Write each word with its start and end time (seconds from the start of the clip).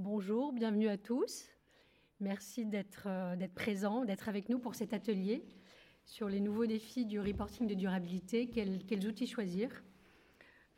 Bonjour, 0.00 0.52
bienvenue 0.52 0.86
à 0.86 0.96
tous. 0.96 1.48
Merci 2.20 2.64
d'être 2.64 3.08
euh, 3.08 3.34
d'être 3.34 3.54
présents, 3.54 4.04
d'être 4.04 4.28
avec 4.28 4.48
nous 4.48 4.60
pour 4.60 4.76
cet 4.76 4.92
atelier 4.92 5.44
sur 6.04 6.28
les 6.28 6.38
nouveaux 6.38 6.66
défis 6.66 7.04
du 7.04 7.18
reporting 7.18 7.66
de 7.66 7.74
durabilité, 7.74 8.48
quels, 8.48 9.08
outils 9.08 9.26
choisir? 9.26 9.82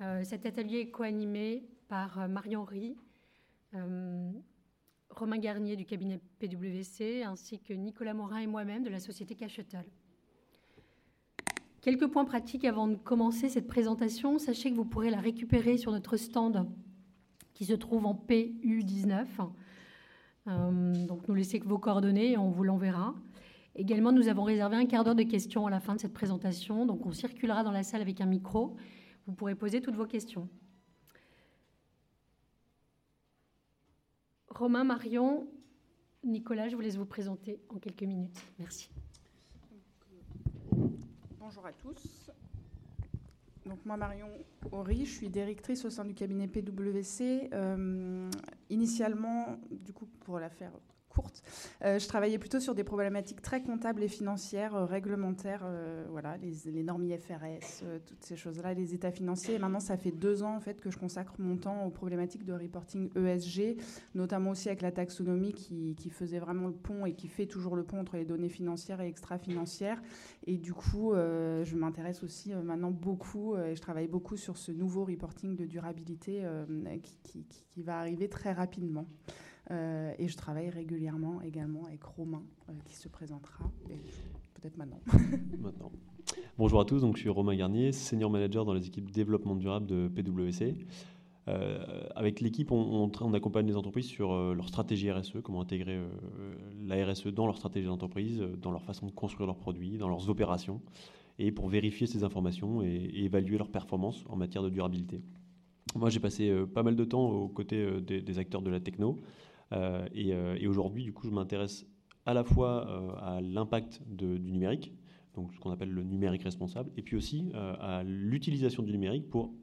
Euh, 0.01 0.25
cet 0.25 0.47
atelier 0.47 0.79
est 0.79 0.91
co-animé 0.91 1.69
par 1.87 2.19
euh, 2.19 2.29
Marion 2.29 2.65
Rie, 2.65 2.97
Romain 5.11 5.39
Garnier 5.39 5.77
du 5.77 5.85
cabinet 5.85 6.19
PwC, 6.39 7.23
ainsi 7.23 7.61
que 7.61 7.75
Nicolas 7.75 8.15
Morin 8.15 8.39
et 8.39 8.47
moi-même 8.47 8.83
de 8.83 8.89
la 8.89 9.01
société 9.01 9.35
Cachetel. 9.35 9.85
Quelques 11.83 12.07
points 12.07 12.25
pratiques 12.25 12.65
avant 12.65 12.89
de 12.89 12.97
commencer 12.97 13.51
cette 13.51 13.67
présentation. 13.67 14.39
Sachez 14.39 14.71
que 14.71 14.77
vous 14.77 14.87
pourrez 14.87 15.11
la 15.11 15.21
récupérer 15.21 15.77
sur 15.77 15.93
notre 15.93 16.17
stand 16.17 16.67
qui 17.55 17.65
se 17.65 17.75
trouve 17.75 18.07
en 18.07 18.15
PU19. 18.15 19.27
Euh, 20.49 21.07
donc 21.07 21.29
nous 21.29 21.35
laissez 21.35 21.59
vos 21.61 21.79
coordonnées 21.79 22.33
et 22.33 22.39
on 22.39 22.51
vous 22.51 22.65
l'enverra. 22.65 23.15
Également, 23.75 24.13
nous 24.13 24.29
avons 24.29 24.43
réservé 24.43 24.77
un 24.77 24.87
quart 24.87 25.05
d'heure 25.05 25.15
de 25.15 25.23
questions 25.23 25.67
à 25.67 25.71
la 25.71 25.81
fin 25.81 25.95
de 25.95 26.01
cette 26.01 26.13
présentation. 26.13 26.87
Donc 26.87 27.07
on 27.07 27.13
circulera 27.13 27.63
dans 27.63 27.71
la 27.71 27.83
salle 27.83 28.01
avec 28.01 28.21
un 28.21 28.27
micro. 28.27 28.77
Vous 29.27 29.33
pourrez 29.33 29.55
poser 29.55 29.81
toutes 29.81 29.97
vos 29.97 30.07
questions. 30.07 30.49
Romain, 34.49 34.85
Marion, 34.85 35.47
Nicolas, 36.25 36.69
je 36.69 36.77
vous 36.77 36.83
laisse 36.83 36.97
vous 36.97 37.07
présenter 37.07 37.61
en 37.69 37.79
quelques 37.79 38.03
minutes. 38.03 38.41
Merci. 38.59 38.91
Bonjour 41.39 41.65
à 41.65 41.73
tous. 41.73 42.31
Donc 43.71 43.87
moi, 43.87 43.97
Marion 43.97 44.27
Horry, 44.73 45.07
je 45.07 45.13
suis 45.13 45.31
directrice 45.31 45.85
au 45.85 45.91
sein 45.91 46.05
du 46.05 46.13
cabinet 46.13 46.49
PwC. 46.49 47.51
Euh, 47.55 48.29
initialement, 48.69 49.61
du 49.71 49.93
coup, 49.93 50.07
pour 50.25 50.41
la 50.41 50.51
faire 50.51 50.73
courte. 51.11 51.43
Euh, 51.85 51.99
je 51.99 52.09
travaillais 52.09 52.39
plutôt 52.39 52.61
sur 52.61 52.75
des 52.75 52.85
problématiques 52.85 53.43
très 53.43 53.63
comptables 53.63 54.03
et 54.03 54.09
financières, 54.09 54.75
euh, 54.75 54.85
réglementaires, 54.87 55.63
euh, 55.65 56.07
voilà, 56.09 56.37
les, 56.39 56.83
normes 56.83 57.05
IFRS, 57.05 57.85
toutes 58.07 58.25
ces 58.25 58.37
choses-là, 58.37 58.73
les 58.73 58.95
états 58.95 59.11
financiers. 59.11 59.55
Et 59.55 59.59
maintenant, 59.59 59.81
ça 59.81 59.97
fait 59.97 60.13
deux 60.13 60.43
ans 60.43 60.57
en 60.57 60.61
fait 60.61 60.81
que 60.81 60.91
je 60.91 60.99
consacre 60.99 61.35
mon 61.39 61.57
temps 61.57 61.85
aux 61.85 61.91
problématiques 61.91 62.45
de 62.45 62.53
reporting 62.53 63.11
ESG, 63.17 63.77
notamment 64.15 64.51
aussi 64.51 64.69
avec 64.69 64.81
la 64.81 64.93
taxonomie 64.93 65.53
qui, 65.53 66.11
faisait 66.11 66.39
vraiment 66.39 66.67
le 66.67 66.75
pont 66.75 67.07
et 67.07 67.15
qui 67.15 67.29
fait 67.29 67.47
toujours 67.47 67.77
le 67.77 67.85
pont 67.85 68.01
entre 68.01 68.17
les 68.17 68.25
données 68.25 68.49
financières 68.49 69.01
et 69.01 69.07
extra-financières. 69.07 70.01
Et 70.47 70.57
du 70.57 70.73
coup, 70.73 71.13
je 71.13 71.77
m'intéresse 71.77 72.23
aussi 72.23 72.53
maintenant 72.53 72.91
beaucoup 72.91 73.57
et 73.57 73.75
je 73.75 73.81
travaille 73.81 74.09
beaucoup 74.09 74.37
sur 74.37 74.57
ce 74.57 74.73
nouveau 74.73 75.05
reporting 75.05 75.57
de 75.57 75.67
durabilité 75.67 76.43
qui 77.31 77.83
va 77.83 77.99
arriver 77.99 78.29
très 78.29 78.53
rapidement. 78.53 79.07
Euh, 79.71 80.13
et 80.19 80.27
je 80.27 80.37
travaille 80.37 80.69
régulièrement 80.69 81.41
également 81.43 81.87
avec 81.87 82.03
Romain, 82.03 82.43
euh, 82.69 82.73
qui 82.85 82.95
se 82.97 83.09
présentera, 83.09 83.71
peut-être 84.55 84.77
maintenant. 84.77 85.01
Bonjour 86.59 86.81
à 86.81 86.85
tous, 86.85 87.01
donc 87.01 87.17
je 87.17 87.21
suis 87.21 87.29
Romain 87.29 87.55
Garnier, 87.55 87.93
senior 87.93 88.31
manager 88.31 88.65
dans 88.65 88.75
les 88.75 88.87
équipes 88.87 89.11
développement 89.11 89.55
durable 89.55 89.87
de 89.87 90.09
PwC. 90.09 90.75
Euh, 91.49 92.05
avec 92.17 92.41
l'équipe, 92.41 92.73
on, 92.73 93.33
accompagne 93.33 93.67
les 93.67 93.77
entreprises 93.77 94.07
sur 94.07 94.35
leur 94.55 94.69
stratégie 94.69 95.11
RSE, 95.11 95.39
comment 95.43 95.61
intégrer 95.61 96.01
la 96.83 97.07
RSE 97.07 97.29
dans 97.29 97.47
leur 97.47 97.57
stratégie 97.57 97.87
d'entreprise, 97.87 98.43
dans 98.61 98.73
leur 98.73 98.83
façon 98.83 99.07
de 99.07 99.13
construire 99.13 99.47
leurs 99.47 99.57
produits, 99.57 99.99
dans 99.99 100.09
leurs 100.09 100.29
opérations, 100.29 100.81
et 101.39 101.53
pour 101.53 101.69
vérifier 101.69 102.07
ces 102.07 102.25
informations 102.25 102.83
et, 102.83 103.11
évaluer 103.15 103.57
leur 103.57 103.71
performance 103.71 104.25
en 104.29 104.37
matière 104.37 104.63
de 104.63 104.69
durabilité. 104.69 105.23
Moi, 105.95 106.11
j'ai 106.11 106.21
passé 106.21 106.53
pas 106.75 106.83
mal 106.83 106.95
de 106.95 107.05
temps 107.05 107.25
aux 107.31 107.49
côtés 107.49 108.01
des 108.01 108.39
acteurs 108.39 108.63
de 108.63 108.71
la 108.71 108.81
techno, 108.81 109.19
euh, 109.73 110.07
euh, 110.17 110.57
et, 110.59 110.67
aujourd'hui, 110.67 111.05
du 111.05 111.13
coup, 111.13 111.27
je 111.27 111.33
m'intéresse 111.33 111.87
à 112.27 112.35
la 112.35 112.45
fois 112.45 112.87
euh, 112.89 113.13
à 113.21 113.41
l'impact 113.41 114.03
du 114.07 114.27
numérique, 114.41 114.93
donc 115.35 115.53
ce 115.55 115.61
qu'on 115.61 115.71
appelle 115.71 115.91
le 115.91 116.03
numérique 116.03 116.43
responsable, 116.43 116.91
et 116.97 117.03
puis 117.03 117.17
aussi 117.17 117.53
à 117.55 118.03
l'utilisation 118.05 118.83
du 118.83 118.93
numérique 118.93 119.31
pour 119.31 119.55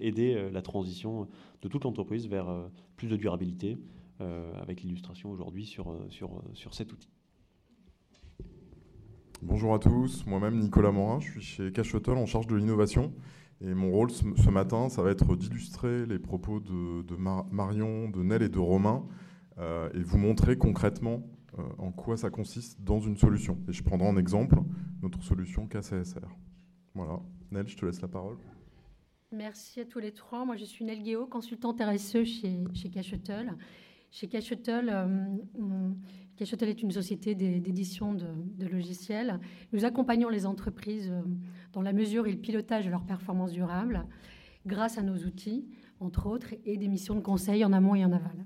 aider 0.00 0.48
la 0.50 0.62
transition 0.62 1.28
de 1.62 1.68
toute 1.68 1.84
l'entreprise 1.84 2.26
vers 2.26 2.70
plus 2.96 3.06
de 3.06 3.16
durabilité, 3.16 3.78
avec 4.18 4.82
l'illustration 4.82 5.30
aujourd'hui 5.30 5.66
sur, 5.66 5.94
sur, 6.08 6.42
sur 6.54 6.74
cet 6.74 6.92
outil. 6.92 7.10
Bonjour 9.42 9.74
à 9.74 9.78
tous, 9.78 10.26
moi-même 10.26 10.58
Nicolas 10.58 10.90
Morin, 10.90 11.20
je 11.20 11.32
suis 11.32 11.40
chez 11.42 11.70
Cachetel 11.70 12.16
en 12.16 12.26
charge 12.26 12.46
de 12.46 12.56
l'innovation. 12.56 13.12
Et 13.60 13.74
mon 13.74 13.90
rôle 13.90 14.10
ce 14.10 14.50
matin, 14.50 14.88
ça 14.88 15.02
va 15.02 15.10
être 15.10 15.36
d'illustrer 15.36 16.06
les 16.06 16.18
propos 16.18 16.60
de, 16.60 17.02
de 17.02 17.14
Marion, 17.16 18.08
de 18.08 18.22
Nel 18.22 18.42
et 18.42 18.48
de 18.48 18.58
Romain 18.58 19.04
et 19.94 20.02
vous 20.02 20.18
montrer 20.18 20.56
concrètement 20.56 21.22
euh, 21.58 21.62
en 21.78 21.90
quoi 21.90 22.16
ça 22.16 22.30
consiste 22.30 22.80
dans 22.82 23.00
une 23.00 23.16
solution. 23.16 23.58
Et 23.68 23.72
je 23.72 23.82
prendrai 23.82 24.06
en 24.06 24.16
exemple 24.16 24.56
notre 25.02 25.22
solution 25.22 25.66
KCSR. 25.66 26.28
Voilà. 26.94 27.20
Nel, 27.50 27.66
je 27.66 27.76
te 27.76 27.84
laisse 27.84 28.00
la 28.00 28.08
parole. 28.08 28.36
Merci 29.32 29.80
à 29.80 29.84
tous 29.84 29.98
les 29.98 30.12
trois. 30.12 30.44
Moi, 30.44 30.56
je 30.56 30.64
suis 30.64 30.84
Nel 30.84 31.02
Guéot, 31.02 31.26
consultante 31.26 31.80
RSE 31.80 32.24
chez, 32.24 32.64
chez 32.74 32.90
Cachetel. 32.90 33.56
Chez 34.12 34.28
Cachetel, 34.28 34.90
euh, 34.92 35.90
Cachetel 36.36 36.68
est 36.68 36.82
une 36.82 36.90
société 36.90 37.34
d'édition 37.34 38.14
de, 38.14 38.26
de, 38.56 38.66
logiciels. 38.66 39.40
Nous 39.72 39.84
accompagnons 39.84 40.28
les 40.28 40.46
entreprises 40.46 41.12
dans 41.72 41.82
la 41.82 41.92
mesure 41.92 42.26
et 42.26 42.32
le 42.32 42.38
pilotage 42.38 42.86
de 42.86 42.90
leur 42.90 43.04
performance 43.04 43.52
durable 43.52 44.04
grâce 44.66 44.98
à 44.98 45.02
nos 45.02 45.16
outils, 45.16 45.68
entre 46.00 46.26
autres, 46.26 46.54
et 46.64 46.76
des 46.76 46.88
missions 46.88 47.14
de 47.14 47.20
conseil 47.20 47.64
en 47.64 47.72
amont 47.72 47.94
et 47.94 48.04
en 48.04 48.12
aval. 48.12 48.44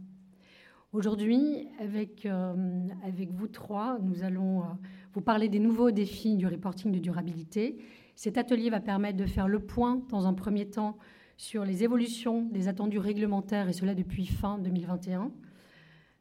Aujourd'hui, 0.95 1.67
avec, 1.81 2.25
euh, 2.25 2.87
avec 3.05 3.33
vous 3.33 3.49
trois, 3.49 3.99
nous 4.01 4.23
allons 4.23 4.61
euh, 4.61 4.67
vous 5.13 5.23
parler 5.23 5.49
des 5.49 5.59
nouveaux 5.59 5.91
défis 5.91 6.37
du 6.37 6.47
reporting 6.47 6.93
de 6.93 7.01
durabilité. 7.01 7.79
Cet 8.15 8.39
atelier 8.39 8.71
va 8.71 8.79
permettre 8.79 9.17
de 9.17 9.27
faire 9.27 9.49
le 9.49 9.59
point, 9.59 10.05
dans 10.11 10.29
un 10.29 10.35
premier 10.35 10.71
temps, 10.71 10.97
sur 11.37 11.65
les 11.65 11.83
évolutions 11.83 12.43
des 12.43 12.69
attendus 12.69 13.01
réglementaires, 13.01 13.69
et 13.69 13.73
cela 13.73 13.97
depuis 13.97 14.27
fin 14.27 14.57
2021. 14.61 15.33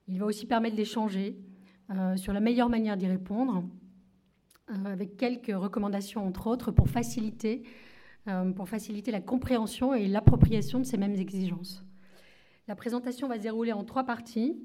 Il 0.07 0.17
va 0.17 0.25
aussi 0.25 0.47
permettre 0.47 0.75
d'échanger 0.75 1.37
euh, 1.91 2.15
sur 2.15 2.33
la 2.33 2.39
meilleure 2.39 2.69
manière 2.69 2.97
d'y 2.97 3.05
répondre, 3.05 3.63
avec 4.85 5.17
quelques 5.17 5.53
recommandations, 5.55 6.25
entre 6.25 6.47
autres, 6.47 6.71
pour 6.71 6.89
faciliter, 6.89 7.61
pour 8.55 8.67
faciliter 8.67 9.11
la 9.11 9.21
compréhension 9.21 9.93
et 9.93 10.07
l'appropriation 10.07 10.79
de 10.79 10.85
ces 10.85 10.97
mêmes 10.97 11.15
exigences. 11.15 11.85
La 12.69 12.75
présentation 12.75 13.27
va 13.27 13.35
se 13.35 13.41
dérouler 13.41 13.73
en 13.73 13.83
trois 13.83 14.05
parties. 14.05 14.57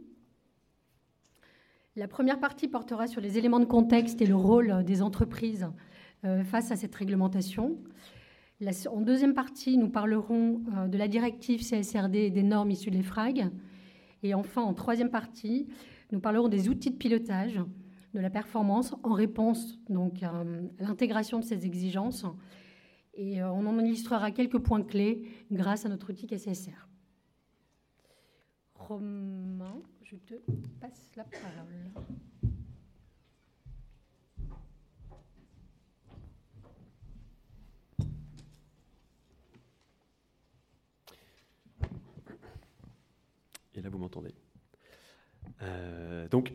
La 1.97 2.07
première 2.07 2.39
partie 2.39 2.69
portera 2.69 3.09
sur 3.09 3.21
les 3.21 3.39
éléments 3.39 3.59
de 3.59 3.65
contexte 3.65 4.23
et 4.23 4.27
le 4.27 4.37
rôle 4.37 4.85
des 4.85 5.03
entreprises 5.03 5.67
euh, 6.25 6.45
face 6.45 6.71
à 6.71 6.77
cette 6.77 6.95
réglementation. 6.95 7.77
en 8.89 9.01
deuxième 9.01 9.35
partie, 9.35 9.77
nous 9.79 9.89
parlerons 9.89 10.63
euh, 10.77 10.87
de 10.87 10.97
la 10.97 11.09
directive 11.09 11.61
CSRD 11.61 12.15
et 12.19 12.31
des 12.31 12.45
normes 12.45 12.71
issues 12.71 12.93
des 12.93 13.03
FRAG. 13.03 13.51
Et 14.23 14.33
enfin, 14.33 14.63
en 14.63 14.75
troisième 14.75 15.11
partie, 15.11 15.67
nous 16.13 16.21
parlerons 16.21 16.49
des 16.49 16.69
outils 16.69 16.91
de 16.93 16.97
pilotage 16.97 17.61
de 18.15 18.21
la 18.21 18.31
performance 18.31 18.95
en 19.03 19.13
réponse 19.13 19.77
donc, 19.89 20.23
à 20.23 20.45
l'intégration 20.79 21.41
de 21.41 21.45
ces 21.45 21.67
exigences. 21.67 22.25
Et 23.15 23.43
euh, 23.43 23.51
on 23.51 23.67
en 23.67 23.77
illustrera 23.81 24.31
quelques 24.31 24.61
points 24.61 24.85
clés 24.85 25.25
grâce 25.51 25.85
à 25.85 25.89
notre 25.89 26.11
outil 26.11 26.29
KCSR. 26.29 26.88
Je 28.91 30.17
te 30.17 30.35
passe 30.81 31.13
la 31.15 31.25
parole. 31.25 31.93
Et 43.75 43.83
là, 43.83 43.91
vous 43.91 43.99
m'entendez. 43.99 44.35
Euh, 45.61 46.27
donc, 46.29 46.55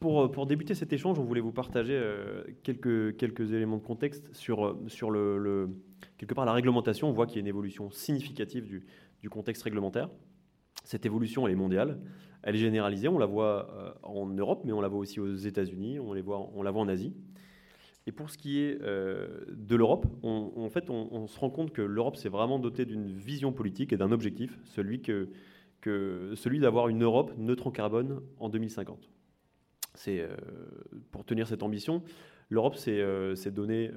pour, 0.00 0.30
pour, 0.32 0.46
débuter 0.46 0.74
cet 0.74 0.94
échange, 0.94 1.18
on 1.18 1.24
voulait 1.24 1.42
vous 1.42 1.52
partager 1.52 1.92
euh, 1.92 2.44
quelques, 2.62 3.18
quelques 3.18 3.52
éléments 3.52 3.76
de 3.76 3.82
contexte 3.82 4.32
sur, 4.32 4.78
sur 4.86 5.10
le, 5.10 5.68
quelque 6.16 6.32
part 6.32 6.46
la 6.46 6.54
réglementation. 6.54 7.10
On 7.10 7.12
voit 7.12 7.26
qu'il 7.26 7.36
y 7.36 7.38
a 7.38 7.42
une 7.42 7.46
évolution 7.46 7.90
significative 7.90 8.64
du, 8.64 8.86
du 9.20 9.28
contexte 9.28 9.64
réglementaire. 9.64 10.08
Cette 10.84 11.06
évolution, 11.06 11.46
elle 11.46 11.52
est 11.52 11.56
mondiale, 11.56 11.98
elle 12.42 12.56
est 12.56 12.58
généralisée, 12.58 13.08
on 13.08 13.18
la 13.18 13.26
voit 13.26 13.70
euh, 13.72 13.92
en 14.02 14.26
Europe, 14.26 14.62
mais 14.64 14.72
on 14.72 14.80
la 14.80 14.88
voit 14.88 14.98
aussi 14.98 15.20
aux 15.20 15.34
États-Unis, 15.34 15.98
on, 15.98 16.10
on 16.10 16.62
la 16.62 16.70
voit 16.70 16.82
en 16.82 16.88
Asie. 16.88 17.14
Et 18.06 18.12
pour 18.12 18.30
ce 18.30 18.38
qui 18.38 18.58
est 18.58 18.80
euh, 18.82 19.44
de 19.48 19.76
l'Europe, 19.76 20.06
en 20.24 20.68
fait, 20.68 20.90
on, 20.90 21.26
se 21.28 21.38
rend 21.38 21.50
compte 21.50 21.72
que 21.72 21.82
l'Europe 21.82 22.16
s'est 22.16 22.28
vraiment 22.28 22.58
dotée 22.58 22.84
d'une 22.84 23.06
vision 23.06 23.52
politique 23.52 23.92
et 23.92 23.96
d'un 23.96 24.10
objectif, 24.10 24.58
celui, 24.64 25.02
que, 25.02 25.28
que 25.80 26.32
celui 26.34 26.58
d'avoir 26.58 26.88
une 26.88 27.04
Europe 27.04 27.32
neutre 27.38 27.68
en 27.68 27.70
carbone 27.70 28.20
en 28.40 28.48
2050. 28.48 29.08
C'est 29.94 30.20
euh, 30.20 30.34
pour 31.12 31.24
tenir 31.24 31.46
cette 31.46 31.62
ambition, 31.62 32.02
l'Europe 32.48 32.74
s'est 32.74 33.50
donné 33.52 33.90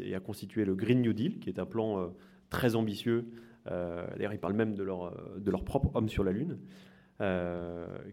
et 0.00 0.14
a 0.14 0.20
constitué 0.20 0.64
le 0.64 0.74
Green 0.74 1.00
New 1.00 1.12
Deal, 1.12 1.38
qui 1.38 1.48
est 1.48 1.60
un 1.60 1.66
plan 1.66 2.12
très 2.50 2.74
ambitieux 2.74 3.26
euh, 3.28 3.45
d'ailleurs, 3.66 4.32
ils 4.32 4.38
parlent 4.38 4.54
même 4.54 4.74
de 4.74 4.82
leur, 4.82 5.12
de 5.38 5.50
leur 5.50 5.64
propre 5.64 5.90
homme 5.94 6.08
sur 6.08 6.24
la 6.24 6.32
Lune. 6.32 6.58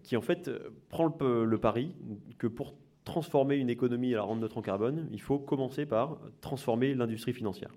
qui 0.04 0.18
en 0.18 0.22
fait 0.22 0.50
prend 0.90 1.06
le, 1.06 1.58
pari 1.58 1.96
que 2.38 2.48
pour 2.48 2.76
transformer 3.04 3.56
une 3.58 3.70
économie 3.70 4.14
à 4.14 4.18
la 4.18 4.24
rendre 4.24 4.42
neutre 4.42 4.58
en 4.58 4.62
carbone, 4.62 5.08
il 5.12 5.22
faut 5.22 5.40
commencer 5.40 5.86
par 5.86 6.20
transformer 6.42 6.94
l'industrie 6.94 7.34
financière. 7.34 7.74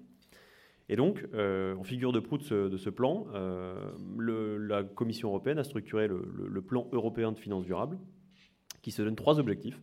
Et 0.89 0.97
donc, 0.97 1.27
en 1.35 1.83
figure 1.83 2.13
de 2.13 2.21
proue 2.21 2.39
de 2.39 2.77
ce, 2.77 2.91
plan, 2.91 3.27
la 4.19 4.85
Commission 4.85 5.29
européenne 5.29 5.59
a 5.59 5.65
structuré 5.65 6.09
le, 6.09 6.63
plan 6.63 6.89
européen 6.93 7.33
de 7.33 7.39
finances 7.39 7.65
durables, 7.65 7.99
qui 8.83 8.93
se 8.93 9.03
donne 9.03 9.17
trois 9.17 9.41
objectifs. 9.41 9.81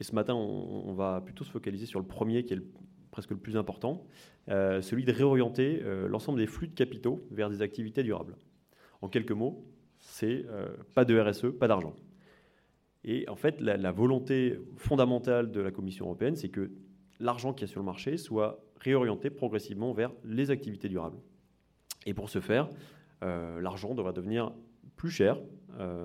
Et 0.00 0.04
ce 0.04 0.14
matin, 0.14 0.34
on, 0.34 0.92
va 0.94 1.20
plutôt 1.20 1.44
se 1.44 1.50
focaliser 1.50 1.86
sur 1.86 2.00
le 2.00 2.06
premier, 2.06 2.44
qui 2.44 2.54
est 2.54 2.60
presque 3.16 3.30
le 3.30 3.38
plus 3.38 3.56
important, 3.56 4.04
euh, 4.50 4.82
celui 4.82 5.06
de 5.06 5.10
réorienter 5.10 5.80
euh, 5.82 6.06
l'ensemble 6.06 6.38
des 6.38 6.46
flux 6.46 6.68
de 6.68 6.74
capitaux 6.74 7.26
vers 7.30 7.48
des 7.48 7.62
activités 7.62 8.02
durables. 8.02 8.36
En 9.00 9.08
quelques 9.08 9.32
mots, 9.32 9.64
c'est 9.96 10.44
euh, 10.50 10.68
pas 10.92 11.06
de 11.06 11.18
RSE, 11.18 11.46
pas 11.58 11.66
d'argent. 11.66 11.94
Et 13.04 13.26
en 13.30 13.34
fait, 13.34 13.58
la, 13.62 13.90
volonté 13.90 14.58
fondamentale 14.76 15.50
de 15.50 15.60
la 15.62 15.70
Commission 15.70 16.04
européenne, 16.04 16.36
c'est 16.36 16.50
que 16.50 16.72
l'argent 17.18 17.54
qui 17.54 17.64
est 17.64 17.68
sur 17.68 17.80
le 17.80 17.86
marché 17.86 18.18
soit 18.18 18.62
réorienté 18.80 19.30
progressivement 19.30 19.94
vers 19.94 20.12
les 20.22 20.50
activités 20.50 20.90
durables. 20.90 21.16
Et 22.04 22.12
pour 22.12 22.28
ce 22.28 22.40
faire, 22.40 22.68
l'argent 23.22 23.94
devra 23.94 24.12
devenir 24.12 24.52
plus 24.96 25.10
cher, 25.10 25.38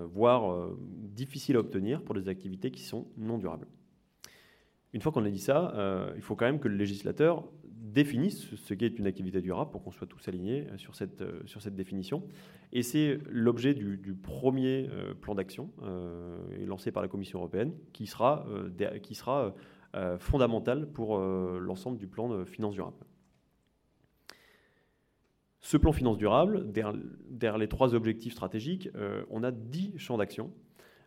voire 0.04 0.70
difficile 0.78 1.56
à 1.56 1.58
obtenir 1.58 2.02
pour 2.02 2.14
des 2.14 2.28
activités 2.28 2.70
qui 2.70 2.82
sont 2.82 3.08
non 3.16 3.36
durables. 3.36 3.66
Une 4.92 5.00
fois 5.00 5.12
qu'on 5.12 5.24
a 5.24 5.30
dit 5.30 5.38
ça, 5.38 5.72
euh, 5.74 6.12
il 6.16 6.22
faut 6.22 6.36
quand 6.36 6.44
même 6.44 6.60
que 6.60 6.68
le 6.68 6.76
législateur 6.76 7.44
définisse 7.64 8.54
ce 8.54 8.74
qu'est 8.74 8.98
une 8.98 9.06
activité 9.06 9.40
durable 9.40 9.70
pour 9.70 9.82
qu'on 9.82 9.90
soit 9.90 10.06
tous 10.06 10.26
alignés 10.28 10.66
sur 10.76 10.94
cette, 10.94 11.22
sur 11.46 11.60
cette 11.60 11.74
définition. 11.74 12.22
Et 12.72 12.82
c'est 12.82 13.18
l'objet 13.28 13.74
du, 13.74 14.14
premier 14.14 14.88
plan 15.20 15.34
d'action 15.34 15.70
lancé 16.66 16.90
par 16.90 17.02
la 17.02 17.08
Commission 17.08 17.38
européenne 17.38 17.74
qui 17.92 18.06
sera, 18.06 18.46
fondamental 20.20 20.90
pour 20.90 21.18
l'ensemble 21.18 21.98
du 21.98 22.06
plan 22.06 22.30
de 22.30 22.46
finances 22.46 22.72
durables. 22.72 23.04
Ce 25.64 25.76
plan 25.76 25.92
finance 25.92 26.18
durable, 26.18 26.72
derrière, 26.72 27.56
les 27.56 27.68
trois 27.68 27.94
objectifs 27.94 28.32
stratégiques, 28.32 28.88
euh, 28.96 29.22
on 29.30 29.44
a 29.44 29.52
dix 29.52 29.96
champs 29.96 30.18
d'action. 30.18 30.50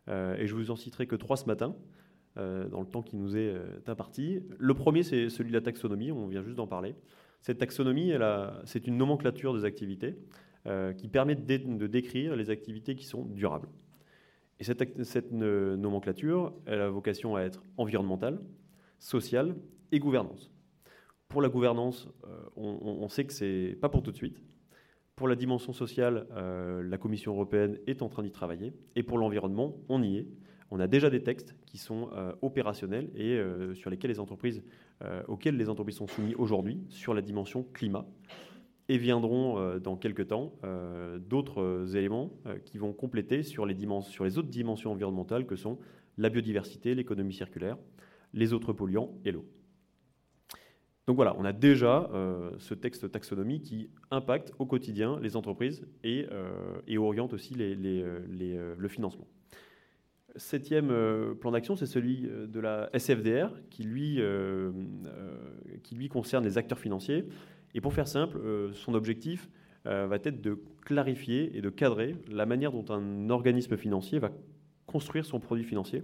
Euh, 0.08 0.38
et 0.38 0.48
je 0.48 0.56
vous 0.56 0.72
en 0.72 0.78
citerai 0.78 1.08
que 1.08 1.18
trois 1.18 1.36
ce 1.36 1.46
matin, 1.46 1.76
euh, 1.76 2.05
dans 2.36 2.82
le 2.82 2.86
temps 2.86 3.02
qui 3.02 3.16
nous 3.16 3.38
est 3.38 3.56
imparti. 3.88 4.42
Le 4.58 4.74
premier, 4.74 5.04
c'est 5.04 5.30
celui 5.30 5.50
de 5.50 5.56
la 5.56 5.62
taxonomie, 5.62 6.12
on 6.12 6.28
vient 6.28 6.44
juste 6.44 6.58
d'en 6.58 6.68
parler. 6.68 6.96
Cette 7.42 7.60
taxonomie, 7.60 8.12
c'est 8.66 8.88
une 8.88 8.98
nomenclature 8.98 9.54
des 9.54 9.66
activités 9.66 10.16
qui 10.98 11.08
permet 11.08 11.36
de, 11.36 11.88
décrire 11.88 12.36
les 12.36 12.50
activités 12.50 12.96
qui 12.96 13.06
sont 13.06 13.24
durables. 13.24 13.70
Et 14.60 14.64
cette, 14.64 15.32
nomenclature, 15.32 16.54
elle 16.66 16.82
a 16.82 16.90
vocation 16.90 17.36
à 17.36 17.42
être 17.42 17.64
environnementale, 17.78 18.42
sociale 19.00 19.56
et 19.92 20.00
gouvernance. 20.00 20.52
Pour 21.30 21.42
la 21.42 21.50
gouvernance, 21.50 22.10
on, 22.58 22.80
on, 22.82 23.08
sait 23.08 23.26
que 23.26 23.34
c'est 23.34 23.78
pas 23.80 23.90
pour 23.90 24.04
tout 24.04 24.12
de 24.12 24.18
suite. 24.18 24.42
Pour 25.16 25.30
la 25.30 25.36
dimension 25.36 25.72
sociale, 25.72 26.28
euh, 26.32 26.84
la 26.84 26.98
Commission 26.98 27.32
européenne 27.32 27.80
est 27.88 28.02
en 28.02 28.10
train 28.10 28.22
d'y 28.22 28.32
travailler. 28.32 28.74
Et 28.98 29.04
pour 29.04 29.18
l'environnement, 29.18 29.78
on 29.88 30.04
y 30.04 30.18
est. 30.18 30.28
On 30.72 30.80
a 30.80 30.88
déjà 30.88 31.10
des 31.10 31.24
textes 31.24 31.56
qui 31.66 31.78
sont 31.78 32.10
euh, 32.14 32.34
opérationnels 32.42 33.10
et 33.16 33.34
euh, 33.34 33.74
sur 33.76 33.90
lesquels 33.90 34.12
les 34.12 34.20
entreprises, 34.20 34.64
auxquels 35.28 35.58
les 35.58 35.68
entreprises 35.68 35.98
sont 35.98 36.08
soumises 36.08 36.36
aujourd'hui 36.38 36.80
sur 36.88 37.14
la 37.14 37.22
dimension 37.22 37.64
climat. 37.74 38.06
Et 38.88 38.98
viendront 38.98 39.78
dans 39.80 39.98
quelques 39.98 40.28
temps 40.28 40.54
d'autres 41.20 41.98
éléments 41.98 42.32
qui 42.64 42.78
vont 42.78 42.94
compléter 42.94 43.44
sur 43.44 43.66
les, 43.66 43.84
autres 44.38 44.44
dimensions 44.44 44.92
environnementales 44.92 45.48
que 45.48 45.56
sont 45.56 45.80
la 46.18 46.30
biodiversité, 46.30 46.96
l'économie 46.96 47.34
circulaire, 47.34 47.78
les 48.34 48.54
autres 48.54 48.74
polluants 48.74 49.12
et 49.26 49.32
l'eau. 49.32 49.46
Donc 51.08 51.18
voilà, 51.18 51.36
on 51.38 51.46
a 51.46 51.54
déjà 51.54 52.10
euh, 52.14 52.52
ce 52.58 52.74
texte 52.74 53.12
taxonomie 53.12 53.62
qui 53.62 53.92
impacte 54.10 54.54
au 54.58 54.66
quotidien 54.66 55.20
les 55.20 55.36
entreprises 55.36 55.86
et, 56.04 56.26
euh, 56.32 56.98
oriente 56.98 57.34
aussi 57.34 57.54
euh, 57.60 58.76
le 58.78 58.88
financement. 58.88 59.28
Septième 60.38 60.88
plan 61.40 61.52
d'action, 61.52 61.76
c'est 61.76 61.86
celui 61.86 62.22
de 62.24 62.60
la 62.60 62.90
SFDR 62.94 63.50
qui 63.70 63.84
lui, 63.84 64.20
qui 65.84 65.96
lui 65.96 66.10
concerne 66.10 66.44
les 66.44 66.58
acteurs 66.58 66.80
financiers. 66.80 67.26
Et 67.74 67.82
pour 67.82 67.94
faire 67.94 68.08
simple, 68.08 68.40
son 68.74 68.94
objectif 68.94 69.50
va 69.86 70.16
être 70.24 70.42
de 70.42 70.60
clarifier 70.84 71.56
et 71.58 71.62
de 71.62 71.70
cadrer 71.70 72.16
la 72.30 72.46
manière 72.46 72.72
dont 72.72 72.86
un 72.94 73.30
organisme 73.30 73.78
financier 73.78 74.20
va 74.20 74.32
construire 74.88 75.26
son 75.26 75.40
produit 75.40 75.64
financier 75.64 76.04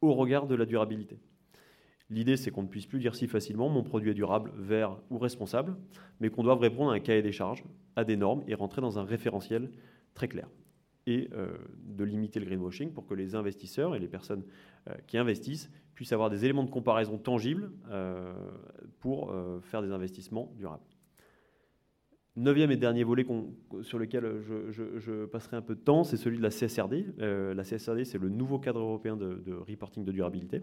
au 0.00 0.14
regard 0.14 0.46
de 0.46 0.54
la 0.54 0.66
durabilité. 0.66 1.18
L'idée, 2.10 2.36
c'est 2.36 2.50
qu'on 2.50 2.62
ne 2.62 2.68
puisse 2.68 2.86
plus 2.86 3.00
dire 3.00 3.14
si 3.14 3.26
facilement 3.26 3.68
mon 3.68 3.82
produit 3.82 4.10
est 4.10 4.14
durable, 4.14 4.52
vert 4.56 4.98
ou 5.10 5.18
responsable, 5.18 5.74
mais 6.20 6.28
qu'on 6.28 6.42
doive 6.42 6.58
répondre 6.58 6.90
à 6.90 6.94
un 6.94 7.00
cahier 7.00 7.22
des 7.22 7.32
charges, 7.32 7.64
à 7.96 8.04
des 8.04 8.16
normes 8.16 8.44
et 8.46 8.54
rentrer 8.54 8.82
dans 8.82 8.98
un 8.98 9.04
référentiel 9.04 9.70
très 10.12 10.28
clair. 10.28 10.48
Et 11.06 11.28
euh, 11.34 11.48
de 11.84 12.02
limiter 12.02 12.40
le 12.40 12.46
greenwashing 12.46 12.92
pour 12.92 13.06
que 13.06 13.14
les 13.14 13.34
investisseurs 13.34 13.94
et 13.94 13.98
les 13.98 14.08
personnes 14.08 14.42
euh, 14.88 14.94
qui 15.06 15.18
investissent 15.18 15.70
puissent 15.94 16.12
avoir 16.12 16.30
des 16.30 16.44
éléments 16.44 16.64
de 16.64 16.70
comparaison 16.70 17.18
tangibles 17.18 17.70
euh, 17.90 18.32
pour 19.00 19.32
faire 19.62 19.80
des 19.82 19.92
investissements 19.92 20.52
durables. 20.56 20.82
Neuvième 22.36 22.72
et 22.72 22.76
dernier 22.76 23.04
volet 23.04 23.24
sur 23.82 23.98
lequel 23.98 24.42
je, 24.70 25.24
passerai 25.26 25.56
un 25.56 25.62
peu 25.62 25.76
de 25.76 25.80
temps, 25.80 26.02
c'est 26.02 26.16
celui 26.16 26.38
de 26.38 26.42
la 26.42 26.50
CSRD. 26.50 27.14
la 27.18 27.62
CSRD, 27.62 28.04
c'est 28.04 28.18
le 28.18 28.28
nouveau 28.28 28.58
cadre 28.58 28.80
européen 28.80 29.16
de, 29.16 29.34
de 29.34 29.52
reporting 29.52 30.04
de 30.04 30.10
durabilité. 30.10 30.62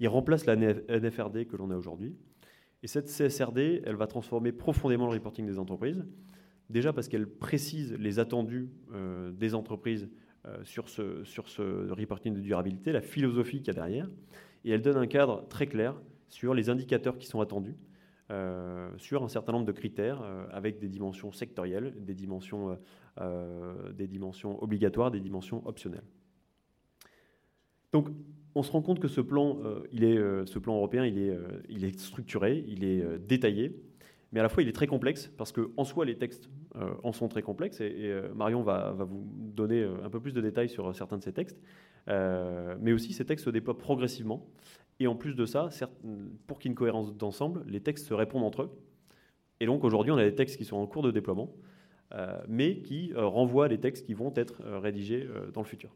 Il 0.00 0.08
remplace 0.08 0.44
la 0.44 0.56
NFRD 0.56 1.46
que 1.46 1.56
l'on 1.56 1.70
a 1.70 1.76
aujourd'hui. 1.76 2.14
Et 2.82 2.88
cette 2.88 3.06
CSRD, 3.06 3.82
elle 3.86 3.96
va 3.96 4.06
transformer 4.06 4.52
profondément 4.52 5.06
le 5.06 5.12
reporting 5.12 5.46
des 5.46 5.58
entreprises. 5.58 6.04
Déjà 6.72 6.94
parce 6.94 7.06
qu'elle 7.08 7.26
précise 7.26 7.92
les 7.98 8.18
attendus 8.18 8.70
euh, 8.94 9.30
des 9.30 9.54
entreprises 9.54 10.08
euh, 10.46 10.56
sur, 10.64 10.88
ce, 10.88 11.92
reporting 11.92 12.32
de 12.32 12.40
durabilité, 12.40 12.92
la 12.92 13.02
philosophie 13.02 13.58
qu'il 13.58 13.66
y 13.66 13.70
a 13.70 13.74
derrière. 13.74 14.08
Et 14.64 14.70
elle 14.70 14.80
donne 14.80 14.96
un 14.96 15.06
cadre 15.06 15.46
très 15.48 15.66
clair 15.66 16.00
sur 16.30 16.54
les 16.54 16.70
indicateurs 16.70 17.18
qui 17.18 17.26
sont 17.26 17.42
attendus, 17.42 17.76
euh, 18.30 18.88
sur 18.96 19.22
un 19.22 19.28
certain 19.28 19.52
nombre 19.52 19.66
de 19.66 19.72
critères 19.72 20.22
avec 20.50 20.78
des 20.78 20.88
dimensions 20.88 21.30
sectorielles, 21.30 21.92
des 21.98 22.14
dimensions, 22.14 22.78
obligatoires, 24.62 25.10
des 25.10 25.20
dimensions 25.20 25.66
optionnelles. 25.66 26.06
Donc, 27.92 28.08
on 28.54 28.62
se 28.62 28.72
rend 28.72 28.80
compte 28.80 28.98
que 28.98 29.08
ce 29.08 29.20
plan, 29.20 29.58
il 29.92 30.04
est, 30.04 30.16
ce 30.46 30.58
plan 30.58 30.76
européen, 30.76 31.04
il 31.04 31.84
est 31.84 31.98
structuré, 31.98 32.64
il 32.66 32.82
est 32.84 33.18
détaillé, 33.18 33.76
mais 34.32 34.40
à 34.40 34.42
la 34.42 34.48
fois 34.48 34.62
il 34.62 34.68
est 34.68 34.72
très 34.72 34.86
complexe 34.86 35.30
parce 35.36 35.52
qu'en 35.52 35.84
soi 35.84 36.06
les 36.06 36.16
textes 36.16 36.48
en 37.02 37.12
sont 37.12 37.28
très 37.28 37.42
complexes 37.42 37.80
et, 37.80 38.12
Marion 38.34 38.62
va, 38.62 38.92
vous 38.98 39.24
donner 39.36 39.84
un 39.84 40.10
peu 40.10 40.20
plus 40.20 40.32
de 40.32 40.40
détails 40.40 40.68
sur 40.68 40.94
certains 40.94 41.18
de 41.18 41.22
ces 41.22 41.32
textes, 41.32 41.60
mais 42.06 42.92
aussi 42.92 43.12
ces 43.12 43.24
textes 43.24 43.44
se 43.44 43.50
déploient 43.50 43.76
progressivement 43.76 44.48
et 45.00 45.06
en 45.06 45.14
plus 45.14 45.34
de 45.34 45.44
ça, 45.44 45.68
pour 46.46 46.58
qu'il 46.58 46.68
y 46.68 46.70
ait 46.70 46.72
une 46.72 46.78
cohérence 46.78 47.14
d'ensemble, 47.16 47.64
les 47.66 47.80
textes 47.80 48.06
se 48.06 48.14
répondent 48.14 48.44
entre 48.44 48.62
eux. 48.62 48.70
Et 49.60 49.66
donc 49.66 49.84
aujourd'hui 49.84 50.12
on 50.12 50.16
a 50.16 50.24
des 50.24 50.34
textes 50.34 50.56
qui 50.56 50.64
sont 50.64 50.76
en 50.76 50.86
cours 50.86 51.02
de 51.02 51.10
déploiement, 51.10 51.54
mais 52.48 52.78
qui 52.80 53.12
renvoient 53.14 53.66
à 53.66 53.68
des 53.68 53.80
textes 53.80 54.06
qui 54.06 54.14
vont 54.14 54.32
être 54.34 54.62
rédigés 54.64 55.28
dans 55.52 55.60
le 55.60 55.66
futur. 55.66 55.94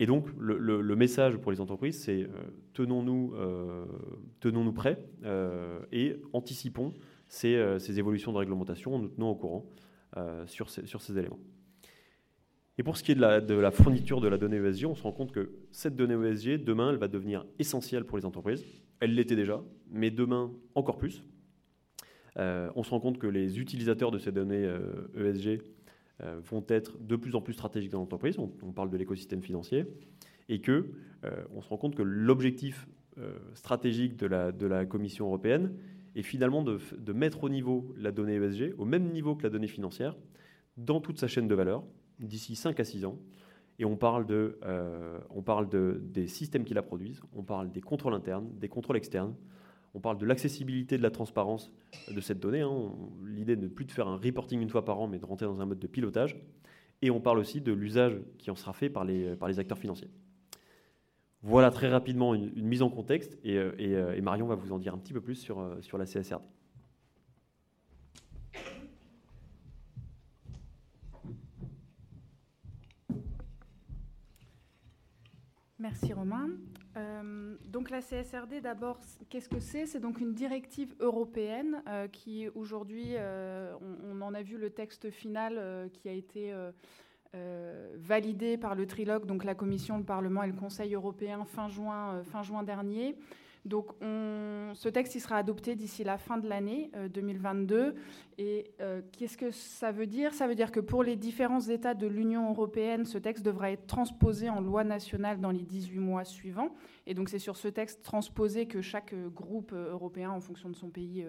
Et 0.00 0.06
donc, 0.06 0.26
le, 0.38 0.96
message 0.96 1.36
pour 1.36 1.52
les 1.52 1.60
entreprises, 1.60 2.02
c'est 2.02 2.24
euh, 2.24 2.28
tenons-nous 2.72 3.34
euh, 3.34 3.84
tenons 4.40 4.70
prêts 4.72 4.98
euh, 5.24 5.78
et 5.92 6.16
anticipons 6.32 6.92
ces, 7.34 7.98
évolutions 7.98 8.32
de 8.32 8.38
réglementation 8.38 8.94
en 8.94 8.98
nous 8.98 9.08
tenant 9.08 9.30
au 9.30 9.34
courant 9.34 9.66
sur 10.46 10.70
ces, 10.70 10.86
sur, 10.86 11.00
ces, 11.02 11.18
éléments. 11.18 11.40
Et 12.78 12.82
pour 12.82 12.96
ce 12.96 13.02
qui 13.02 13.12
est 13.12 13.16
de 13.16 13.54
la, 13.54 13.70
fourniture 13.70 14.20
de 14.20 14.28
la 14.28 14.38
donnée 14.38 14.56
ESG, 14.56 14.86
on 14.86 14.94
se 14.94 15.02
rend 15.02 15.12
compte 15.12 15.32
que 15.32 15.50
cette 15.72 15.96
donnée 15.96 16.14
ESG, 16.14 16.62
demain, 16.62 16.90
elle 16.90 16.98
va 16.98 17.08
devenir 17.08 17.44
essentielle 17.58 18.04
pour 18.04 18.16
les 18.18 18.24
entreprises. 18.24 18.64
Elle 19.00 19.14
l'était 19.14 19.36
déjà, 19.36 19.62
mais 19.90 20.10
demain, 20.10 20.52
encore 20.74 20.98
plus. 20.98 21.24
on 22.36 22.82
se 22.82 22.90
rend 22.90 23.00
compte 23.00 23.18
que 23.18 23.26
les 23.26 23.58
utilisateurs 23.58 24.12
de 24.12 24.18
ces 24.18 24.30
données 24.30 24.68
ESG 25.16 25.60
euh, 26.22 26.38
vont 26.48 26.64
être 26.68 26.96
de 27.00 27.16
plus 27.16 27.34
en 27.34 27.40
plus 27.40 27.54
stratégiques 27.54 27.90
dans 27.90 27.98
l'entreprise. 27.98 28.38
On, 28.38 28.46
parle 28.72 28.88
de 28.88 28.96
l'écosystème 28.96 29.42
financier 29.42 29.84
et 30.48 30.60
que 30.60 30.92
euh, 31.24 31.44
on 31.52 31.60
se 31.60 31.68
rend 31.68 31.76
compte 31.76 31.96
que 31.96 32.02
l'objectif 32.02 32.86
euh, 33.18 33.36
stratégique 33.54 34.16
de 34.16 34.26
la, 34.26 34.86
Commission 34.86 35.26
européenne 35.26 35.72
est 36.14 36.22
finalement 36.22 36.62
de, 36.62 36.78
mettre 37.12 37.44
au 37.44 37.48
niveau 37.48 37.94
la 37.96 38.12
donnée 38.12 38.36
ESG, 38.36 38.74
au 38.78 38.84
même 38.84 39.10
niveau 39.10 39.34
que 39.34 39.42
la 39.42 39.50
donnée 39.50 39.68
financière, 39.68 40.16
dans 40.76 41.00
toute 41.00 41.18
sa 41.18 41.28
chaîne 41.28 41.48
de 41.48 41.54
valeur, 41.54 41.84
d'ici 42.20 42.56
5 42.56 42.78
à 42.80 42.84
6 42.84 43.04
ans. 43.04 43.18
Et 43.78 43.84
on 43.84 43.96
parle, 43.96 44.26
de, 44.26 46.00
des 46.04 46.28
systèmes 46.28 46.64
qui 46.64 46.74
la 46.74 46.82
produisent, 46.82 47.20
on 47.32 47.42
parle 47.42 47.72
des 47.72 47.80
contrôles 47.80 48.14
internes, 48.14 48.48
des 48.58 48.68
contrôles 48.68 48.96
externes, 48.96 49.34
on 49.94 50.00
parle 50.00 50.18
de 50.18 50.26
l'accessibilité, 50.26 50.96
de 50.96 51.02
la 51.02 51.10
transparence 51.10 51.72
de 52.10 52.20
cette 52.20 52.40
donnée. 52.40 52.60
Hein. 52.60 52.92
L'idée 53.24 53.56
de 53.56 53.62
ne 53.62 53.68
plus 53.68 53.84
de 53.84 53.92
faire 53.92 54.08
un 54.08 54.16
reporting 54.16 54.60
une 54.60 54.70
fois 54.70 54.84
par 54.84 55.00
an, 55.00 55.08
mais 55.08 55.18
de 55.18 55.24
rentrer 55.24 55.46
dans 55.46 55.60
un 55.60 55.66
mode 55.66 55.78
de 55.78 55.86
pilotage. 55.86 56.36
et 57.02 57.10
on 57.10 57.20
parle 57.20 57.38
aussi 57.38 57.60
de 57.60 57.72
l'usage 57.72 58.20
qui 58.38 58.50
en 58.50 58.56
sera 58.56 58.72
fait 58.72 58.88
par 58.88 59.04
les 59.04 59.58
acteurs 59.58 59.78
financiers. 59.78 60.10
Voilà 61.46 61.70
très 61.70 61.88
rapidement 61.88 62.34
une, 62.34 62.50
mise 62.64 62.82
en 62.82 62.88
contexte 62.88 63.38
et, 63.44 63.54
et, 63.54 64.20
Marion 64.22 64.46
va 64.46 64.54
vous 64.54 64.72
en 64.72 64.78
dire 64.78 64.94
un 64.94 64.98
petit 64.98 65.12
peu 65.12 65.20
plus 65.20 65.34
sur, 65.34 65.76
sur 65.82 65.98
la 65.98 66.06
CSRD. 66.06 66.42
Merci 75.84 76.14
Romain. 76.14 76.48
Euh, 76.96 77.56
donc 77.66 77.90
la 77.90 78.00
CSRD, 78.00 78.62
d'abord, 78.62 78.98
qu'est-ce 79.28 79.50
que 79.50 79.60
c'est? 79.60 79.84
C'est 79.84 80.00
donc 80.00 80.18
une 80.18 80.32
directive 80.32 80.94
européenne 80.98 81.82
euh, 81.88 82.08
qui 82.08 82.48
aujourd'hui, 82.54 83.16
euh, 83.16 83.74
on, 84.02 84.22
en 84.22 84.32
a 84.32 84.40
vu 84.40 84.56
le 84.56 84.70
texte 84.70 85.10
final 85.10 85.90
qui 85.92 86.08
a 86.08 86.12
été 86.12 86.54
validé 87.96 88.56
par 88.56 88.74
le 88.74 88.86
trilogue, 88.86 89.26
donc 89.26 89.44
la 89.44 89.54
Commission, 89.54 89.98
le 89.98 90.04
Parlement 90.04 90.42
et 90.42 90.46
le 90.46 90.52
Conseil 90.52 90.94
européen 90.94 91.44
fin 91.44 91.68
juin, 91.68 92.22
juin 92.42 92.62
dernier. 92.62 93.16
Donc 93.64 93.92
ce 94.00 94.88
texte 94.88 95.18
sera 95.18 95.36
adopté 95.38 95.74
d'ici 95.74 96.04
la 96.04 96.18
fin 96.18 96.36
de 96.36 96.46
l'année 96.46 96.90
2022. 97.14 97.76
Euh, 97.76 97.92
Et 98.36 98.70
euh, 98.80 99.00
qu'est-ce 99.12 99.38
que 99.38 99.50
ça 99.52 99.90
veut 99.90 100.06
dire? 100.06 100.34
Ça 100.34 100.46
veut 100.46 100.54
dire 100.54 100.70
que 100.70 100.80
pour 100.80 101.02
les 101.02 101.16
différents 101.16 101.60
États 101.60 101.94
de 101.94 102.06
l'Union 102.06 102.50
européenne, 102.50 103.06
ce 103.06 103.16
texte 103.16 103.44
devra 103.44 103.70
être 103.70 103.86
transposé 103.86 104.50
en 104.50 104.60
loi 104.60 104.84
nationale 104.84 105.40
dans 105.40 105.50
les 105.50 105.62
18 105.62 105.98
mois 105.98 106.24
suivants. 106.24 106.74
Et 107.06 107.14
donc 107.14 107.28
c'est 107.28 107.38
sur 107.38 107.56
ce 107.56 107.68
texte 107.68 108.02
transposé 108.02 108.66
que 108.66 108.82
chaque 108.82 109.14
euh, 109.14 109.30
groupe 109.30 109.72
européen, 109.72 110.30
en 110.30 110.40
fonction 110.40 110.68
de 110.68 110.76
son 110.76 110.90
pays 110.90 111.24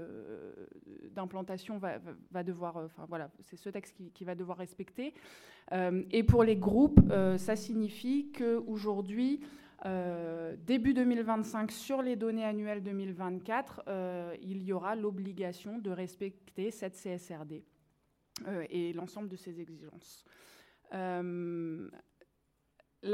d'implantation, 1.14 1.78
va, 1.78 2.44
devoir... 2.44 2.78
Enfin 2.78 3.06
voilà, 3.08 3.30
c'est 3.40 3.56
ce 3.56 3.70
texte 3.70 3.96
qui, 3.96 4.12
qui, 4.12 4.26
va 4.26 4.36
devoir 4.36 4.58
respecter. 4.58 5.14
et 6.12 6.24
pour 6.24 6.44
les 6.44 6.58
groupes, 6.58 7.00
ça 7.38 7.56
signifie 7.56 8.32
qu'aujourd'hui... 8.32 9.40
Euh, 9.86 10.56
début 10.58 10.94
2025, 10.94 11.72
sur 11.72 12.02
les 12.02 12.16
données 12.16 12.46
annuelles 12.46 12.82
2024, 12.82 13.84
euh, 13.88 14.36
il 14.42 14.64
y 14.64 14.72
aura 14.74 14.96
l'obligation 14.96 15.78
de 15.80 15.92
respecter 15.92 16.72
cette 16.72 16.96
CSRD 16.96 17.66
euh, 18.48 18.66
et 18.70 18.94
l'ensemble 18.94 19.28
de 19.28 19.36
ses 19.36 19.60
exigences. 19.60 20.24
la 20.92 21.90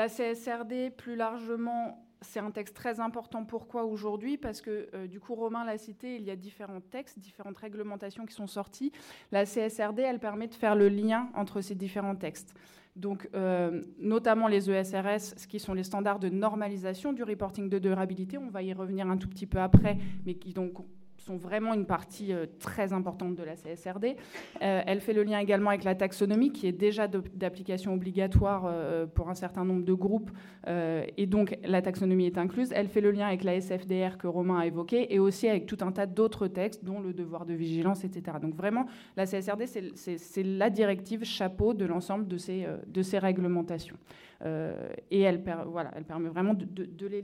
CSRD, 0.07 0.91
plus 0.95 1.15
largement, 1.15 2.05
c'est 2.21 2.39
un 2.39 2.51
texte 2.51 2.75
très 2.75 2.99
important. 2.99 3.45
Pourquoi 3.45 3.83
aujourd'hui? 3.83 4.37
Parce 4.37 4.61
que, 4.61 5.07
du 5.07 5.19
coup, 5.19 5.33
Romain 5.35 5.65
l'a 5.65 5.77
cité, 5.77 6.15
il 6.15 6.23
y 6.23 6.31
a 6.31 6.35
différents 6.35 6.81
textes, 6.81 7.19
différentes 7.19 7.57
réglementations 7.57 8.25
qui 8.25 8.33
sont 8.33 8.47
sorties. 8.47 8.91
La 9.31 9.45
CSRD, 9.45 9.99
elle 9.99 10.19
permet 10.19 10.47
de 10.47 10.53
faire 10.53 10.75
le 10.75 10.89
lien 10.89 11.29
entre 11.33 11.61
ces 11.61 11.75
différents 11.75 12.15
textes 12.15 12.55
donc 12.95 13.29
euh, 13.35 13.81
notamment 13.99 14.47
les 14.47 14.69
ESRS, 14.69 15.35
ce 15.37 15.47
qui 15.47 15.59
sont 15.59 15.73
les 15.73 15.83
standards 15.83 16.19
de 16.19 16.29
normalisation 16.29 17.13
du 17.13 17.23
reporting 17.23 17.69
de 17.69 17.79
durabilité. 17.79 18.37
On 18.37 18.49
va 18.49 18.63
y 18.63 18.73
revenir 18.73 19.07
un 19.09 19.17
tout 19.17 19.29
petit 19.29 19.47
peu 19.47 19.59
après, 19.59 19.97
mais 20.25 20.35
qui 20.35 20.53
donc 20.53 20.73
sont 21.21 21.37
vraiment 21.37 21.73
une 21.73 21.85
partie 21.85 22.33
euh, 22.33 22.45
très 22.59 22.93
importante 22.93 23.35
de 23.35 23.43
la 23.43 23.55
CSRD. 23.55 24.15
Euh, 24.61 24.81
elle 24.85 24.99
fait 25.01 25.13
le 25.13 25.23
lien 25.23 25.39
également 25.39 25.69
avec 25.69 25.83
la 25.83 25.95
taxonomie, 25.95 26.51
qui 26.51 26.67
est 26.67 26.71
déjà 26.71 27.07
d'application 27.07 27.93
obligatoire 27.93 28.65
euh, 28.65 29.05
pour 29.05 29.29
un 29.29 29.35
certain 29.35 29.63
nombre 29.63 29.83
de 29.83 29.93
groupes, 29.93 30.31
et 30.67 31.25
donc 31.25 31.57
la 31.63 31.81
taxonomie 31.81 32.25
est 32.25 32.37
incluse. 32.37 32.71
Elle 32.75 32.87
fait 32.87 33.01
le 33.01 33.11
lien 33.11 33.27
avec 33.27 33.43
la 33.43 33.59
SFDR 33.59 34.17
que 34.17 34.27
Romain 34.27 34.59
a 34.59 34.65
évoqué, 34.65 35.13
et 35.13 35.19
aussi 35.19 35.47
avec 35.47 35.65
tout 35.65 35.77
un 35.81 35.91
tas 35.91 36.05
d'autres 36.05 36.47
textes, 36.47 36.83
dont 36.83 36.99
le 36.99 37.13
devoir 37.13 37.45
de 37.45 37.53
vigilance, 37.53 38.03
etc. 38.03 38.37
Donc 38.41 38.55
vraiment, 38.55 38.85
la 39.17 39.25
CSRD, 39.25 39.65
c'est 39.95 40.43
la 40.43 40.69
directive 40.69 41.23
chapeau 41.23 41.73
de 41.73 41.85
l'ensemble 41.85 42.27
de 42.27 42.37
ces, 42.37 43.19
réglementations. 43.19 43.97
et 44.45 45.21
elle, 45.21 45.43
permet 45.43 46.29
vraiment 46.29 46.53
de 46.53 47.07
les 47.07 47.21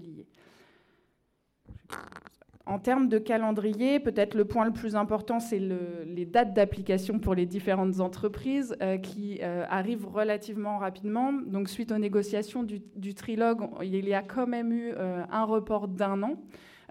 lier. 0.00 0.26
En 2.68 2.80
termes 2.80 3.08
de 3.08 3.18
calendrier, 3.18 4.00
peut-être 4.00 4.34
le 4.34 4.44
point 4.44 4.64
le 4.64 4.72
plus 4.72 4.96
important, 4.96 5.38
c'est 5.38 5.60
les 5.60 6.26
dates 6.26 6.52
d'application 6.52 7.20
pour 7.20 7.36
les 7.36 7.46
différentes 7.46 8.00
entreprises 8.00 8.76
euh, 8.82 8.98
qui 8.98 9.38
euh, 9.40 9.64
arrivent 9.70 10.08
relativement 10.08 10.78
rapidement. 10.78 11.32
Donc, 11.32 11.68
suite 11.68 11.92
aux 11.92 11.98
négociations 11.98 12.64
du, 12.64 13.14
trilogue, 13.14 13.68
il 13.82 14.08
y 14.08 14.14
a 14.14 14.22
quand 14.22 14.48
même 14.48 14.72
eu 14.72 14.92
euh, 14.96 15.22
un 15.30 15.44
report 15.44 15.86
d'un 15.86 16.24
an. 16.24 16.42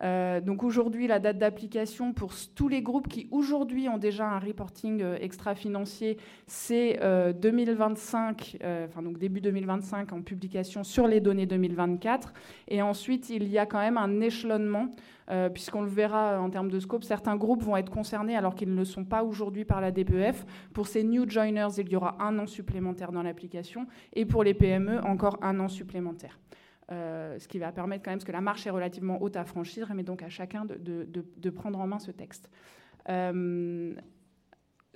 Euh, 0.03 0.41
donc 0.41 0.63
aujourd'hui, 0.63 1.07
la 1.07 1.19
date 1.19 1.37
d'application 1.37 2.13
pour 2.13 2.33
tous 2.55 2.67
les 2.67 2.81
groupes 2.81 3.07
qui 3.07 3.27
aujourd'hui 3.31 3.87
ont 3.89 3.97
déjà 3.97 4.27
un 4.27 4.39
reporting 4.39 5.01
euh, 5.01 5.17
extra-financier, 5.19 6.17
c'est 6.47 6.99
2025, 7.39 8.57
euh, 8.63 8.85
enfin 8.85 9.01
donc 9.01 9.17
début 9.17 9.41
2025 9.41 10.11
en 10.13 10.21
publication 10.21 10.83
sur 10.83 11.07
les 11.07 11.19
données 11.19 11.45
2024. 11.45 12.33
Et 12.67 12.81
ensuite, 12.81 13.29
il 13.29 13.47
y 13.47 13.57
a 13.57 13.65
quand 13.65 13.79
même 13.79 13.97
un 13.97 14.21
échelonnement, 14.21 14.89
puisqu'on 15.53 15.81
le 15.81 15.89
verra 15.89 16.39
en 16.39 16.49
termes 16.51 16.69
de 16.69 16.79
scope, 16.79 17.03
certains 17.03 17.35
groupes 17.35 17.63
vont 17.63 17.75
être 17.75 17.89
concernés 17.89 18.35
alors 18.35 18.53
qu'ils 18.53 18.69
ne 18.69 18.77
le 18.77 18.85
sont 18.85 19.05
pas 19.05 19.23
aujourd'hui 19.23 19.65
par 19.65 19.81
la 19.81 19.91
DPF. 19.91 20.45
Pour 20.73 20.87
ces 20.87 21.03
new 21.03 21.27
joiners, 21.27 21.79
il 21.79 21.89
y 21.89 21.95
aura 21.95 22.15
un 22.19 22.37
an 22.37 22.45
supplémentaire 22.45 23.11
dans 23.11 23.23
l'application, 23.23 23.87
et 24.13 24.25
pour 24.25 24.43
les 24.43 24.53
PME, 24.53 24.99
encore 25.03 25.37
un 25.41 25.59
an 25.59 25.67
supplémentaire. 25.67 26.37
Euh, 26.91 27.39
ce 27.39 27.47
qui 27.47 27.57
va 27.57 27.71
permettre 27.71 28.03
quand 28.03 28.11
même, 28.11 28.19
parce 28.19 28.25
que 28.25 28.31
la 28.31 28.41
marche 28.41 28.67
est 28.67 28.69
relativement 28.69 29.21
haute 29.21 29.37
à 29.37 29.43
franchir, 29.43 29.91
mais 29.95 30.03
donc 30.03 30.21
à 30.21 30.29
chacun 30.29 30.65
de, 30.65 31.49
prendre 31.49 31.79
en 31.79 31.87
main 31.87 31.99
ce 31.99 32.11
texte. 32.11 32.49
Euh, 33.09 33.95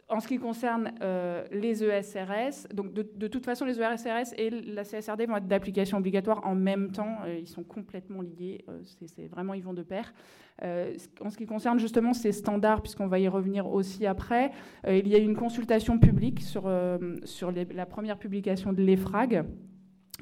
en 0.07 0.19
ce 0.19 0.27
qui 0.27 0.37
concerne 0.37 0.91
euh, 1.01 1.45
les 1.51 1.83
ESRS, 1.83 2.67
donc 2.73 2.93
de, 2.93 3.27
toute 3.27 3.45
façon, 3.45 3.65
les 3.65 3.79
ESRS 3.79 4.33
et 4.37 4.49
la 4.49 4.83
CSRD 4.83 5.25
vont 5.27 5.37
être 5.37 5.47
d'application 5.47 5.97
obligatoire 5.97 6.45
en 6.45 6.55
même 6.55 6.91
temps. 6.91 7.25
ils 7.25 7.47
sont 7.47 7.63
complètement 7.63 8.21
liés. 8.21 8.65
c'est 8.83 9.27
vraiment, 9.27 9.55
ils 9.55 9.63
vont 9.63 9.73
de 9.73 9.83
pair. 9.83 10.13
en 10.61 11.29
ce 11.29 11.37
qui 11.37 11.45
concerne 11.47 11.79
justement 11.79 12.13
ces 12.13 12.31
standards, 12.31 12.81
puisqu'on 12.81 13.07
va 13.07 13.19
y 13.19 13.27
revenir 13.27 13.67
aussi 13.67 14.05
après, 14.05 14.51
il 14.87 15.07
y 15.07 15.15
a 15.15 15.19
eu 15.19 15.23
une 15.23 15.37
consultation 15.37 15.99
publique 15.99 16.41
sur, 16.41 16.71
sur 17.23 17.51
la 17.51 17.85
première 17.85 18.17
publication 18.17 18.73
de 18.73 18.81
l'EFRAG 18.81 19.43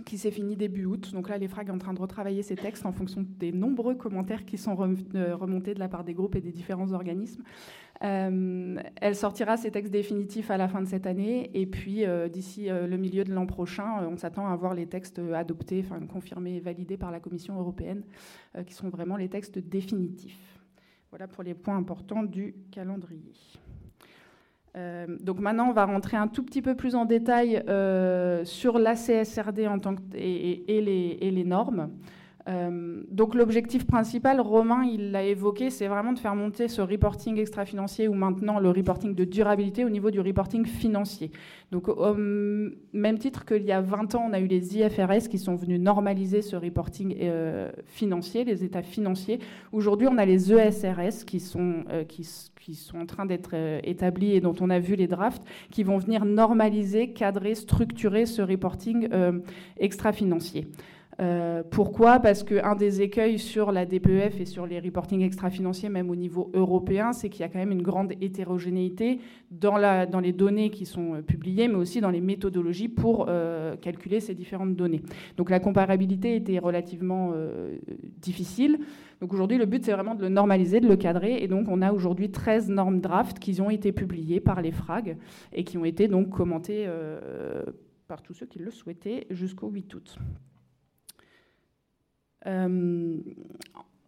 qui 0.06 0.18
s'est 0.18 0.32
fini 0.32 0.56
début 0.56 0.86
août. 0.86 1.12
Donc 1.14 1.30
là, 1.30 1.38
les 1.38 1.48
FRAG 1.48 1.70
est 1.70 1.72
en 1.72 1.78
train 1.78 1.94
de 1.94 2.00
retravailler 2.00 2.44
ces 2.44 2.56
textes 2.56 2.86
en 2.86 2.92
fonction 2.92 3.26
des 3.40 3.52
nombreux 3.52 3.96
commentaires 3.96 4.46
qui 4.46 4.58
sont 4.58 4.78
euh, 5.16 5.36
remontés 5.36 5.74
de 5.74 5.80
la 5.80 5.88
part 5.88 6.04
des 6.04 6.14
groupes 6.14 6.36
et 6.36 6.42
des 6.42 6.52
différents 6.52 6.92
organismes. 6.92 7.44
Euh, 8.04 8.78
elle 9.02 9.16
sortira 9.16 9.58
ses 9.58 9.72
textes 9.72 9.92
définitifs 9.92 10.52
à 10.52 10.58
la 10.58 10.68
fin 10.68 10.82
de 10.82 10.88
cette 10.88 11.08
année 11.08 11.50
et 11.56 11.66
puis 11.66 12.06
euh, 12.06 12.28
d'ici 12.30 12.68
le 12.70 12.96
milieu 12.98 13.24
de 13.24 13.34
l'an 13.34 13.48
prochain, 13.48 14.08
on 14.08 14.18
s'attend 14.18 14.48
à 14.48 14.56
voir 14.56 14.76
les 14.76 14.86
textes 14.86 15.20
adoptés, 15.34 15.84
enfin 15.84 16.00
confirmés 16.06 16.58
et 16.58 16.60
validés 16.60 16.98
par 16.98 17.12
la 17.12 17.20
Commission 17.20 17.60
européenne, 17.60 18.04
qui 18.66 18.74
sont 18.74 18.90
vraiment 18.90 19.18
les 19.18 19.30
textes 19.30 19.58
définitifs. 19.58 20.60
Voilà 21.10 21.28
pour 21.28 21.44
les 21.44 21.54
points 21.54 21.78
importants 21.78 22.24
du 22.24 22.56
calendrier. 22.72 23.34
Euh, 24.78 25.08
donc 25.22 25.40
maintenant, 25.40 25.70
on 25.70 25.74
va 25.74 25.86
rentrer 25.86 26.18
un 26.18 26.28
tout 26.28 26.44
petit 26.44 26.62
peu 26.62 26.76
plus 26.76 26.96
en 26.96 27.06
détail 27.06 27.64
euh, 27.68 28.46
sur 28.46 28.78
la 28.78 28.96
CSRD 28.96 29.68
en 29.68 29.80
tant 29.80 29.96
que, 29.96 30.02
et, 30.16 30.82
les, 30.82 31.18
et 31.20 31.32
les, 31.32 31.44
normes. 31.44 31.90
Euh, 32.48 33.04
donc 33.10 33.36
l'objectif 33.36 33.86
principal, 33.86 34.40
Romain, 34.40 34.84
il 34.86 35.12
l'a 35.12 35.24
évoqué, 35.24 35.70
c'est 35.70 35.88
vraiment 35.88 36.14
de 36.14 36.20
faire 36.20 36.36
monter 36.36 36.68
ce 36.68 36.82
reporting 36.82 37.38
extra-financier 37.38 38.08
ou 38.08 38.14
maintenant 38.14 38.60
le 38.60 38.70
reporting 38.70 39.16
de 39.16 39.26
durabilité 39.26 39.84
au 39.84 39.90
niveau 39.90 40.12
du 40.12 40.22
reporting 40.22 40.66
financier. 40.66 41.32
Donc 41.72 41.90
au 41.90 42.14
même 42.14 43.18
titre 43.20 43.46
qu'il 43.46 43.64
y 43.64 43.72
a 43.72 43.82
20 43.82 44.16
ans, 44.16 44.26
on 44.30 44.34
a 44.34 44.40
eu 44.40 44.48
les 44.48 44.78
IFRS 44.78 45.28
qui 45.30 45.38
sont 45.38 45.56
venus 45.56 45.80
normaliser 45.80 46.42
ce 46.42 46.56
reporting 46.56 47.18
euh, 47.20 47.70
financier, 47.86 48.46
les 48.46 48.64
états 48.64 48.84
financiers. 48.84 49.40
Aujourd'hui, 49.74 50.08
on 50.10 50.18
a 50.18 50.26
les 50.26 50.54
ESRS 50.54 51.26
euh, 51.26 52.04
qui, 52.06 52.24
sont 52.74 52.98
en 52.98 53.06
train 53.06 53.26
d'être 53.26 53.56
établis 53.84 54.32
et 54.32 54.40
dont 54.40 54.56
on 54.62 54.70
a 54.70 54.80
vu 54.80 54.96
les 54.96 55.08
drafts, 55.08 55.44
qui 55.72 55.84
vont 55.84 55.98
venir 55.98 56.24
normaliser, 56.24 57.12
cadrer, 57.12 57.56
structurer 57.56 58.26
ce 58.26 58.42
reporting 58.42 59.10
extra-financier. 59.78 60.68
Euh, 61.20 61.64
pourquoi? 61.70 62.20
Parce 62.20 62.44
qu'un 62.44 62.76
des 62.76 63.02
écueils 63.02 63.40
sur 63.40 63.72
la 63.72 63.86
DPEF 63.86 64.40
et 64.40 64.46
sur 64.46 64.68
les 64.68 64.80
reporting 64.80 65.22
extra-financiers, 65.22 65.90
même 65.90 66.10
au 66.10 66.16
niveau 66.16 66.52
européen, 66.54 67.12
c'est 67.12 67.30
qu'il 67.30 67.42
y 67.42 67.44
a 67.44 67.50
quand 67.50 67.58
même 67.58 67.72
une 67.72 67.82
grande 67.82 68.14
hétérogénéité 68.22 69.20
dans, 69.50 69.78
les 70.20 70.34
données 70.34 70.70
qui 70.70 70.86
sont 70.86 71.16
euh, 71.16 71.22
publiées, 71.22 71.68
mais 71.68 71.76
aussi 71.76 72.02
dans 72.02 72.12
les 72.12 72.22
méthodologies 72.22 72.88
pour 72.88 73.26
euh, 73.30 73.76
calculer 73.78 74.20
ces 74.20 74.36
différentes 74.36 74.76
données. 74.76 75.02
Donc 75.38 75.50
la 75.50 75.60
comparabilité 75.60 76.36
était 76.36 76.60
relativement 76.60 77.34
difficile. 78.22 78.80
Donc 79.22 79.34
aujourd'hui, 79.34 79.58
le 79.58 79.66
but, 79.66 79.84
c'est 79.84 79.92
vraiment 79.92 80.16
de 80.16 80.22
le 80.22 80.30
normaliser, 80.30 80.80
de 80.80 80.88
le 80.88 80.96
cadrer. 80.96 81.42
Et 81.42 81.48
donc 81.48 81.68
on 81.68 81.82
a 81.82 81.92
aujourd'hui 81.92 82.30
13 82.30 82.70
normes 82.70 83.00
draft 83.00 83.40
qui 83.40 83.60
ont 83.62 83.70
été 83.70 83.92
publiées 83.92 84.40
par 84.40 84.62
les 84.62 84.72
FRAG 84.72 85.18
et 85.54 85.64
qui 85.64 85.78
ont 85.78 85.86
été 85.86 86.08
donc 86.08 86.30
commentées 86.30 86.88
par 88.08 88.22
tous 88.22 88.34
ceux 88.34 88.46
qui 88.46 88.60
le 88.60 88.72
souhaitaient 88.72 89.28
jusqu'au 89.30 89.70
8 89.70 89.96
août. 89.96 90.18
Euh, 92.46 93.18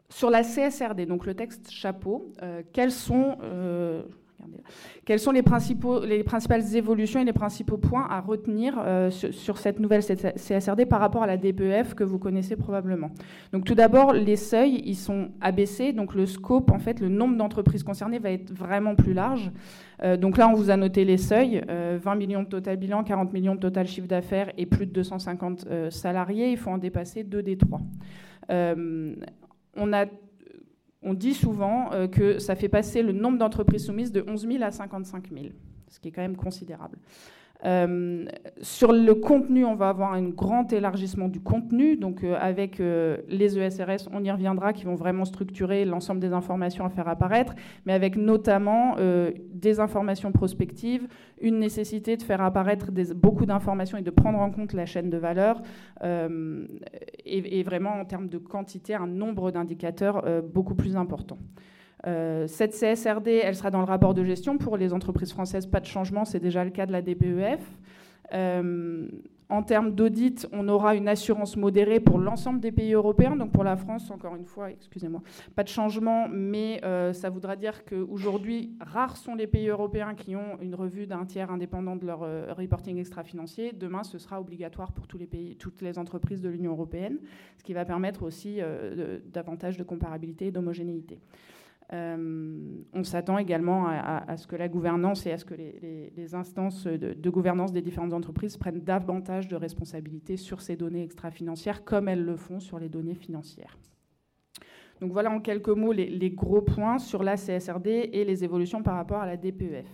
sur 0.10 0.30
la 0.30 0.44
CSRD, 0.44 1.06
donc 1.06 1.26
le 1.26 1.36
texte 1.36 1.70
chapeau, 1.70 2.34
euh, 2.42 2.64
quels 2.74 2.92
sont, 2.92 3.38
Quelles 5.06 5.20
sont 5.20 5.32
les, 5.32 5.42
principales 5.42 6.76
évolutions 6.76 7.20
et 7.20 7.26
les 7.26 7.34
principaux 7.34 7.78
points 7.78 8.06
à 8.10 8.22
retenir 8.22 8.76
euh, 8.78 9.10
sur, 9.10 9.58
cette 9.58 9.80
nouvelle 9.80 10.02
CSRD 10.04 10.86
par 10.86 11.00
rapport 11.00 11.24
à 11.24 11.28
la 11.28 11.38
DPEF 11.38 11.94
que 11.94 12.04
vous 12.04 12.20
connaissez 12.20 12.56
probablement? 12.56 13.10
Donc 13.52 13.66
tout 13.66 13.76
d'abord, 13.76 14.14
les 14.14 14.36
seuils, 14.36 14.82
ils 14.86 14.96
sont 14.96 15.30
abaissés, 15.42 15.94
donc 15.94 16.14
le 16.14 16.26
scope, 16.26 16.72
en 16.72 16.80
fait, 16.80 17.00
le 17.00 17.10
nombre 17.10 17.38
d'entreprises 17.38 17.84
concernées 17.84 18.20
va 18.20 18.32
être 18.32 18.52
vraiment 18.54 18.96
plus 18.96 19.14
large. 19.14 19.52
Euh, 20.04 20.16
donc 20.18 20.38
là, 20.38 20.48
on 20.48 20.54
vous 20.54 20.70
a 20.70 20.78
noté 20.78 21.06
les 21.06 21.18
seuils, 21.18 21.62
20 21.68 21.70
euh, 21.70 22.16
millions 22.16 22.44
de 22.44 22.48
total 22.48 22.78
bilan, 22.78 23.04
40 23.04 23.34
millions 23.34 23.56
de 23.56 23.60
total 23.60 23.88
chiffre 23.88 24.08
d'affaires 24.08 24.52
et 24.58 24.66
plus 24.66 24.86
de 24.86 24.92
250 24.92 25.68
salariés, 25.90 26.52
il 26.52 26.58
faut 26.58 26.70
en 26.70 26.78
dépasser 26.78 27.24
deux 27.24 27.42
des 27.42 27.58
trois. 27.58 27.82
on 28.50 29.94
a 29.94 30.06
on 31.02 31.14
dit 31.14 31.34
souvent 31.34 31.92
euh, 31.94 32.08
que 32.08 32.40
ça 32.40 32.56
fait 32.56 32.70
passer 32.70 33.02
le 33.02 33.14
nombre 33.14 33.38
d'entreprises 33.38 33.86
soumises 33.86 34.12
de 34.12 34.24
11 34.28 34.48
000 34.48 34.64
à 34.64 34.72
55 34.72 35.30
000, 35.32 35.48
ce 35.88 36.00
qui 36.00 36.10
est 36.10 36.12
quand 36.12 36.22
même 36.22 36.36
considérable. 36.36 36.98
Euh, 37.66 38.26
sur 38.62 38.94
le 38.94 39.14
contenu, 39.16 39.66
on 39.66 39.76
va 39.76 39.90
avoir 39.90 40.14
un 40.14 40.30
grand 40.30 40.72
élargissement 40.72 41.28
du 41.28 41.42
contenu. 41.42 41.98
Donc, 41.98 42.24
euh, 42.24 42.38
avec 42.40 42.80
euh, 42.80 43.18
les 43.28 43.58
ESRS, 43.58 44.10
on 44.14 44.24
y 44.24 44.32
reviendra, 44.32 44.72
qui 44.72 44.86
vont 44.86 44.96
vraiment 44.96 45.26
structurer 45.26 45.84
l'ensemble 45.84 46.22
des 46.22 46.32
informations 46.32 46.86
à 46.86 46.90
faire 46.90 47.08
apparaître, 47.08 47.54
mais 47.86 47.94
avec 47.94 48.16
notamment 48.16 48.96
des 49.54 49.80
informations 49.80 50.32
prospectives, 50.32 51.08
une 51.42 51.60
nécessité 51.60 52.18
de 52.18 52.24
faire 52.24 52.42
apparaître 52.42 52.92
beaucoup 53.16 53.46
d'informations 53.46 53.98
et 53.98 54.02
de 54.02 54.10
prendre 54.10 54.40
en 54.40 54.52
compte 54.52 54.74
la 54.74 54.86
chaîne 54.86 55.10
de 55.10 55.18
valeur, 55.18 55.62
et, 56.04 57.60
et, 57.60 57.64
vraiment 57.64 57.92
en 57.92 58.06
termes 58.06 58.30
de 58.30 58.38
quantité, 58.38 58.96
un 58.96 59.08
nombre 59.08 59.52
d'indicateurs 59.52 60.24
beaucoup 60.44 60.76
plus 60.76 60.96
important. 60.96 61.38
Euh, 62.08 62.48
cette 62.48 62.74
CSRD, 62.74 63.42
elle 63.44 63.56
sera 63.56 63.72
dans 63.72 63.80
le 63.80 63.86
rapport 63.86 64.14
de 64.14 64.24
gestion. 64.24 64.58
Pour 64.58 64.78
les 64.78 64.94
entreprises 64.94 65.32
françaises, 65.32 65.66
pas 65.66 65.80
de 65.80 65.86
changement, 65.86 66.26
c'est 66.26 66.40
déjà 66.40 66.64
le 66.64 66.72
cas 66.72 66.86
de 66.86 66.92
la 66.92 67.02
DPEF. 67.02 67.62
Euh, 68.34 69.08
en 69.52 69.64
termes 69.64 69.96
d'audit, 69.96 70.48
on 70.52 70.70
aura 70.70 70.94
une 70.94 71.08
assurance 71.08 71.58
modérée 71.58 72.00
pour 72.00 72.20
l'ensemble 72.20 72.60
des 72.60 72.72
pays 72.72 72.94
européens. 72.94 73.36
Donc 73.36 73.52
pour 73.52 73.64
la 73.64 73.76
France, 73.76 74.12
encore 74.12 74.36
une 74.36 74.46
fois, 74.46 74.70
excusez-moi, 74.70 75.24
pas 75.56 75.64
de 75.64 75.70
changement, 75.70 76.28
mais 76.30 76.80
euh, 76.86 77.14
ça 77.14 77.32
voudra 77.32 77.56
dire 77.56 77.84
qu'aujourd'hui, 77.84 78.78
rares 78.80 79.18
sont 79.18 79.34
les 79.34 79.48
pays 79.48 79.68
européens 79.68 80.14
qui 80.14 80.36
ont 80.36 80.60
une 80.62 80.76
revue 80.76 81.08
d'un 81.08 81.26
tiers 81.26 81.50
indépendant 81.50 81.96
de 81.96 82.06
leur 82.06 82.20
reporting 82.56 83.00
extra-financier. 83.00 83.74
Demain, 83.74 84.04
ce 84.04 84.20
sera 84.20 84.40
obligatoire 84.40 84.92
pour 84.92 85.08
toutes 85.08 85.82
les 85.82 85.98
entreprises 85.98 86.44
de 86.44 86.50
l'Union 86.50 86.74
européenne, 86.74 87.18
ce 87.58 87.64
qui 87.64 87.74
va 87.74 87.86
permettre 87.86 88.22
aussi 88.22 88.60
davantage 89.34 89.78
de 89.78 89.84
comparabilité 89.84 90.46
et 90.46 90.52
d'homogénéité. 90.52 91.20
Euh, 91.92 92.84
on 92.94 93.04
s'attend 93.04 93.40
également 93.40 93.88
à, 93.88 94.38
ce 94.38 94.46
que 94.46 94.56
la 94.56 94.68
gouvernance 94.68 95.26
et 95.26 95.32
à 95.32 95.38
ce 95.38 95.46
que 95.46 95.56
les, 95.56 96.36
instances 96.36 96.86
de, 96.86 97.30
gouvernance 97.30 97.72
des 97.72 97.82
différentes 97.82 98.14
entreprises 98.14 98.58
prennent 98.58 98.82
davantage 98.82 99.48
de 99.48 99.56
responsabilités 99.56 100.38
sur 100.38 100.62
ces 100.62 100.76
données 100.76 101.04
extra-financières, 101.04 101.84
comme 101.84 102.08
elles 102.08 102.24
le 102.24 102.36
font 102.36 102.60
sur 102.60 102.78
les 102.78 102.90
données 102.90 103.16
financières. 103.16 103.78
Donc 105.02 105.12
voilà 105.14 105.32
en 105.32 105.40
quelques 105.40 105.70
mots 105.70 105.94
les, 105.94 106.30
gros 106.30 106.62
points 106.62 107.00
sur 107.00 107.24
la 107.24 107.38
CSRD 107.38 108.10
et 108.14 108.24
les 108.24 108.44
évolutions 108.44 108.84
par 108.84 108.96
rapport 108.96 109.22
à 109.22 109.26
la 109.26 109.38
DPEF. 109.38 109.88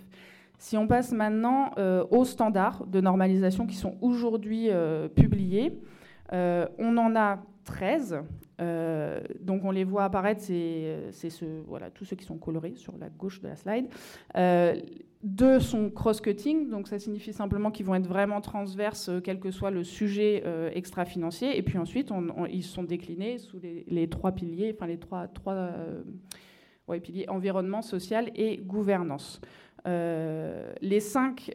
Si 0.58 0.76
on 0.76 0.86
passe 0.86 1.12
maintenant 1.12 1.70
euh, 1.78 2.04
aux 2.10 2.24
standards 2.24 2.86
de 2.86 3.00
normalisation 3.00 3.66
qui 3.66 3.76
sont 3.76 3.96
aujourd'hui 4.00 4.68
euh, 4.70 5.08
publiés, 5.08 5.80
on 6.32 6.96
en 6.98 7.14
a 7.14 7.38
13 7.66 8.24
euh, 8.60 9.20
donc 9.40 9.64
on 9.64 9.70
les 9.70 9.84
voit 9.84 10.04
apparaître, 10.04 10.40
c'est 10.40 11.30
ce, 11.30 11.44
voilà, 11.66 11.90
tous 11.90 12.04
ceux 12.04 12.16
qui 12.16 12.24
sont 12.24 12.38
colorés 12.38 12.74
sur 12.74 12.96
la 12.98 13.08
gauche 13.08 13.40
de 13.40 13.48
la 13.48 13.56
slide. 13.56 13.86
Euh, 14.36 14.80
deux 15.22 15.60
sont 15.60 15.90
cross-cutting, 15.90 16.70
donc 16.70 16.88
ça 16.88 16.98
signifie 16.98 17.32
simplement 17.32 17.70
qu'ils 17.70 17.86
vont 17.86 17.94
être 17.94 18.06
vraiment 18.06 18.40
transverses, 18.40 19.08
euh, 19.08 19.20
quel 19.20 19.40
que 19.40 19.50
soit 19.50 19.70
le 19.70 19.84
sujet 19.84 20.42
extra-financier. 20.74 21.58
Et 21.58 21.62
puis 21.62 21.78
ensuite, 21.78 22.10
ils 22.50 22.62
sont 22.62 22.84
déclinés 22.84 23.38
sous 23.38 23.58
les, 23.58 24.08
trois 24.08 24.32
piliers, 24.32 24.74
enfin 24.74 24.86
les 24.86 24.98
trois, 24.98 25.26
trois 25.28 25.70
piliers 27.02 27.28
environnement, 27.28 27.82
social 27.82 28.30
et 28.34 28.58
gouvernance. 28.58 29.40
les 29.84 31.00
cinq 31.00 31.50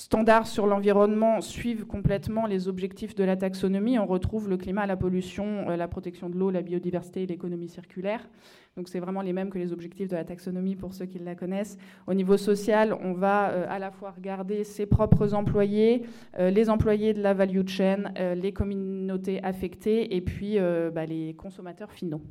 standards 0.00 0.46
sur 0.46 0.66
l'environnement 0.66 1.40
suivent 1.40 1.86
complètement 1.86 2.46
les 2.46 2.68
objectifs 2.68 3.14
de 3.14 3.24
la 3.24 3.36
taxonomie. 3.36 3.98
On 3.98 4.06
retrouve 4.06 4.48
le 4.48 4.56
climat, 4.56 4.86
la 4.86 4.96
pollution, 4.96 5.68
euh, 5.68 5.76
la 5.76 5.88
protection 5.88 6.30
de 6.30 6.36
l'eau, 6.36 6.50
la 6.50 6.62
biodiversité 6.62 7.22
et 7.22 7.26
l'économie 7.26 7.68
circulaire. 7.68 8.28
Donc 8.76 8.88
c'est 8.88 9.00
vraiment 9.00 9.20
les 9.20 9.32
mêmes 9.32 9.50
que 9.50 9.58
les 9.58 9.72
objectifs 9.72 10.08
de 10.08 10.16
la 10.16 10.24
taxonomie 10.24 10.76
pour 10.76 10.94
ceux 10.94 11.06
qui 11.06 11.18
la 11.18 11.34
connaissent. 11.34 11.76
Au 12.06 12.14
niveau 12.14 12.36
social, 12.36 12.96
on 13.02 13.12
va 13.12 13.50
euh, 13.50 13.66
à 13.68 13.78
la 13.78 13.90
fois 13.90 14.12
regarder 14.12 14.64
ses 14.64 14.86
propres 14.86 15.34
employés, 15.34 16.02
euh, 16.38 16.50
les 16.50 16.70
employés 16.70 17.12
de 17.12 17.20
la 17.20 17.34
value 17.34 17.66
chain, 17.66 18.12
les 18.34 18.52
communautés 18.52 19.42
affectées 19.42 20.16
et 20.16 20.20
puis 20.20 20.58
bah, 20.94 21.06
les 21.06 21.34
consommateurs 21.34 21.92
finaux. 21.92 22.22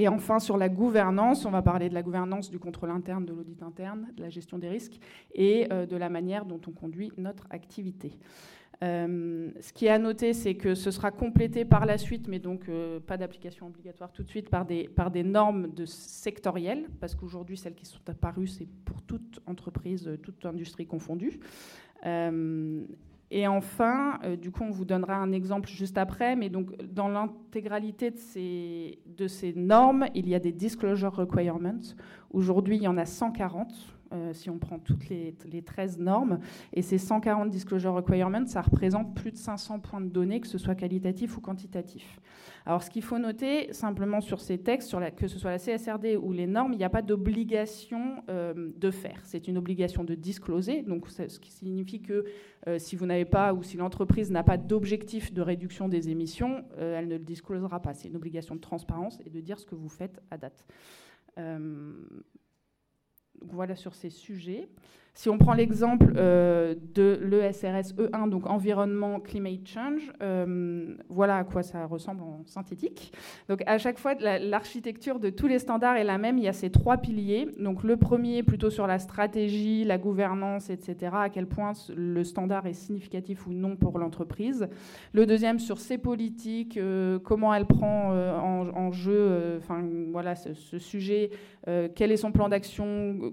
Et 0.00 0.06
enfin, 0.06 0.38
sur 0.38 0.56
la 0.56 0.68
gouvernance, 0.68 1.44
on 1.44 1.50
va 1.50 1.60
parler 1.60 1.88
de 1.88 1.94
la 1.94 2.04
gouvernance 2.04 2.50
du 2.50 2.60
contrôle 2.60 2.90
interne, 2.90 3.26
de 3.26 3.32
l'audit 3.32 3.60
interne, 3.64 4.06
de 4.16 4.22
la 4.22 4.28
gestion 4.28 4.56
des 4.56 4.68
risques 4.68 5.00
et 5.34 5.66
euh, 5.72 5.86
de 5.86 5.96
la 5.96 6.08
manière 6.08 6.44
dont 6.44 6.60
on 6.68 6.70
conduit 6.70 7.10
notre 7.16 7.48
activité. 7.50 8.12
Euh, 8.84 9.50
ce 9.60 9.72
qui 9.72 9.86
est 9.86 9.90
à 9.90 9.98
noter, 9.98 10.34
c'est 10.34 10.54
que 10.54 10.76
ce 10.76 10.92
sera 10.92 11.10
complété 11.10 11.64
par 11.64 11.84
la 11.84 11.98
suite, 11.98 12.28
mais 12.28 12.38
donc 12.38 12.68
euh, 12.68 13.00
pas 13.00 13.16
d'application 13.16 13.66
obligatoire 13.66 14.12
tout 14.12 14.22
de 14.22 14.28
suite, 14.28 14.50
par 14.50 14.64
des, 14.64 14.86
par 14.88 15.10
des 15.10 15.24
normes 15.24 15.66
sectorielles, 15.84 16.86
parce 17.00 17.16
qu'aujourd'hui, 17.16 17.56
celles 17.56 17.74
qui 17.74 17.86
sont 17.86 18.08
apparues, 18.08 18.46
c'est 18.46 18.68
pour 18.84 19.02
toute 19.02 19.40
entreprise, 19.46 20.08
toute 20.22 20.46
industrie 20.46 20.86
confondue. 20.86 21.40
Et 23.30 23.46
enfin, 23.46 24.18
euh, 24.24 24.36
du 24.36 24.50
coup, 24.50 24.64
on 24.64 24.70
vous 24.70 24.86
donnera 24.86 25.14
un 25.14 25.32
exemple 25.32 25.68
juste 25.68 25.98
après, 25.98 26.34
mais 26.34 26.48
donc 26.48 26.74
dans 26.82 27.08
l'intégralité 27.08 28.10
de 28.10 28.18
ces, 28.18 28.98
de 29.06 29.28
ces 29.28 29.52
normes, 29.52 30.06
il 30.14 30.28
y 30.28 30.34
a 30.34 30.38
des 30.38 30.52
disclosure 30.52 31.14
requirements. 31.14 31.80
Aujourd'hui, 32.30 32.76
il 32.76 32.82
y 32.82 32.88
en 32.88 32.96
a 32.96 33.04
140 33.04 33.68
euh, 34.12 34.32
si 34.32 34.48
on 34.48 34.58
prend 34.58 34.78
toutes 34.78 35.08
les, 35.08 35.34
13 35.64 35.98
normes. 35.98 36.38
Et 36.72 36.82
ces 36.82 36.98
140 36.98 37.50
disclosure 37.50 37.94
requirements, 37.94 38.46
ça 38.46 38.62
représente 38.62 39.14
plus 39.14 39.32
de 39.32 39.36
500 39.36 39.80
points 39.80 40.00
de 40.00 40.08
données, 40.08 40.40
que 40.40 40.46
ce 40.46 40.58
soit 40.58 40.74
qualitatif 40.74 41.36
ou 41.36 41.40
quantitatif. 41.40 42.20
Alors, 42.64 42.82
ce 42.82 42.90
qu'il 42.90 43.02
faut 43.02 43.18
noter 43.18 43.72
simplement 43.72 44.20
sur 44.20 44.40
ces 44.40 44.58
textes, 44.58 44.94
que 45.16 45.28
ce 45.28 45.38
soit 45.38 45.50
la 45.50 45.58
CSRD 45.58 46.16
ou 46.16 46.32
les 46.32 46.46
normes, 46.46 46.72
il 46.72 46.78
n'y 46.78 46.84
a 46.84 46.90
pas 46.90 47.02
d'obligation 47.02 48.22
euh, 48.28 48.70
de 48.76 48.90
faire. 48.90 49.20
C'est 49.24 49.48
une 49.48 49.58
obligation 49.58 50.04
de 50.04 50.14
discloser, 50.14 50.82
donc 50.82 51.08
ce 51.08 51.38
qui 51.38 51.50
signifie 51.50 52.00
que 52.00 52.24
euh, 52.66 52.78
si 52.78 52.96
vous 52.96 53.06
n'avez 53.06 53.24
pas 53.24 53.52
ou 53.52 53.62
si 53.62 53.76
l'entreprise 53.76 54.30
n'a 54.30 54.42
pas 54.42 54.56
d'objectif 54.56 55.32
de 55.32 55.42
réduction 55.42 55.88
des 55.88 56.10
émissions, 56.10 56.64
elle 56.78 57.08
ne 57.08 57.18
le 57.18 57.24
disclosera 57.24 57.80
pas. 57.80 57.94
C'est 57.94 58.08
une 58.08 58.16
obligation 58.16 58.54
de 58.54 58.60
transparence 58.60 59.18
et 59.24 59.30
de 59.30 59.40
dire 59.40 59.58
ce 59.58 59.66
que 59.66 59.74
vous 59.74 59.88
faites 59.88 60.20
à 60.30 60.38
date 60.38 60.64
voilà 63.42 63.76
sur 63.76 63.94
ces 63.94 64.10
sujets. 64.10 64.68
Si 65.18 65.28
on 65.28 65.36
prend 65.36 65.52
l'exemple 65.52 66.12
euh, 66.16 66.76
de 66.94 67.18
l'ESRS 67.24 67.92
E1, 67.98 68.30
donc 68.30 68.46
environnement 68.46 69.18
climate 69.18 69.66
change, 69.66 70.12
euh, 70.22 70.94
voilà 71.08 71.38
à 71.38 71.42
quoi 71.42 71.64
ça 71.64 71.86
ressemble 71.86 72.22
en 72.22 72.44
synthétique. 72.46 73.12
Donc 73.48 73.64
à 73.66 73.78
chaque 73.78 73.98
fois, 73.98 74.14
l'architecture 74.14 75.18
de 75.18 75.30
tous 75.30 75.48
les 75.48 75.58
standards 75.58 75.96
est 75.96 76.04
la 76.04 76.18
même. 76.18 76.38
Il 76.38 76.44
y 76.44 76.48
a 76.48 76.52
ces 76.52 76.70
trois 76.70 76.98
piliers. 76.98 77.48
Donc 77.58 77.82
le 77.82 77.96
premier 77.96 78.44
plutôt 78.44 78.70
sur 78.70 78.86
la 78.86 79.00
stratégie, 79.00 79.82
la 79.82 79.98
gouvernance, 79.98 80.70
etc. 80.70 81.10
À 81.12 81.30
quel 81.30 81.48
point 81.48 81.72
le 81.96 82.22
standard 82.22 82.66
est 82.66 82.72
significatif 82.72 83.48
ou 83.48 83.52
non 83.52 83.74
pour 83.74 83.98
l'entreprise. 83.98 84.68
Le 85.12 85.26
deuxième 85.26 85.58
sur 85.58 85.80
ses 85.80 85.98
politiques, 85.98 86.76
euh, 86.76 87.18
comment 87.18 87.52
elle 87.52 87.66
prend 87.66 88.12
en, 88.12 88.92
jeu, 88.92 89.56
enfin 89.58 89.84
voilà 90.12 90.36
ce, 90.36 90.54
ce 90.54 90.78
sujet, 90.78 91.30
quel 91.66 92.12
est 92.12 92.16
son 92.16 92.30
plan 92.30 92.48
d'action 92.48 93.32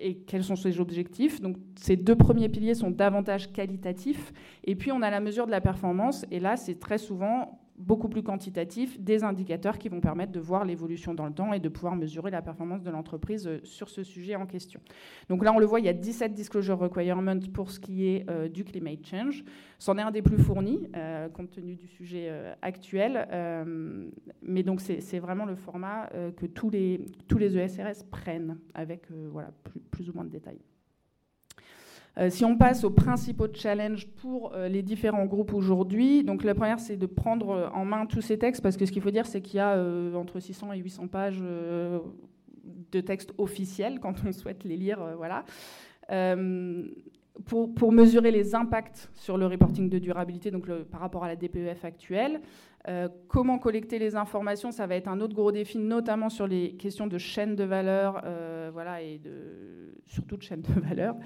et 0.00 0.16
quels 0.16 0.44
sont 0.44 0.56
ses 0.56 0.80
objectifs. 0.80 1.40
Donc 1.40 1.56
ces 1.76 1.96
deux 1.96 2.16
premiers 2.16 2.48
piliers 2.48 2.74
sont 2.74 2.90
davantage 2.90 3.52
qualitatifs. 3.52 4.32
Et 4.64 4.74
puis 4.74 4.90
on 4.92 5.02
a 5.02 5.10
la 5.10 5.20
mesure 5.20 5.46
de 5.46 5.50
la 5.50 5.60
performance. 5.60 6.24
Et 6.30 6.40
là, 6.40 6.56
c'est 6.56 6.80
très 6.80 6.98
souvent 6.98 7.60
beaucoup 7.80 8.08
plus 8.08 8.22
quantitatif, 8.22 9.00
des 9.00 9.24
indicateurs 9.24 9.78
qui 9.78 9.88
vont 9.88 10.00
permettre 10.00 10.32
de 10.32 10.40
voir 10.40 10.64
l'évolution 10.64 11.14
dans 11.14 11.26
le 11.26 11.32
temps 11.32 11.52
et 11.52 11.60
de 11.60 11.68
pouvoir 11.68 11.96
mesurer 11.96 12.30
la 12.30 12.42
performance 12.42 12.82
de 12.82 12.90
l'entreprise 12.90 13.46
euh, 13.46 13.58
sur 13.64 13.88
ce 13.88 14.02
sujet 14.02 14.36
en 14.36 14.46
question. 14.46 14.80
Donc 15.28 15.44
là, 15.44 15.52
on 15.52 15.58
le 15.58 15.66
voit, 15.66 15.80
il 15.80 15.86
y 15.86 15.88
a 15.88 15.92
17 15.92 16.34
disclosure 16.34 16.78
requirements 16.78 17.40
pour 17.52 17.70
ce 17.70 17.80
qui 17.80 18.06
est 18.06 18.28
euh, 18.30 18.48
du 18.48 18.64
climate 18.64 19.04
change. 19.04 19.44
C'en 19.78 19.96
est 19.98 20.02
un 20.02 20.10
des 20.10 20.22
plus 20.22 20.38
fournis, 20.38 20.88
euh, 20.94 21.28
compte 21.28 21.50
tenu 21.50 21.74
du 21.74 21.86
sujet 21.86 22.30
actuel. 22.60 23.26
mais 24.42 24.62
donc, 24.62 24.80
c'est 24.80 25.18
vraiment 25.18 25.46
le 25.46 25.56
format 25.56 26.10
que 26.36 26.46
tous 26.46 26.70
les, 26.70 27.06
tous 27.28 27.38
les 27.38 27.56
ESRS 27.56 28.04
prennent 28.10 28.58
avec 28.74 29.10
voilà, 29.10 29.52
plus 29.90 30.10
ou 30.10 30.12
moins 30.12 30.24
de 30.24 30.30
détails. 30.30 30.60
Euh, 32.18 32.28
si 32.28 32.44
on 32.44 32.56
passe 32.56 32.84
aux 32.84 32.90
principaux 32.90 33.46
challenges 33.52 34.06
pour 34.06 34.52
euh, 34.54 34.68
les 34.68 34.82
différents 34.82 35.26
groupes 35.26 35.54
aujourd'hui, 35.54 36.24
donc 36.24 36.42
la 36.42 36.54
première 36.54 36.80
c'est 36.80 36.96
de 36.96 37.06
prendre 37.06 37.50
euh, 37.50 37.68
en 37.72 37.84
main 37.84 38.06
tous 38.06 38.20
ces 38.20 38.38
textes 38.38 38.62
parce 38.62 38.76
que 38.76 38.84
ce 38.84 38.92
qu'il 38.92 39.02
faut 39.02 39.12
dire 39.12 39.26
c'est 39.26 39.40
qu'il 39.40 39.58
y 39.58 39.60
a 39.60 39.80
entre 40.14 40.40
600 40.40 40.72
et 40.72 40.78
800 40.78 41.08
pages 41.08 41.40
de 41.40 43.00
textes 43.00 43.32
officiels 43.38 44.00
quand 44.00 44.14
on 44.26 44.32
souhaite 44.32 44.64
les 44.64 44.76
lire. 44.76 44.98
voilà. 45.16 45.44
Pour, 47.46 47.92
mesurer 47.92 48.30
les 48.30 48.54
impacts 48.54 49.10
sur 49.14 49.38
le 49.38 49.46
reporting 49.46 49.88
de 49.88 49.98
durabilité, 49.98 50.50
donc 50.50 50.70
par 50.84 51.00
rapport 51.00 51.24
à 51.24 51.28
la 51.28 51.36
DPEF 51.36 51.84
actuelle. 51.84 52.40
comment 53.28 53.58
collecter 53.58 53.98
les 53.98 54.14
informations, 54.14 54.70
ça 54.70 54.86
va 54.86 54.96
être 54.96 55.08
un 55.08 55.20
autre 55.20 55.34
gros 55.34 55.52
défi, 55.52 55.78
notamment 55.78 56.28
sur 56.28 56.46
les 56.46 56.72
questions 56.76 57.06
de 57.06 57.18
chaîne 57.18 57.56
de 57.56 57.64
valeur, 57.64 58.22
voilà, 58.72 59.02
et 59.02 59.20
surtout 60.06 60.36
de 60.36 60.42
chaîne 60.42 60.62
de 60.62 60.80
valeur 60.88 61.16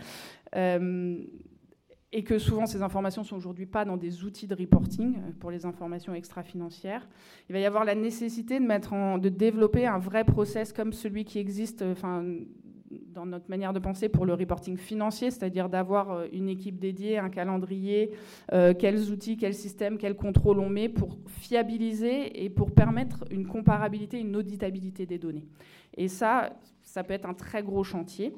et 2.15 2.23
que 2.23 2.39
souvent 2.39 2.65
ces 2.65 2.81
informations 2.81 3.25
sont 3.25 3.37
aujourd'hui 3.37 3.67
pas 3.67 3.85
dans 3.85 3.97
des 3.97 4.23
outils 4.23 4.47
de 4.47 4.55
reporting 4.55 5.17
euh, 5.17 5.33
pour 5.41 5.51
les 5.51 5.67
informations 5.67 6.15
extra-financières. 6.15 7.07
Il 7.49 7.53
va 7.53 7.59
y 7.59 7.67
avoir 7.67 7.85
la 7.85 7.97
nécessité 7.97 8.61
de, 8.61 8.65
mettre 8.65 8.93
en, 8.93 9.19
de 9.19 9.29
développer 9.29 9.85
un 9.85 9.99
vrai 9.99 10.25
process 10.25 10.73
comme 10.73 10.93
celui 10.93 11.25
qui 11.25 11.41
existe 11.41 11.83
euh, 11.83 12.41
dans 13.15 13.27
notre 13.27 13.49
manière 13.49 13.73
de 13.73 13.79
penser 13.79 14.09
pour 14.09 14.27
le 14.27 14.35
reporting 14.35 14.77
financier, 14.77 15.31
c'est-à-dire 15.31 15.69
d'avoir 15.69 16.11
euh, 16.11 16.27
une 16.33 16.49
équipe 16.49 16.79
dédiée, 16.79 17.19
un 17.19 17.31
calendrier, 17.31 18.11
quels 18.51 19.11
outils, 19.11 19.37
quels 19.37 19.55
systèmes, 19.55 19.99
quels 19.99 20.17
contrôles 20.17 20.59
on 20.59 20.69
met 20.69 20.89
pour 20.89 21.19
fiabiliser 21.27 22.45
et 22.45 22.51
pour 22.51 22.73
permettre 22.73 23.25
une 23.31 23.47
comparabilité, 23.47 24.19
une 24.19 24.37
auditabilité 24.37 25.07
des 25.07 25.19
données. 25.19 25.47
Et 25.97 26.09
ça, 26.09 26.53
ça 26.83 27.03
peut 27.05 27.15
être 27.15 27.27
un 27.27 27.35
très 27.35 27.63
gros 27.63 27.85
chantier. 27.85 28.35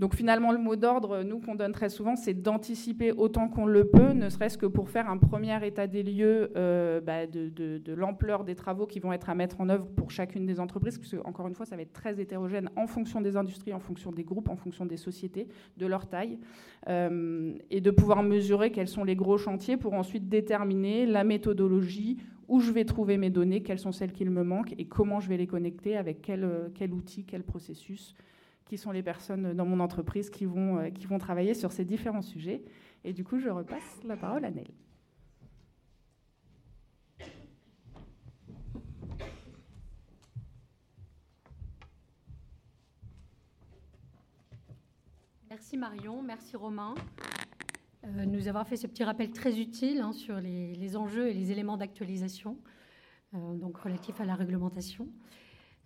Donc 0.00 0.14
finalement, 0.14 0.50
le 0.50 0.58
mot 0.58 0.76
d'ordre, 0.76 1.22
nous, 1.22 1.38
qu'on 1.38 1.54
donne 1.54 1.72
très 1.72 1.88
souvent, 1.88 2.16
c'est 2.16 2.34
d'anticiper 2.34 3.12
autant 3.12 3.48
qu'on 3.48 3.66
le 3.66 3.86
peut, 3.86 4.12
ne 4.12 4.28
serait-ce 4.28 4.58
que 4.58 4.66
pour 4.66 4.90
faire 4.90 5.08
un 5.08 5.18
premier 5.18 5.64
état 5.64 5.86
des 5.86 6.02
lieux 6.02 6.50
euh, 6.56 7.00
bah, 7.00 7.26
de, 7.26 7.80
l'ampleur 7.94 8.44
des 8.44 8.54
travaux 8.54 8.86
qui 8.86 8.98
vont 8.98 9.12
être 9.12 9.30
à 9.30 9.34
mettre 9.34 9.60
en 9.60 9.68
œuvre 9.68 9.86
pour 9.86 10.10
chacune 10.10 10.46
des 10.46 10.58
entreprises, 10.58 10.98
parce 10.98 11.14
encore 11.24 11.46
une 11.46 11.54
fois, 11.54 11.66
ça 11.66 11.76
va 11.76 11.82
être 11.82 11.92
très 11.92 12.20
hétérogène 12.20 12.70
en 12.76 12.86
fonction 12.86 13.20
des 13.20 13.36
industries, 13.36 13.72
en 13.72 13.80
fonction 13.80 14.10
des 14.10 14.24
groupes, 14.24 14.48
en 14.48 14.56
fonction 14.56 14.84
des 14.84 14.96
sociétés, 14.96 15.48
de 15.76 15.86
leur 15.86 16.08
taille, 16.08 16.38
euh, 16.88 17.54
et 17.70 17.80
de 17.80 17.90
pouvoir 17.90 18.22
mesurer 18.22 18.72
quels 18.72 18.88
sont 18.88 19.04
les 19.04 19.16
gros 19.16 19.38
chantiers 19.38 19.76
pour 19.76 19.94
ensuite 19.94 20.28
déterminer 20.28 21.06
la 21.06 21.22
méthodologie, 21.22 22.18
où 22.48 22.60
je 22.60 22.72
vais 22.72 22.84
trouver 22.84 23.16
mes 23.16 23.30
données, 23.30 23.62
quelles 23.62 23.78
sont 23.78 23.92
celles 23.92 24.12
qui 24.12 24.24
me 24.24 24.42
manquent, 24.42 24.74
et 24.76 24.86
comment 24.86 25.20
je 25.20 25.28
vais 25.28 25.36
les 25.36 25.46
connecter, 25.46 25.96
avec 25.96 26.20
quel, 26.20 26.46
quel 26.74 26.92
outil, 26.92 27.24
quel 27.24 27.42
processus 27.42 28.14
qui 28.64 28.78
sont 28.78 28.92
les 28.92 29.02
personnes 29.02 29.52
dans 29.54 29.66
mon 29.66 29.80
entreprise 29.80 30.30
qui 30.30 30.44
vont, 30.44 30.78
euh, 30.78 30.90
qui 30.90 31.06
vont 31.06 31.18
travailler 31.18 31.54
sur 31.54 31.72
ces 31.72 31.84
différents 31.84 32.22
sujets. 32.22 32.62
Et 33.04 33.12
du 33.12 33.24
coup, 33.24 33.38
je 33.38 33.48
repasse 33.48 34.00
la 34.04 34.16
parole 34.16 34.44
à 34.44 34.50
Nel. 34.50 34.68
Merci 45.50 45.76
Marion, 45.76 46.20
merci 46.22 46.56
Romain. 46.56 46.94
Euh, 48.04 48.24
nous 48.26 48.48
avoir 48.48 48.66
fait 48.66 48.76
ce 48.76 48.86
petit 48.86 49.04
rappel 49.04 49.30
très 49.30 49.60
utile 49.60 50.00
hein, 50.00 50.12
sur 50.12 50.40
les, 50.40 50.96
enjeux 50.96 51.28
et 51.28 51.32
les 51.32 51.52
éléments 51.52 51.76
d'actualisation, 51.76 52.58
euh, 53.34 53.58
relatifs 53.82 54.20
à 54.20 54.24
la 54.24 54.34
réglementation. 54.34 55.08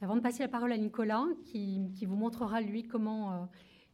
Avant 0.01 0.15
de 0.15 0.21
passer 0.21 0.45
la 0.45 0.49
parole 0.49 0.71
à 0.73 0.79
Nicolas, 0.79 1.25
qui, 1.45 1.91
vous 2.07 2.17
montrera, 2.17 2.61
lui, 2.61 2.85
comment 2.85 3.33
euh, 3.33 3.37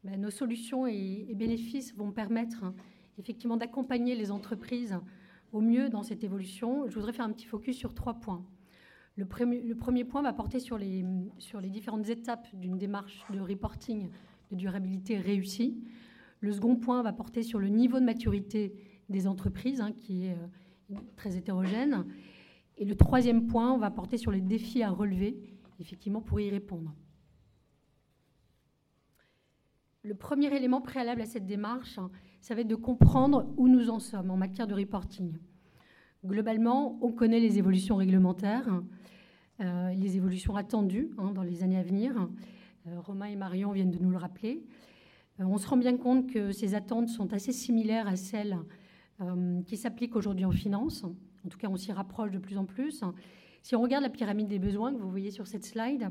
ben, 0.05 0.21
nos 0.21 0.31
solutions 0.31 0.87
et, 0.87 1.33
bénéfices 1.35 1.95
vont 1.97 2.13
permettre 2.13 2.63
hein, 2.63 2.75
effectivement 3.19 3.57
d'accompagner 3.57 4.15
les 4.15 4.31
entreprises 4.31 4.99
au 5.53 5.61
mieux 5.61 5.89
dans 5.89 6.03
cette 6.03 6.25
évolution, 6.25 6.89
je 6.89 6.95
voudrais 6.95 7.13
faire 7.13 7.25
un 7.25 7.33
petit 7.33 7.47
focus 7.47 7.77
sur 7.77 7.95
trois 7.95 8.15
points. 8.15 8.45
Le 9.17 9.25
premier, 9.25 10.05
point 10.05 10.21
va 10.21 10.33
porter 10.33 10.59
sur 10.59 10.77
les, 10.77 11.05
sur 11.39 11.61
les 11.61 11.71
différentes 11.71 12.09
étapes 12.09 12.49
d'une 12.53 12.77
démarche 12.77 13.25
de 13.31 13.41
reporting 13.41 14.11
de 14.51 14.57
durabilité 14.57 15.17
réussie. 15.17 15.79
Le 16.41 16.53
second 16.53 16.75
point 16.75 17.03
va 17.03 17.13
porter 17.13 17.45
sur 17.45 17.61
le 17.61 17.69
niveau 17.69 18.01
de 18.01 18.05
maturité 18.05 18.75
des 19.09 19.29
entreprises, 19.29 19.81
hein, 19.81 19.93
qui 19.93 20.27
est 20.27 20.33
euh, 20.33 20.97
très 21.17 21.37
hétérogène. 21.37 22.05
Et 22.77 22.85
le 22.85 22.97
troisième 22.97 23.47
point 23.47 23.79
va 23.79 23.93
porter 23.93 24.19
sur 24.19 24.33
les 24.33 24.41
défis 24.41 24.83
à 24.83 24.91
relever 24.91 25.54
effectivement, 25.81 26.21
pour 26.21 26.41
y 26.41 26.51
répondre. 26.51 26.95
Le 30.03 30.15
premier 30.15 30.55
élément 30.55 30.83
préalable 30.83 31.23
à 31.23 31.27
cette 31.27 31.47
démarche, 31.47 31.99
ça 32.41 32.55
va 32.55 32.61
être 32.61 32.69
de 32.69 32.75
comprendre 32.75 33.53
où 33.57 33.69
nous 33.69 33.89
en 33.89 34.01
sommes 34.01 34.31
en 34.31 34.37
matière 34.37 34.67
de 34.67 34.75
reporting. 34.75 35.39
Globalement, 36.27 36.99
on 37.01 37.11
connaît 37.11 37.41
les 37.41 37.59
évolutions 37.59 37.97
réglementaires, 37.97 38.69
euh, 39.61 39.95
les 39.95 40.17
évolutions 40.17 40.57
attendues 40.57 41.11
hein, 41.17 41.33
dans 41.33 41.43
les 41.43 41.63
années 41.63 41.79
à 41.79 41.83
venir. 41.83 42.29
Euh, 42.87 43.01
Romain 43.01 43.27
et 43.27 43.37
Marion 43.37 43.73
viennent 43.73 43.91
de 43.91 43.99
nous 43.99 44.11
le 44.11 44.19
rappeler. 44.19 44.63
Euh, 45.41 45.45
on 45.45 45.57
se 45.57 45.67
rend 45.67 45.79
bien 45.79 45.97
compte 45.97 46.31
que 46.31 46.53
ces 46.53 46.75
attentes 46.75 47.09
sont 47.09 47.33
assez 47.33 47.53
similaires 47.53 48.07
à 48.07 48.17
celles 48.17 48.59
qui 49.67 49.77
s'appliquent 49.77 50.17
aujourd'hui 50.17 50.45
en 50.45 50.51
finance. 50.51 51.05
En 51.05 51.49
tout 51.49 51.57
cas, 51.57 51.69
on 51.69 51.77
s'y 51.77 51.93
rapproche 51.93 52.33
de 52.33 52.39
plus 52.39 52.59
en 52.59 52.65
plus. 52.65 53.05
Si 53.65 53.75
on 53.75 53.81
regarde 53.81 54.03
la 54.03 54.11
pyramide 54.11 54.47
des 54.47 54.59
besoins 54.59 54.93
que 54.93 54.99
vous 54.99 55.11
voyez 55.11 55.31
sur 55.31 55.47
cette 55.47 55.65
slide, 55.65 56.11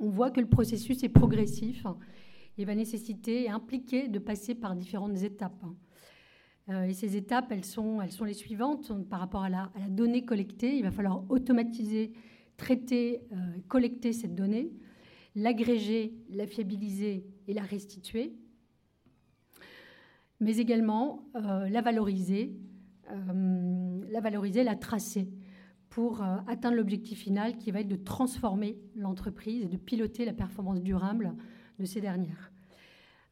on 0.00 0.08
voit 0.08 0.32
que 0.32 0.40
le 0.40 0.48
processus 0.48 1.00
est 1.04 1.08
progressif 1.08 1.86
et 2.58 2.64
va 2.64 2.74
nécessiter 2.74 3.44
et 3.44 3.48
impliquer 3.48 4.08
de 4.08 4.18
passer 4.18 4.56
par 4.56 4.74
différentes 4.74 5.22
étapes. 5.22 5.64
Euh, 6.68 6.82
et 6.82 6.92
ces 6.92 7.16
étapes, 7.16 7.52
elles 7.52 7.64
sont, 7.64 8.00
les 8.00 8.34
suivantes 8.34 8.90
par 9.08 9.20
rapport 9.20 9.44
à 9.44 9.48
la, 9.48 9.70
donnée 9.90 10.24
collectée. 10.24 10.76
Il 10.76 10.82
va 10.82 10.90
falloir 10.90 11.22
automatiser, 11.30 12.14
traiter, 12.56 13.20
euh, 13.30 13.36
collecter 13.68 14.12
cette 14.12 14.34
donnée, 14.34 14.72
l'agréger, 15.36 16.16
la 16.30 16.48
fiabiliser 16.48 17.28
et 17.46 17.54
la 17.54 17.62
restituer, 17.62 18.34
mais 20.40 20.56
également 20.56 21.28
euh, 21.36 21.68
la 21.68 21.80
valoriser, 21.80 22.56
la 23.06 24.20
valoriser, 24.20 24.64
la 24.64 24.74
tracer 24.74 25.28
pour 25.90 26.22
euh, 26.22 26.36
atteindre 26.46 26.76
l'objectif 26.76 27.18
final 27.18 27.58
qui 27.58 27.70
va 27.72 27.80
être 27.80 27.88
de 27.88 27.96
transformer 27.96 28.78
l'entreprise 28.96 29.64
et 29.64 29.68
de 29.68 29.76
piloter 29.76 30.24
la 30.24 30.32
performance 30.32 30.80
durable 30.80 31.34
de 31.78 31.84
ces 31.84 32.00
dernières. 32.00 32.52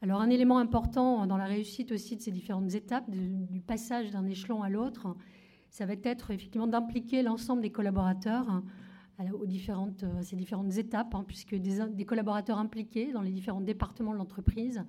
Alors 0.01 0.21
un 0.21 0.29
élément 0.29 0.59
important 0.59 1.25
dans 1.25 1.37
la 1.37 1.45
réussite 1.45 1.91
aussi 1.91 2.15
de 2.15 2.21
ces 2.21 2.31
différentes 2.31 2.73
étapes, 2.73 3.09
du 3.09 3.59
passage 3.61 4.11
d'un 4.11 4.25
échelon 4.27 4.61
à 4.61 4.69
l'autre, 4.69 5.15
ça 5.69 5.85
va 5.85 5.93
être 6.03 6.31
effectivement 6.31 6.67
d'impliquer 6.67 7.21
l'ensemble 7.21 7.61
des 7.61 7.71
collaborateurs 7.71 8.49
hein, 8.49 8.63
aux 9.33 9.45
différentes, 9.45 10.03
à 10.03 10.23
ces 10.23 10.35
différentes 10.35 10.77
étapes, 10.77 11.13
hein, 11.15 11.25
puisque 11.27 11.55
des, 11.55 12.05
collaborateurs 12.05 12.57
impliqués 12.57 13.11
dans 13.11 13.21
les 13.21 13.31
différents 13.31 13.61
départements 13.61 14.13
de 14.13 14.17
l'entreprise, 14.17 14.83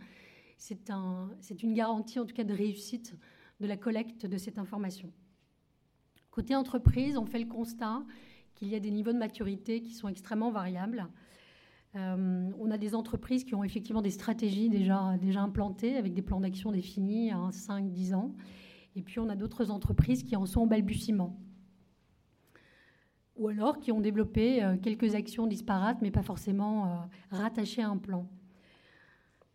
c'est 0.58 0.90
un, 0.90 1.30
une 1.62 1.74
garantie 1.74 2.20
en 2.20 2.24
tout 2.24 2.34
cas 2.34 2.44
de 2.44 2.54
réussite 2.54 3.16
de 3.60 3.66
la 3.66 3.76
collecte 3.76 4.26
de 4.26 4.38
cette 4.38 4.58
information. 4.58 5.12
Côté 6.30 6.54
entreprise, 6.54 7.16
on 7.16 7.26
fait 7.26 7.40
le 7.40 7.46
constat 7.46 8.02
qu'il 8.54 8.68
y 8.68 8.76
a 8.76 8.80
des 8.80 8.90
niveaux 8.90 9.12
de 9.12 9.18
maturité 9.18 9.82
qui 9.82 9.94
sont 9.94 10.08
extrêmement 10.08 10.50
variables. 10.50 11.08
Euh, 11.96 12.50
on 12.58 12.70
a 12.70 12.78
des 12.78 12.94
entreprises 12.94 13.42
qui 13.42 13.56
ont 13.56 13.64
effectivement 13.64 14.02
des 14.02 14.10
stratégies 14.10 14.68
déjà, 14.68 14.96
implantées 15.36 15.96
avec 15.96 16.14
des 16.14 16.22
plans 16.22 16.40
d'action 16.40 16.70
définis 16.70 17.32
à 17.32 17.50
5-10 17.50 18.14
ans. 18.14 18.34
Et 18.94 19.02
puis 19.02 19.18
on 19.18 19.28
a 19.28 19.34
d'autres 19.34 19.72
entreprises 19.72 20.22
qui 20.22 20.36
en 20.36 20.46
sont 20.46 20.60
au 20.62 20.66
balbutiement. 20.66 21.36
Ou 23.36 23.48
alors 23.48 23.80
qui 23.80 23.90
ont 23.90 24.00
développé 24.00 24.62
euh, 24.62 24.76
quelques 24.76 25.16
actions 25.16 25.48
disparates 25.48 26.00
mais 26.00 26.12
pas 26.12 26.22
forcément 26.22 26.86
euh, 26.86 26.96
rattachées 27.30 27.82
à 27.82 27.88
un 27.88 27.98
plan. 27.98 28.28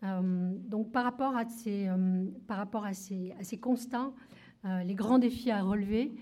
donc 0.04 0.92
par 0.92 1.06
rapport 1.06 1.36
à 1.38 1.46
ces, 1.46 1.88
à 1.88 3.44
ces, 3.44 3.58
constats, 3.60 4.12
les 4.64 4.94
grands 4.94 5.20
défis 5.20 5.52
à 5.52 5.64
relever, 5.64 6.14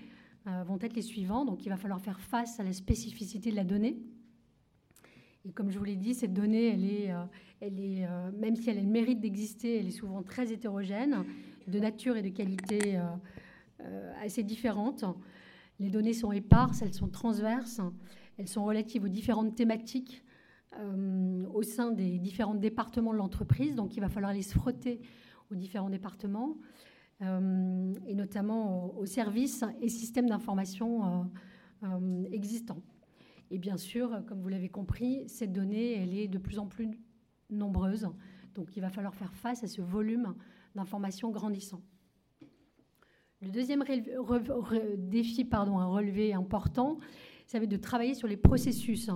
vont 0.46 0.78
être 0.80 0.94
les 0.94 1.02
suivants. 1.02 1.44
Donc 1.44 1.64
il 1.64 1.68
va 1.68 1.76
falloir 1.76 2.00
faire 2.00 2.20
face 2.20 2.60
à 2.60 2.62
la 2.62 2.72
spécificité 2.72 3.50
de 3.50 3.56
la 3.56 3.64
donnée. 3.64 3.96
Et 5.46 5.52
comme 5.52 5.70
je 5.70 5.78
vous 5.78 5.84
l'ai 5.84 5.96
dit, 5.96 6.14
cette 6.14 6.32
donnée, 6.32 6.68
elle 6.68 6.84
est, 6.84 7.12
euh, 7.12 7.24
euh, 7.62 8.30
même 8.32 8.56
si 8.56 8.70
elle 8.70 8.78
a 8.78 8.80
le 8.80 8.88
mérite 8.88 9.20
d'exister, 9.20 9.78
elle 9.78 9.86
est 9.86 9.90
souvent 9.90 10.22
très 10.22 10.50
hétérogène, 10.52 11.24
de 11.68 11.78
nature 11.78 12.16
et 12.16 12.22
de 12.22 12.30
qualité 12.30 13.00
assez 14.22 14.42
différentes. 14.42 15.04
Les 15.78 15.90
données 15.90 16.12
sont 16.12 16.32
éparses, 16.32 16.82
elles 16.82 16.94
sont 16.94 17.08
transverses, 17.08 17.80
elles 18.38 18.48
sont 18.48 18.64
relatives 18.64 19.04
aux 19.04 19.08
différentes 19.08 19.54
thématiques 19.54 20.24
au 21.54 21.62
sein 21.62 21.90
des 21.90 22.18
différents 22.18 22.54
départements 22.54 23.12
de 23.12 23.18
l'entreprise. 23.18 23.74
Donc 23.74 23.96
il 23.96 24.00
va 24.00 24.08
falloir 24.08 24.32
les 24.32 24.42
se 24.42 24.54
frotter 24.54 25.00
aux 25.50 25.54
différents 25.54 25.90
départements. 25.90 26.56
Euh, 27.22 27.94
et 28.06 28.14
notamment 28.14 28.96
aux, 28.98 29.06
services 29.06 29.64
et 29.80 29.88
systèmes 29.88 30.28
d'information 30.28 31.04
euh, 31.04 31.24
euh, 31.84 32.24
existants. 32.32 32.82
Et 33.50 33.58
bien 33.58 33.76
sûr, 33.76 34.22
comme 34.26 34.40
vous 34.40 34.48
l'avez 34.48 34.68
compris, 34.68 35.28
cette 35.28 35.52
donnée, 35.52 36.02
elle 36.02 36.14
est 36.14 36.26
de 36.26 36.38
plus 36.38 36.58
en 36.58 36.66
plus 36.66 36.90
nombreuse. 37.50 38.08
Donc 38.54 38.76
il 38.76 38.80
va 38.80 38.90
falloir 38.90 39.14
faire 39.14 39.32
face 39.32 39.62
à 39.62 39.68
ce 39.68 39.80
volume 39.80 40.34
d'informations 40.74 41.30
grandissant. 41.30 41.82
Le 43.42 43.50
deuxième 43.50 43.84
défi 44.96 45.44
pardon, 45.44 45.78
à 45.78 45.84
relever 45.84 46.32
important, 46.32 46.98
ça 47.46 47.58
va 47.58 47.64
être 47.64 47.70
de 47.70 47.76
travailler 47.76 48.14
sur 48.14 48.26
les 48.26 48.36
processus. 48.38 49.10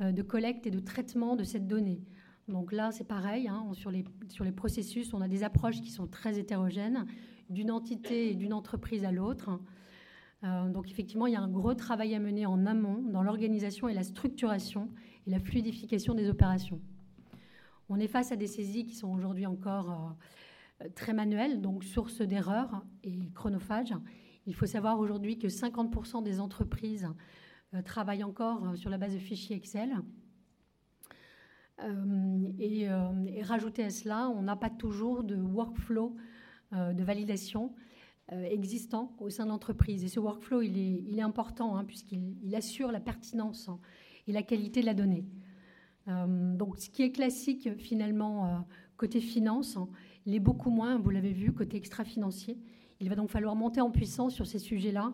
de 0.00 0.22
collecte 0.22 0.66
et 0.66 0.70
de 0.70 0.80
traitement 0.80 1.36
de 1.36 1.44
cette 1.44 1.66
donnée. 1.66 2.02
Donc 2.48 2.72
là, 2.72 2.90
c'est 2.92 3.06
pareil, 3.06 3.48
hein, 3.48 3.70
sur, 3.72 3.90
les, 3.90 4.04
sur 4.28 4.44
les 4.44 4.52
processus, 4.52 5.14
on 5.14 5.20
a 5.20 5.28
des 5.28 5.44
approches 5.44 5.80
qui 5.80 5.90
sont 5.90 6.06
très 6.06 6.38
hétérogènes, 6.38 7.06
d'une 7.52 7.70
entité 7.70 8.30
et 8.30 8.34
d'une 8.34 8.52
entreprise 8.52 9.04
à 9.04 9.12
l'autre. 9.12 9.50
Euh, 10.44 10.68
donc 10.70 10.90
effectivement, 10.90 11.26
il 11.26 11.34
y 11.34 11.36
a 11.36 11.40
un 11.40 11.48
gros 11.48 11.74
travail 11.74 12.14
à 12.14 12.18
mener 12.18 12.46
en 12.46 12.66
amont 12.66 13.02
dans 13.02 13.22
l'organisation 13.22 13.88
et 13.88 13.94
la 13.94 14.02
structuration 14.02 14.88
et 15.26 15.30
la 15.30 15.38
fluidification 15.38 16.14
des 16.14 16.28
opérations. 16.28 16.80
On 17.88 18.00
est 18.00 18.08
face 18.08 18.32
à 18.32 18.36
des 18.36 18.46
saisies 18.46 18.84
qui 18.84 18.94
sont 18.94 19.12
aujourd'hui 19.12 19.46
encore 19.46 20.16
euh, 20.82 20.88
très 20.94 21.12
manuelles, 21.12 21.60
donc 21.60 21.84
source 21.84 22.22
d'erreurs 22.22 22.84
et 23.04 23.30
chronophages. 23.34 23.94
Il 24.46 24.54
faut 24.54 24.66
savoir 24.66 24.98
aujourd'hui 24.98 25.38
que 25.38 25.46
50% 25.46 26.24
des 26.24 26.40
entreprises 26.40 27.08
euh, 27.74 27.82
travaillent 27.82 28.24
encore 28.24 28.76
sur 28.76 28.90
la 28.90 28.98
base 28.98 29.12
de 29.12 29.18
fichiers 29.18 29.56
Excel. 29.56 29.94
et, 32.58 32.82
et, 32.82 33.42
rajouter 33.42 33.84
à 33.84 33.90
cela, 33.90 34.28
on 34.28 34.42
n'a 34.42 34.56
pas 34.56 34.70
toujours 34.70 35.24
de 35.24 35.36
workflow 35.36 36.16
de 36.72 37.02
validation 37.04 37.72
euh, 38.32 38.44
existant 38.44 39.14
au 39.18 39.30
sein 39.30 39.44
de 39.44 39.50
l'entreprise. 39.50 40.04
Et 40.04 40.08
ce 40.08 40.20
workflow, 40.20 40.62
il 40.62 40.78
est, 40.78 41.04
il 41.08 41.18
est 41.18 41.22
important 41.22 41.76
hein, 41.76 41.84
puisqu'il 41.84 42.54
assure 42.54 42.92
la 42.92 43.00
pertinence 43.00 43.68
hein, 43.68 43.78
et 44.28 44.32
la 44.32 44.42
qualité 44.42 44.80
de 44.80 44.86
la 44.86 44.94
donnée. 44.94 45.26
Euh, 46.08 46.56
donc, 46.56 46.78
ce 46.78 46.88
qui 46.88 47.02
est 47.02 47.10
classique 47.10 47.76
finalement 47.76 48.46
euh, 48.46 48.58
côté 48.96 49.20
finance, 49.20 49.76
hein, 49.76 49.88
l'est 50.24 50.38
beaucoup 50.38 50.70
moins, 50.70 50.98
vous 50.98 51.10
l'avez 51.10 51.32
vu, 51.32 51.52
côté 51.52 51.76
extra-financier. 51.76 52.58
Il 53.00 53.08
va 53.08 53.16
donc 53.16 53.28
falloir 53.28 53.56
monter 53.56 53.80
en 53.80 53.90
puissance 53.90 54.34
sur 54.34 54.46
ces 54.46 54.60
sujets-là, 54.60 55.12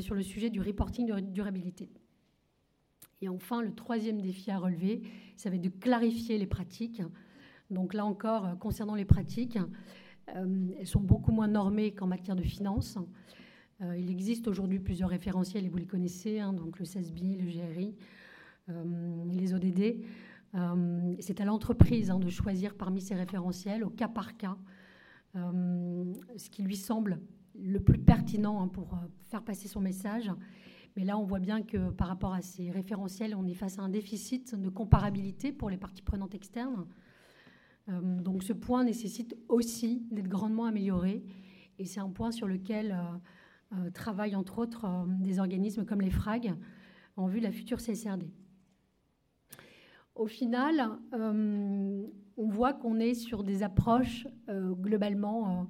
sur 0.00 0.14
le 0.14 0.22
sujet 0.22 0.50
du 0.50 0.60
reporting 0.60 1.06
de 1.06 1.20
durabilité. 1.20 1.88
Et 3.20 3.28
enfin, 3.28 3.62
le 3.62 3.72
troisième 3.72 4.20
défi 4.20 4.50
à 4.50 4.58
relever, 4.58 5.02
ça 5.36 5.48
va 5.48 5.56
être 5.56 5.62
de 5.62 5.68
clarifier 5.68 6.38
les 6.38 6.46
pratiques. 6.46 7.02
Donc 7.70 7.94
là 7.94 8.04
encore, 8.04 8.58
concernant 8.58 8.96
les 8.96 9.04
pratiques, 9.04 9.56
euh, 9.56 9.66
elles 10.34 10.86
sont 10.86 11.00
beaucoup 11.00 11.32
moins 11.32 11.48
normées 11.48 11.92
qu'en 11.92 12.06
matière 12.06 12.36
de 12.36 12.42
finances. 12.42 12.98
Euh, 13.82 13.96
il 13.96 14.10
existe 14.10 14.48
aujourd'hui 14.48 14.78
plusieurs 14.78 15.10
référentiels, 15.10 15.64
et 15.64 15.68
vous 15.68 15.78
les 15.78 15.86
connaissez, 15.86 16.40
hein, 16.40 16.52
donc 16.52 16.78
le 16.78 16.84
CESBI, 16.84 17.36
le 17.36 17.46
GRI, 17.46 17.94
euh, 18.68 19.24
les 19.30 19.54
ODD. 19.54 20.04
C'est 21.20 21.40
à 21.40 21.46
l'entreprise 21.46 22.10
hein, 22.10 22.18
de 22.18 22.28
choisir 22.28 22.74
parmi 22.74 23.00
ces 23.00 23.14
référentiels, 23.14 23.84
au 23.84 23.88
cas 23.88 24.08
par 24.08 24.36
cas, 24.36 24.58
ce 25.34 26.50
qui 26.50 26.62
lui 26.62 26.76
semble 26.76 27.20
le 27.58 27.80
plus 27.80 27.98
pertinent 27.98 28.62
hein, 28.62 28.68
pour 28.68 28.98
faire 29.30 29.42
passer 29.42 29.66
son 29.66 29.80
message. 29.80 30.30
Mais 30.94 31.04
là, 31.04 31.16
on 31.16 31.24
voit 31.24 31.38
bien 31.38 31.62
que 31.62 31.90
par 31.90 32.08
rapport 32.08 32.34
à 32.34 32.42
ces 32.42 32.70
référentiels, 32.70 33.34
on 33.34 33.46
est 33.46 33.54
face 33.54 33.78
à 33.78 33.82
un 33.82 33.88
déficit 33.88 34.54
de 34.54 34.68
comparabilité 34.68 35.52
pour 35.52 35.70
les 35.70 35.78
parties 35.78 36.02
prenantes 36.02 36.34
externes. 36.34 36.86
Euh, 37.88 38.00
donc 38.20 38.42
ce 38.42 38.52
point 38.52 38.84
nécessite 38.84 39.36
aussi 39.48 40.06
d'être 40.10 40.28
grandement 40.28 40.66
amélioré 40.66 41.24
et 41.78 41.84
c'est 41.84 42.00
un 42.00 42.10
point 42.10 42.30
sur 42.30 42.46
lequel 42.46 42.92
euh, 42.92 43.76
euh, 43.78 43.90
travaillent 43.90 44.36
entre 44.36 44.58
autres 44.58 44.86
des 45.20 45.38
organismes 45.38 45.84
comme 45.84 46.00
les 46.00 46.10
FRAG 46.10 46.54
en 47.16 47.26
vue 47.26 47.40
de 47.40 47.44
la 47.44 47.52
future 47.52 47.78
CSRD. 47.78 48.30
Au 50.14 50.26
final, 50.26 50.90
on 51.12 52.48
voit 52.48 52.74
qu'on 52.74 53.00
est 53.00 53.14
sur 53.14 53.42
des 53.42 53.62
approches 53.62 54.26
globalement 54.48 55.66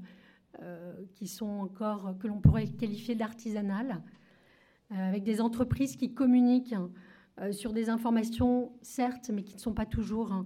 qui 1.13 1.29
sont 1.29 1.47
encore, 1.47 2.17
que 2.19 2.27
l'on 2.27 2.41
pourrait 2.41 2.67
qualifier 2.67 3.15
d'artisanales, 3.15 4.03
avec 4.91 5.23
des 5.23 5.41
entreprises 5.41 5.95
qui 5.95 6.13
communiquent 6.13 6.75
sur 7.53 7.73
des 7.73 7.89
informations, 7.89 8.73
certes, 8.83 9.31
mais 9.33 9.45
qui 9.45 9.55
ne 9.55 9.61
sont 9.61 9.75
pas 9.75 9.87
toujours 9.87 10.33
hein, 10.33 10.45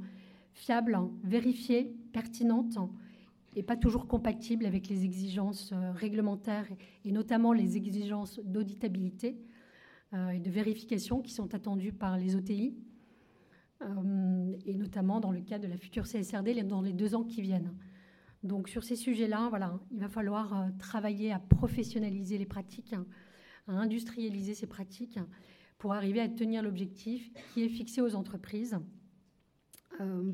fiable, 0.57 0.99
vérifiée, 1.23 1.95
pertinente 2.13 2.79
et 3.55 3.63
pas 3.63 3.77
toujours 3.77 4.09
compatible 4.09 4.65
avec 4.65 4.89
les 4.89 5.05
exigences 5.05 5.71
euh, 5.73 5.93
réglementaires 5.93 6.67
et 7.05 7.13
notamment 7.13 7.53
les 7.53 7.77
exigences 7.77 8.41
d'auditabilité 8.43 9.37
euh, 10.15 10.31
et 10.31 10.41
de 10.41 10.51
vérification 10.51 11.21
qui 11.21 11.33
sont 11.33 11.55
attendues 11.55 11.93
par 11.93 12.17
les 12.17 12.37
OTI 12.37 12.75
euh, 13.83 14.57
et 14.65 14.75
notamment 14.75 15.21
dans 15.21 15.31
le 15.31 15.43
cas 15.43 15.59
de 15.59 15.69
la 15.69 15.77
future 15.77 16.05
CSRD 16.05 16.65
dans 16.65 16.81
les 16.81 16.95
deux 16.95 17.15
ans 17.15 17.25
qui 17.25 17.43
viennent. 17.43 17.75
Donc 18.43 18.69
sur 18.71 18.83
ces 18.83 18.97
sujets-là, 18.97 19.49
voilà, 19.51 19.79
il 19.91 20.01
va 20.01 20.09
falloir 20.09 20.69
travailler 20.79 21.33
à 21.33 21.39
professionnaliser 21.39 22.39
les 22.39 22.47
pratiques, 22.47 22.95
à 23.67 23.73
industrialiser 23.73 24.55
ces 24.55 24.67
pratiques 24.67 25.19
pour 25.77 25.93
arriver 25.93 26.21
à 26.21 26.29
tenir 26.29 26.63
l'objectif 26.63 27.31
qui 27.53 27.63
est 27.63 27.69
fixé 27.69 28.01
aux 28.01 28.15
entreprises 28.15 28.79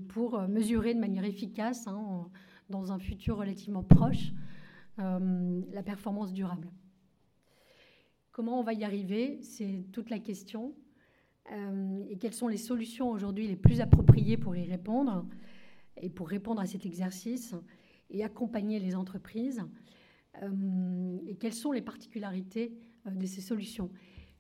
pour 0.09 0.41
mesurer 0.49 0.95
de 0.95 1.01
manière 1.01 1.25
efficace, 1.25 1.87
hein, 1.87 2.29
dans 2.69 2.91
un 2.91 2.99
futur 2.99 3.37
relativement 3.37 3.83
proche, 3.85 4.33
euh, 4.99 5.63
la 5.73 5.83
performance 5.83 6.33
durable. 6.33 6.71
Comment 8.33 8.59
on 8.59 8.63
va 8.63 8.73
y 8.73 8.83
arriver? 8.83 9.41
C'est 9.43 9.85
toute 9.93 10.11
la 10.11 10.19
question. 10.19 10.75
Euh, 11.53 12.05
et 12.09 12.19
quelles 12.19 12.35
sont 12.35 12.49
les 12.49 12.57
solutions 12.57 13.11
aujourd'hui 13.11 13.47
les 13.47 13.57
plus 13.57 13.81
appropriées 13.81 14.37
pour 14.37 14.57
y 14.57 14.65
répondre 14.65 15.27
et 15.97 16.09
pour 16.09 16.29
répondre 16.29 16.61
à 16.61 16.67
cet 16.67 16.87
exercice 16.87 17.55
et 18.11 18.25
accompagner 18.25 18.81
les 18.81 18.95
entreprises? 18.95 19.63
Et 21.27 21.37
quelles 21.37 21.53
sont 21.53 21.73
les 21.73 21.83
particularités 21.83 22.73
de 23.05 23.27
ces 23.27 23.43
solutions? 23.43 23.91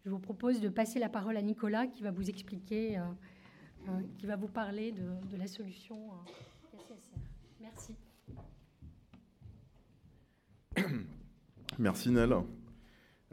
Je 0.05 0.11
vous 0.11 0.18
propose 0.18 0.62
de 0.62 0.70
passer 0.70 0.98
la 0.98 1.11
parole 1.11 1.37
à 1.37 1.42
Nicolas 1.42 1.87
qui 1.87 2.03
va 2.03 2.11
vous 2.11 2.31
expliquer 2.31 2.98
euh, 3.88 4.00
qui 4.18 4.26
va 4.26 4.36
vous 4.36 4.48
parler 4.48 4.92
de, 4.92 5.36
la 5.36 5.46
solution 5.46 5.96
SSR. 6.72 7.14
Euh, 7.14 7.18
Merci. 7.60 7.96
Merci 11.78 12.10
Nel. 12.10 12.34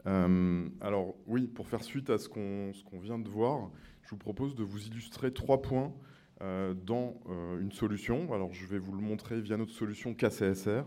Euh, 0.06 0.68
alors 0.80 1.14
oui, 1.26 1.46
pour 1.46 1.68
faire 1.68 1.84
suite 1.84 2.10
à 2.10 2.18
ce 2.18 2.28
qu'on 2.28 2.72
vient 3.00 3.18
de 3.18 3.28
voir, 3.28 3.70
je 4.02 4.10
vous 4.10 4.16
propose 4.16 4.56
de 4.56 4.64
vous 4.64 4.86
illustrer 4.86 5.32
trois 5.32 5.62
points 5.62 5.92
dans 6.40 7.20
une 7.60 7.70
solution. 7.70 8.32
Alors 8.32 8.54
je 8.54 8.66
vais 8.66 8.78
vous 8.78 8.92
le 8.92 9.02
montrer 9.02 9.42
via 9.42 9.58
notre 9.58 9.72
solution 9.72 10.14
KCSR 10.14 10.84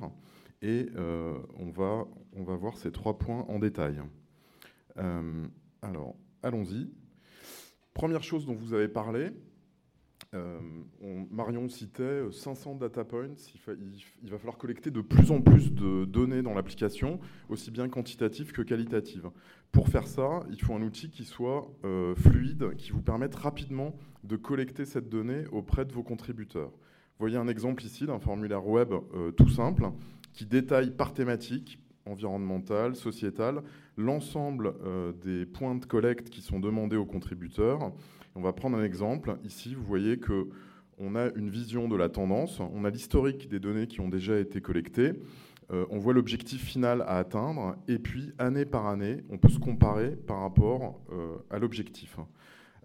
et 0.63 0.89
on 0.97 1.69
va 1.71 2.55
voir 2.55 2.77
ces 2.77 2.91
trois 2.91 3.19
points 3.19 3.45
en 3.47 3.59
détail. 3.59 4.01
alors 4.95 6.15
allons-y. 6.41 6.89
Première 7.93 8.23
chose 8.23 8.47
dont 8.47 8.55
vous 8.55 8.73
avez 8.73 8.87
parlé, 8.87 9.29
euh, 10.33 10.59
Marion 11.31 11.69
citait 11.69 12.23
500 12.31 12.73
euh, 12.75 12.79
data 12.79 13.03
points. 13.03 13.35
Il, 14.23 14.29
va 14.31 14.37
falloir 14.37 14.57
collecter 14.57 14.89
de 14.89 15.01
plus 15.01 15.31
en 15.31 15.41
plus 15.41 15.71
de 15.71 16.05
données 16.05 16.41
dans 16.41 16.53
l'application, 16.53 17.19
aussi 17.49 17.71
bien 17.71 17.87
quantitatives 17.87 18.51
que 18.51 18.61
qualitatives. 18.61 19.29
Pour 19.71 19.89
faire 19.89 20.07
ça, 20.07 20.43
il 20.49 20.61
faut 20.61 20.73
un 20.73 20.81
outil 20.81 21.09
qui 21.09 21.23
soit 21.23 21.71
euh, 21.85 22.15
fluide, 22.15 22.75
qui 22.77 22.91
vous 22.91 23.01
permette 23.01 23.35
rapidement 23.35 23.95
de 24.23 24.35
collecter 24.35 24.85
cette 24.85 25.09
donnée 25.09 25.43
auprès 25.51 25.85
de 25.85 25.93
vos 25.93 26.03
contributeurs. 26.03 26.71
Voyez 27.19 27.37
un 27.37 27.47
exemple 27.47 27.83
ici 27.83 28.05
d'un 28.05 28.19
formulaire 28.19 28.65
web 28.67 28.93
tout 29.37 29.47
simple 29.47 29.91
qui 30.33 30.45
détaille 30.45 30.91
par 30.91 31.13
thématique, 31.13 31.79
environnementale, 32.05 32.95
sociétale, 32.95 33.61
l'ensemble 33.97 34.73
des 35.21 35.45
points 35.45 35.75
de 35.75 35.85
collecte 35.85 36.29
qui 36.29 36.41
sont 36.41 36.59
demandés 36.59 36.97
aux 36.97 37.05
contributeurs 37.05 37.93
on 38.35 38.41
va 38.41 38.53
prendre 38.53 38.77
un 38.77 38.83
exemple. 38.83 39.37
Ici, 39.43 39.75
vous 39.75 39.83
voyez 39.83 40.17
que 40.17 40.49
on 40.99 41.15
a 41.15 41.31
une 41.35 41.49
vision 41.49 41.87
de 41.87 41.95
la 41.95 42.09
tendance, 42.09 42.59
on 42.59 42.85
a 42.85 42.89
l'historique 42.89 43.49
des 43.49 43.59
données 43.59 43.87
qui 43.87 43.99
ont 43.99 44.09
déjà 44.09 44.39
été 44.39 44.61
collectées, 44.61 45.13
euh, 45.71 45.85
on 45.89 45.97
voit 45.97 46.13
l'objectif 46.13 46.63
final 46.63 47.01
à 47.01 47.17
atteindre, 47.17 47.75
et 47.87 47.97
puis 47.97 48.31
année 48.37 48.65
par 48.65 48.87
année, 48.87 49.23
on 49.29 49.37
peut 49.37 49.49
se 49.49 49.59
comparer 49.59 50.15
par 50.15 50.41
rapport 50.41 51.01
euh, 51.11 51.37
à 51.49 51.57
l'objectif. 51.57 52.17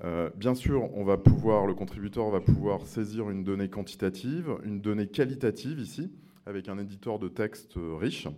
Euh, 0.04 0.30
bien 0.36 0.54
sûr, 0.54 0.88
on 0.96 1.04
va 1.04 1.18
pouvoir, 1.18 1.66
le 1.66 1.74
contributeur 1.74 2.30
va 2.30 2.40
pouvoir 2.40 2.86
saisir 2.86 3.30
une 3.30 3.42
donnée 3.42 3.68
quantitative, 3.68 4.56
une 4.64 4.80
donnée 4.80 5.08
qualitative 5.08 5.80
ici, 5.80 6.12
avec 6.46 6.68
un 6.68 6.78
éditeur 6.78 7.18
de 7.18 7.28
texte 7.28 7.74
riche, 7.76 8.28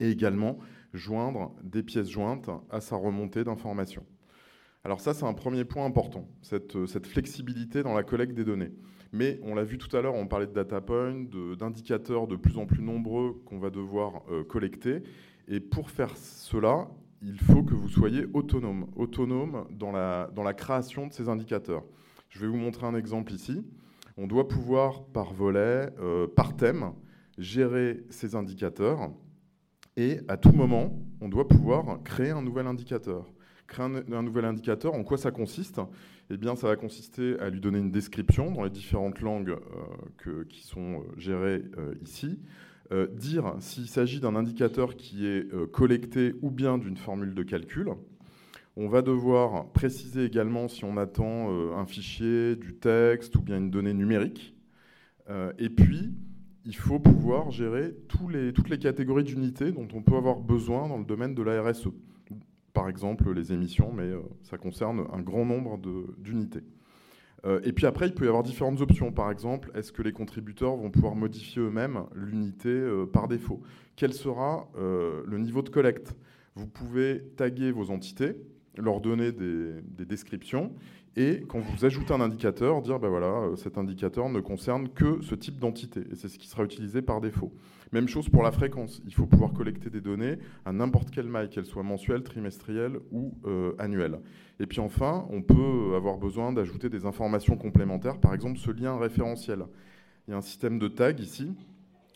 et 0.00 0.10
également 0.10 0.58
joindre 0.92 1.54
des 1.62 1.82
pièces 1.82 2.10
jointes 2.10 2.50
à 2.68 2.80
sa 2.80 2.96
remontée 2.96 3.44
d'informations. 3.44 4.04
Alors 4.84 5.00
ça, 5.00 5.14
c'est 5.14 5.24
un 5.24 5.32
premier 5.32 5.64
point 5.64 5.84
important, 5.84 6.26
cette, 6.40 6.86
cette, 6.86 7.06
flexibilité 7.06 7.84
dans 7.84 7.94
la 7.94 8.02
collecte 8.02 8.34
des 8.34 8.44
données. 8.44 8.72
Mais 9.12 9.38
on 9.44 9.54
l'a 9.54 9.62
vu 9.62 9.78
tout 9.78 9.94
à 9.96 10.00
l'heure, 10.00 10.14
on 10.14 10.26
parlait 10.26 10.48
de 10.48 10.52
data 10.52 10.80
points, 10.80 11.24
d'indicateurs 11.56 12.26
de, 12.26 12.34
plus 12.34 12.58
en 12.58 12.66
plus 12.66 12.82
nombreux 12.82 13.40
qu'on 13.46 13.60
va 13.60 13.70
devoir 13.70 14.22
euh, 14.30 14.42
collecter. 14.42 15.04
Et 15.46 15.60
pour 15.60 15.90
faire 15.90 16.16
cela, 16.16 16.88
il 17.22 17.38
faut 17.38 17.62
que 17.62 17.74
vous 17.74 17.88
soyez 17.88 18.26
autonome, 18.32 18.88
autonome 18.96 19.68
dans 19.70 19.92
la, 19.92 20.28
dans 20.34 20.42
la 20.42 20.54
création 20.54 21.06
de 21.06 21.12
ces 21.12 21.28
indicateurs. 21.28 21.84
Je 22.28 22.40
vais 22.40 22.48
vous 22.48 22.56
montrer 22.56 22.86
un 22.86 22.96
exemple 22.96 23.32
ici. 23.32 23.64
On 24.16 24.26
doit 24.26 24.48
pouvoir, 24.48 25.04
par 25.04 25.32
volet, 25.32 25.90
euh, 26.00 26.26
par 26.26 26.56
thème, 26.56 26.92
gérer 27.38 28.02
ces 28.10 28.34
indicateurs. 28.34 29.12
Et 29.96 30.18
à 30.26 30.36
tout 30.36 30.52
moment, 30.52 30.98
on 31.20 31.28
doit 31.28 31.46
pouvoir 31.46 32.02
créer 32.02 32.30
un 32.30 32.42
nouvel 32.42 32.66
indicateur 32.66 33.32
Créer 33.72 33.86
un, 34.12 34.22
nouvel 34.22 34.44
indicateur, 34.44 34.94
en 34.94 35.02
quoi 35.02 35.16
ça 35.16 35.30
consiste? 35.30 35.80
Eh 36.30 36.36
bien, 36.36 36.54
ça 36.56 36.68
va 36.68 36.76
consister 36.76 37.38
à 37.40 37.48
lui 37.48 37.60
donner 37.60 37.78
une 37.78 37.90
description 37.90 38.50
dans 38.50 38.64
les 38.64 38.70
différentes 38.70 39.20
langues 39.20 39.56
qui 40.48 40.62
sont 40.62 41.02
gérées 41.16 41.62
ici, 42.02 42.38
dire 43.14 43.54
s'il 43.60 43.88
s'agit 43.88 44.20
d'un 44.20 44.36
indicateur 44.36 44.96
qui 44.96 45.26
est 45.26 45.50
collecté 45.72 46.34
ou 46.42 46.50
bien 46.50 46.76
d'une 46.76 46.96
formule 46.96 47.34
de 47.34 47.42
calcul, 47.42 47.88
on 48.76 48.88
va 48.88 49.02
devoir 49.02 49.70
préciser 49.72 50.24
également 50.24 50.66
si 50.68 50.84
on 50.84 50.96
attend 50.96 51.50
euh, 51.50 51.74
un 51.74 51.84
fichier, 51.84 52.56
du 52.56 52.74
texte 52.74 53.36
ou 53.36 53.42
bien 53.42 53.58
une 53.58 53.70
donnée 53.70 53.92
numérique. 53.92 54.54
Euh, 55.28 55.52
et 55.58 55.68
puis, 55.68 56.10
il 56.64 56.74
faut 56.74 56.98
pouvoir 56.98 57.50
gérer 57.50 57.94
toutes 58.08 58.70
les 58.70 58.78
catégories 58.78 59.24
d'unités 59.24 59.72
dont 59.72 59.88
on 59.92 60.02
peut 60.02 60.16
avoir 60.16 60.40
besoin 60.40 60.88
dans 60.88 60.96
le 60.96 61.04
domaine 61.04 61.34
de 61.34 61.42
la 61.42 61.62
RSE. 61.62 61.88
Par 62.74 62.88
exemple, 62.88 63.30
les 63.32 63.52
émissions, 63.52 63.92
mais 63.92 64.04
euh, 64.04 64.20
ça 64.42 64.58
concerne 64.58 65.06
un 65.12 65.20
grand 65.20 65.44
nombre 65.44 65.78
d'unités. 66.18 66.64
et 67.64 67.72
puis 67.72 67.86
après, 67.86 68.06
il 68.06 68.14
peut 68.14 68.24
y 68.24 68.28
avoir 68.28 68.42
différentes 68.42 68.80
options. 68.80 69.12
Par 69.12 69.30
exemple, 69.30 69.70
est-ce 69.74 69.92
que 69.92 70.02
les 70.02 70.12
contributeurs 70.12 70.76
vont 70.76 70.90
pouvoir 70.90 71.16
modifier 71.16 71.60
eux-mêmes 71.60 72.04
l'unité 72.14 72.70
par 73.12 73.26
défaut? 73.26 73.60
Quel 73.96 74.12
sera 74.12 74.68
le 74.76 75.38
niveau 75.38 75.62
de 75.62 75.68
collecte? 75.68 76.14
Vous 76.54 76.68
pouvez 76.68 77.20
taguer 77.36 77.72
vos 77.72 77.90
entités 77.90 78.36
leur 78.76 79.00
donner 79.00 79.32
des, 79.32 79.82
descriptions 80.04 80.72
et 81.14 81.44
quand 81.46 81.58
vous 81.58 81.84
ajoutez 81.84 82.14
un 82.14 82.22
indicateur, 82.22 82.80
dire 82.80 82.98
ben 82.98 83.08
voilà, 83.08 83.26
euh, 83.26 83.56
cet 83.56 83.76
indicateur 83.76 84.30
ne 84.30 84.40
concerne 84.40 84.88
que 84.88 85.20
ce 85.20 85.34
type 85.34 85.58
d'entité 85.58 86.00
et 86.10 86.14
c'est 86.14 86.28
ce 86.28 86.38
qui 86.38 86.48
sera 86.48 86.64
utilisé 86.64 87.02
par 87.02 87.20
défaut. 87.20 87.52
Même 87.92 88.08
chose 88.08 88.30
pour 88.30 88.42
la 88.42 88.50
fréquence, 88.50 89.02
il 89.04 89.12
faut 89.12 89.26
pouvoir 89.26 89.52
collecter 89.52 89.90
des 89.90 90.00
données 90.00 90.38
à 90.64 90.72
n'importe 90.72 91.10
quelle 91.10 91.26
maille, 91.26 91.50
qu'elle 91.50 91.66
soit 91.66 91.82
mensuelle, 91.82 92.22
trimestrielle 92.22 92.98
ou 93.10 93.34
euh, 93.44 93.74
annuelle. 93.78 94.20
Et 94.58 94.66
puis 94.66 94.80
enfin, 94.80 95.26
on 95.28 95.42
peut 95.42 95.94
avoir 95.94 96.16
besoin 96.16 96.52
d'ajouter 96.54 96.88
des 96.88 97.04
informations 97.04 97.56
complémentaires, 97.56 98.18
par 98.18 98.32
exemple 98.32 98.58
ce 98.58 98.70
lien 98.70 98.96
référentiel. 98.96 99.66
Il 100.26 100.30
y 100.30 100.34
a 100.34 100.38
un 100.38 100.42
système 100.42 100.78
de 100.78 100.88
tag 100.88 101.20
ici. 101.20 101.52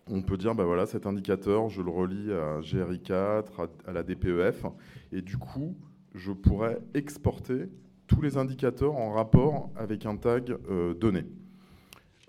On 0.08 0.22
peut 0.22 0.38
dire, 0.38 0.54
ben 0.54 0.64
voilà, 0.64 0.86
cet 0.86 1.04
indicateur, 1.04 1.68
je 1.68 1.82
le 1.82 1.90
relie 1.90 2.32
à 2.32 2.60
GRI4, 2.60 3.44
à 3.86 3.92
la 3.92 4.02
DPEF, 4.04 4.64
et 5.12 5.20
du 5.20 5.36
coup, 5.36 5.76
je 6.14 6.32
pourrais 6.32 6.78
exporter 6.94 7.68
tous 8.06 8.20
les 8.20 8.36
indicateurs 8.36 8.96
en 8.96 9.12
rapport 9.12 9.70
avec 9.76 10.06
un 10.06 10.16
tag 10.16 10.56
euh, 10.70 10.94
donné. 10.94 11.24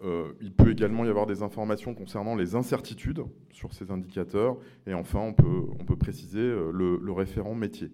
Euh, 0.04 0.34
il 0.42 0.52
peut 0.52 0.72
également 0.72 1.06
y 1.06 1.10
avoir 1.10 1.26
des 1.26 1.42
informations 1.42 1.96
concernant 1.96 2.36
les 2.36 2.56
incertitudes 2.56 3.24
sur 3.52 3.74
ces 3.74 3.90
indicateurs. 3.92 4.58
Et 4.86 4.94
enfin, 4.94 5.20
on 5.20 5.34
peut, 5.34 5.64
on 5.80 5.86
peut 5.86 5.96
préciser 5.96 6.40
euh, 6.40 6.72
le, 6.72 7.12
référent 7.12 7.56
métier. 7.56 7.92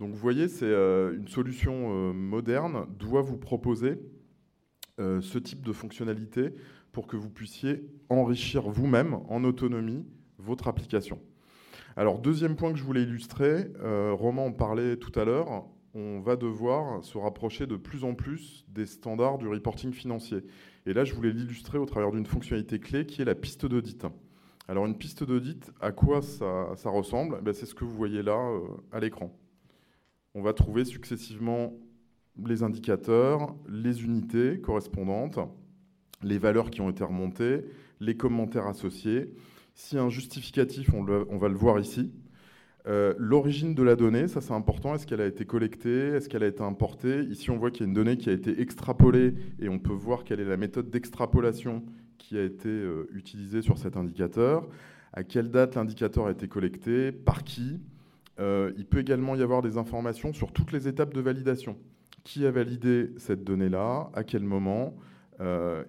Donc 0.00 0.10
vous 0.10 0.18
voyez, 0.18 0.48
c'est 0.48 0.72
une 0.72 1.28
solution 1.28 2.12
moderne 2.12 2.86
doit 2.98 3.22
vous 3.22 3.36
proposer 3.36 4.00
ce 4.98 5.38
type 5.38 5.62
de 5.62 5.72
fonctionnalité 5.72 6.52
pour 6.90 7.06
que 7.06 7.16
vous 7.16 7.30
puissiez 7.30 7.86
enrichir 8.08 8.68
vous-même 8.68 9.20
en 9.28 9.44
autonomie 9.44 10.04
votre 10.38 10.66
application. 10.66 11.20
Alors, 11.96 12.18
deuxième 12.18 12.56
point 12.56 12.72
que 12.72 12.78
je 12.78 12.82
voulais 12.82 13.04
illustrer, 13.04 13.70
Roman 13.80 14.46
en 14.46 14.52
parlait 14.52 14.96
tout 14.96 15.16
à 15.16 15.24
l'heure, 15.24 15.64
on 15.94 16.20
va 16.20 16.36
devoir 16.36 17.04
se 17.04 17.16
rapprocher 17.16 17.66
de 17.66 17.76
plus 17.76 18.04
en 18.04 18.14
plus 18.14 18.64
des 18.68 18.86
standards 18.86 19.38
du 19.38 19.46
reporting 19.46 19.92
financier. 19.92 20.38
Et 20.86 20.92
là, 20.92 21.04
je 21.04 21.14
voulais 21.14 21.30
l'illustrer 21.30 21.78
au 21.78 21.86
travers 21.86 22.10
d'une 22.10 22.26
fonctionnalité 22.26 22.80
clé 22.80 23.06
qui 23.06 23.22
est 23.22 23.24
la 23.24 23.34
piste 23.34 23.64
d'audit. 23.64 24.04
Alors, 24.66 24.86
une 24.86 24.96
piste 24.96 25.24
d'audit, 25.24 25.70
à 25.80 25.92
quoi 25.92 26.20
ça, 26.22 26.74
ressemble? 26.86 27.40
Ben, 27.42 27.52
C'est 27.52 27.66
ce 27.66 27.74
que 27.74 27.84
vous 27.84 27.94
voyez 27.94 28.22
là 28.22 28.36
euh, 28.36 28.60
à 28.92 28.98
l'écran. 28.98 29.30
On 30.34 30.42
va 30.42 30.52
trouver 30.52 30.84
successivement 30.84 31.72
les 32.44 32.62
indicateurs, 32.62 33.54
les 33.68 34.02
unités 34.02 34.60
correspondantes, 34.60 35.38
les 36.22 36.38
valeurs 36.38 36.70
qui 36.70 36.80
ont 36.80 36.90
été 36.90 37.04
remontées, 37.04 37.64
les 38.00 38.16
commentaires 38.16 38.66
associés. 38.66 39.32
Si 39.74 39.98
un 39.98 40.08
justificatif, 40.08 40.92
on, 40.92 41.04
va 41.04 41.48
le 41.48 41.54
voir 41.54 41.78
ici. 41.78 42.12
Euh, 42.86 43.14
l'origine 43.16 43.74
de 43.74 43.82
la 43.82 43.96
donnée, 43.96 44.28
ça 44.28 44.42
c'est 44.42 44.52
important. 44.52 44.94
Est-ce 44.94 45.06
qu'elle 45.06 45.22
a 45.22 45.26
été 45.26 45.46
collectée? 45.46 46.08
Est-ce 46.08 46.28
qu'elle 46.28 46.42
a 46.42 46.46
été 46.46 46.62
importée? 46.62 47.20
Ici, 47.22 47.50
on 47.50 47.56
voit 47.56 47.70
qu'il 47.70 47.80
y 47.80 47.84
a 47.84 47.88
une 47.88 47.94
donnée 47.94 48.18
qui 48.18 48.28
a 48.28 48.32
été 48.32 48.60
extrapolée 48.60 49.34
et 49.58 49.68
on 49.70 49.78
peut 49.78 49.92
voir 49.92 50.24
quelle 50.24 50.40
est 50.40 50.44
la 50.44 50.58
méthode 50.58 50.90
d'extrapolation 50.90 51.82
qui 52.18 52.36
a 52.36 52.42
été 52.42 52.68
euh, 52.68 53.08
utilisée 53.14 53.62
sur 53.62 53.78
cet 53.78 53.96
indicateur. 53.96 54.68
À 55.14 55.24
quelle 55.24 55.50
date 55.50 55.76
l'indicateur 55.76 56.26
a 56.26 56.32
été 56.32 56.46
collecté? 56.46 57.10
Par 57.10 57.42
qui? 57.42 57.80
Euh, 58.38 58.72
Il 58.76 58.84
peut 58.84 58.98
également 58.98 59.34
y 59.34 59.42
avoir 59.42 59.62
des 59.62 59.78
informations 59.78 60.32
sur 60.34 60.52
toutes 60.52 60.72
les 60.72 60.86
étapes 60.86 61.14
de 61.14 61.20
validation. 61.20 61.78
Qui 62.22 62.44
a 62.44 62.50
validé 62.50 63.12
cette 63.16 63.44
donnée-là? 63.44 64.10
À 64.14 64.24
quel 64.24 64.42
moment? 64.42 64.94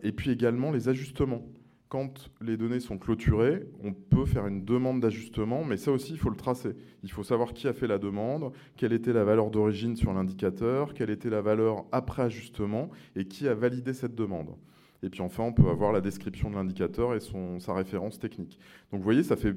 Et 0.03 0.11
puis 0.11 0.31
également 0.31 0.71
les 0.71 0.89
ajustements 0.89 1.45
quand 1.89 2.31
les 2.41 2.57
données 2.57 2.79
sont 2.79 2.97
clôturées, 2.97 3.67
on 3.83 3.93
peut 3.93 4.25
faire 4.25 4.47
une 4.47 4.65
demande 4.65 4.99
d'ajustement, 4.99 5.63
mais 5.63 5.77
ça 5.77 5.91
aussi, 5.91 6.13
il 6.13 6.17
faut 6.17 6.29
le 6.29 6.35
tracer. 6.35 6.75
Il 7.03 7.11
faut 7.11 7.23
savoir 7.23 7.53
qui 7.53 7.67
a 7.67 7.73
fait 7.73 7.87
la 7.87 7.99
demande, 7.99 8.51
quelle 8.75 8.93
était 8.93 9.13
la 9.13 9.23
valeur 9.23 9.51
d'origine 9.51 9.95
sur 9.95 10.11
l'indicateur, 10.11 10.93
quelle 10.93 11.09
était 11.11 11.29
la 11.29 11.41
valeur 11.41 11.85
après 11.91 12.23
ajustement, 12.23 12.89
et 13.15 13.25
qui 13.25 13.47
a 13.47 13.53
validé 13.53 13.93
cette 13.93 14.15
demande. 14.15 14.55
Et 15.03 15.09
puis 15.09 15.21
enfin, 15.21 15.43
on 15.43 15.53
peut 15.53 15.69
avoir 15.69 15.91
la 15.91 16.01
description 16.01 16.49
de 16.49 16.55
l'indicateur 16.55 17.13
et 17.13 17.19
son, 17.19 17.59
sa 17.59 17.75
référence 17.75 18.17
technique. 18.17 18.57
Donc 18.91 19.01
vous 19.01 19.03
voyez, 19.03 19.21
ça 19.21 19.35
fait 19.35 19.53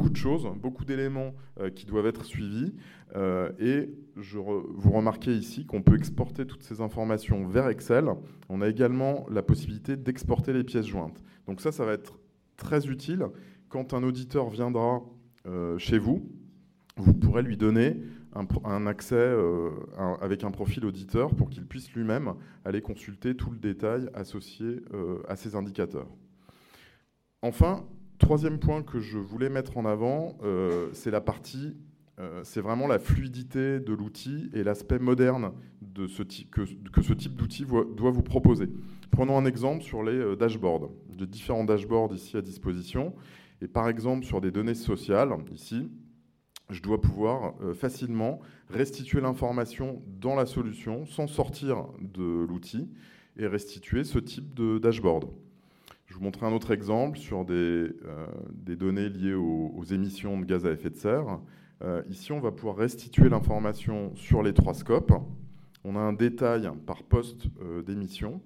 beaucoup 0.00 0.10
de 0.10 0.16
choses, 0.16 0.48
beaucoup 0.56 0.86
d'éléments 0.86 1.34
euh, 1.60 1.68
qui 1.68 1.84
doivent 1.84 2.06
être 2.06 2.24
suivis. 2.24 2.72
Euh, 3.16 3.50
et 3.58 3.90
je 4.16 4.38
vous 4.38 4.90
remarquez 4.90 5.34
ici 5.34 5.66
qu'on 5.66 5.82
peut 5.82 5.94
exporter 5.94 6.46
toutes 6.46 6.62
ces 6.62 6.80
informations 6.80 7.46
vers 7.46 7.68
Excel. 7.68 8.08
On 8.48 8.62
a 8.62 8.68
également 8.68 9.26
la 9.30 9.42
possibilité 9.42 9.96
d'exporter 9.96 10.54
les 10.54 10.64
pièces 10.64 10.86
jointes. 10.86 11.22
Donc 11.46 11.60
ça, 11.60 11.70
ça 11.70 11.84
va 11.84 11.92
être 11.92 12.18
très 12.56 12.86
utile 12.86 13.26
quand 13.68 13.92
un 13.92 14.02
auditeur 14.02 14.48
viendra 14.48 15.02
euh, 15.46 15.76
chez 15.76 15.98
vous. 15.98 16.26
Vous 16.96 17.12
pourrez 17.12 17.42
lui 17.42 17.58
donner 17.58 17.96
un, 18.64 18.86
accès 18.86 19.34
avec 20.20 20.44
un 20.44 20.50
profil 20.50 20.84
auditeur 20.84 21.34
pour 21.34 21.50
qu'il 21.50 21.64
puisse 21.66 21.92
lui-même 21.92 22.34
aller 22.64 22.80
consulter 22.80 23.34
tout 23.34 23.50
le 23.50 23.58
détail 23.58 24.08
associé 24.12 24.82
à 25.26 25.34
ces 25.34 25.56
indicateurs. 25.56 26.08
Enfin, 27.42 27.84
troisième 28.20 28.58
point 28.58 28.82
que 28.82 29.00
je 29.00 29.18
voulais 29.18 29.48
mettre 29.48 29.76
en 29.76 29.84
avant, 29.84 30.38
euh, 30.42 30.88
c'est 30.92 31.10
la 31.10 31.20
partie, 31.20 31.76
c'est 32.42 32.60
vraiment 32.60 32.86
la 32.86 32.98
fluidité 32.98 33.80
de 33.80 33.94
l'outil 33.94 34.50
et 34.52 34.62
l'aspect 34.62 34.98
moderne 34.98 35.52
de 35.80 36.06
ce 36.06 36.22
que, 36.22 36.60
que, 36.92 37.00
ce 37.00 37.14
type 37.14 37.34
d'outil 37.34 37.64
doit 37.64 38.10
vous 38.10 38.22
proposer. 38.22 38.68
Prenons 39.10 39.38
un 39.38 39.46
exemple 39.46 39.82
sur 39.82 40.02
les 40.02 40.36
dashboards. 40.36 40.90
de 41.08 41.24
différents 41.24 41.64
dashboards 41.64 42.12
ici 42.12 42.36
à 42.36 42.42
disposition. 42.42 43.14
Et 43.62 43.68
par 43.68 43.88
exemple, 43.88 44.26
sur 44.26 44.42
des 44.42 44.50
données 44.50 44.74
sociales, 44.74 45.30
ici, 45.50 45.88
je 46.70 46.82
dois 46.82 47.00
pouvoir 47.00 47.54
euh, 47.62 47.74
facilement 47.74 48.40
restituer 48.68 49.20
l'information 49.20 50.02
dans 50.06 50.34
la 50.34 50.46
solution 50.46 51.04
sans 51.06 51.26
sortir 51.26 51.86
de 52.00 52.46
l'outil 52.48 52.88
et 53.36 53.46
restituer 53.46 54.04
ce 54.04 54.18
type 54.18 54.54
de 54.54 54.78
dashboard. 54.78 55.28
Je 56.10 56.16
vous 56.16 56.24
montrerai 56.24 56.46
un 56.46 56.52
autre 56.52 56.72
exemple 56.72 57.18
sur 57.18 57.44
des, 57.44 57.54
euh, 57.54 58.26
données 58.66 59.08
liées 59.08 59.32
aux, 59.32 59.84
émissions 59.84 60.40
de 60.40 60.44
gaz 60.44 60.66
à 60.66 60.72
effet 60.72 60.90
de 60.90 60.96
serre. 60.96 61.38
Euh, 61.82 62.02
ici, 62.10 62.32
on 62.32 62.40
va 62.40 62.50
pouvoir 62.50 62.76
restituer 62.76 63.28
l'information 63.28 64.12
sur 64.16 64.42
les 64.42 64.52
trois 64.52 64.74
scopes. 64.74 65.12
On 65.84 65.94
a 65.94 66.00
un 66.00 66.12
détail 66.12 66.68
par 66.84 67.04
poste 67.04 67.46
d'émission. 67.86 68.42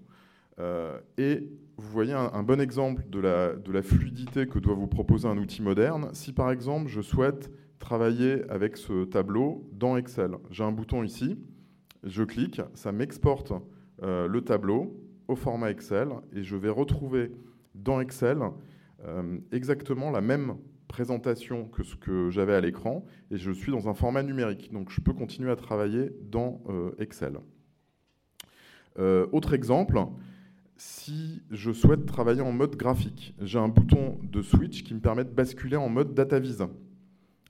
et 1.18 1.48
vous 1.76 1.90
voyez 1.90 2.12
un, 2.12 2.42
bon 2.42 2.60
exemple 2.60 3.02
de 3.08 3.18
la, 3.18 3.82
fluidité 3.82 4.46
que 4.46 4.58
doit 4.58 4.74
vous 4.74 4.86
proposer 4.86 5.26
un 5.26 5.38
outil 5.38 5.62
moderne. 5.62 6.10
Si 6.12 6.34
par 6.34 6.50
exemple, 6.50 6.88
je 6.88 7.00
souhaite 7.00 7.50
travailler 7.78 8.48
avec 8.50 8.76
ce 8.76 9.04
tableau 9.04 9.68
dans 9.72 9.96
Excel. 9.96 10.32
J'ai 10.50 10.64
un 10.64 10.70
bouton 10.70 11.02
ici, 11.02 11.38
je 12.04 12.22
clique, 12.22 12.60
ça 12.74 12.92
m'exporte 12.92 13.52
euh, 14.02 14.28
le 14.28 14.42
tableau 14.42 15.00
au 15.28 15.34
format 15.34 15.70
Excel 15.70 16.08
et 16.34 16.42
je 16.42 16.56
vais 16.56 16.68
retrouver 16.68 17.32
dans 17.74 18.00
Excel 18.00 18.38
euh, 19.04 19.38
exactement 19.52 20.10
la 20.10 20.20
même 20.20 20.56
présentation 20.88 21.66
que 21.66 21.82
ce 21.82 21.96
que 21.96 22.30
j'avais 22.30 22.54
à 22.54 22.60
l'écran 22.60 23.04
et 23.30 23.36
je 23.36 23.50
suis 23.50 23.72
dans 23.72 23.88
un 23.88 23.94
format 23.94 24.22
numérique. 24.22 24.72
Donc 24.72 24.90
je 24.90 25.00
peux 25.00 25.12
continuer 25.12 25.50
à 25.50 25.56
travailler 25.56 26.10
dans 26.30 26.62
euh, 26.68 26.92
Excel. 26.98 27.38
autre 29.32 29.54
exemple, 29.54 29.98
si 30.76 31.42
je 31.50 31.72
souhaite 31.72 32.06
travailler 32.06 32.40
en 32.40 32.52
mode 32.52 32.76
graphique, 32.76 33.34
j'ai 33.40 33.58
un 33.58 33.68
bouton 33.68 34.18
de 34.22 34.42
switch 34.42 34.82
qui 34.82 34.94
me 34.94 35.00
permet 35.00 35.24
de 35.24 35.30
basculer 35.30 35.76
en 35.76 35.88
mode 35.88 36.14
DataVis. 36.14 36.58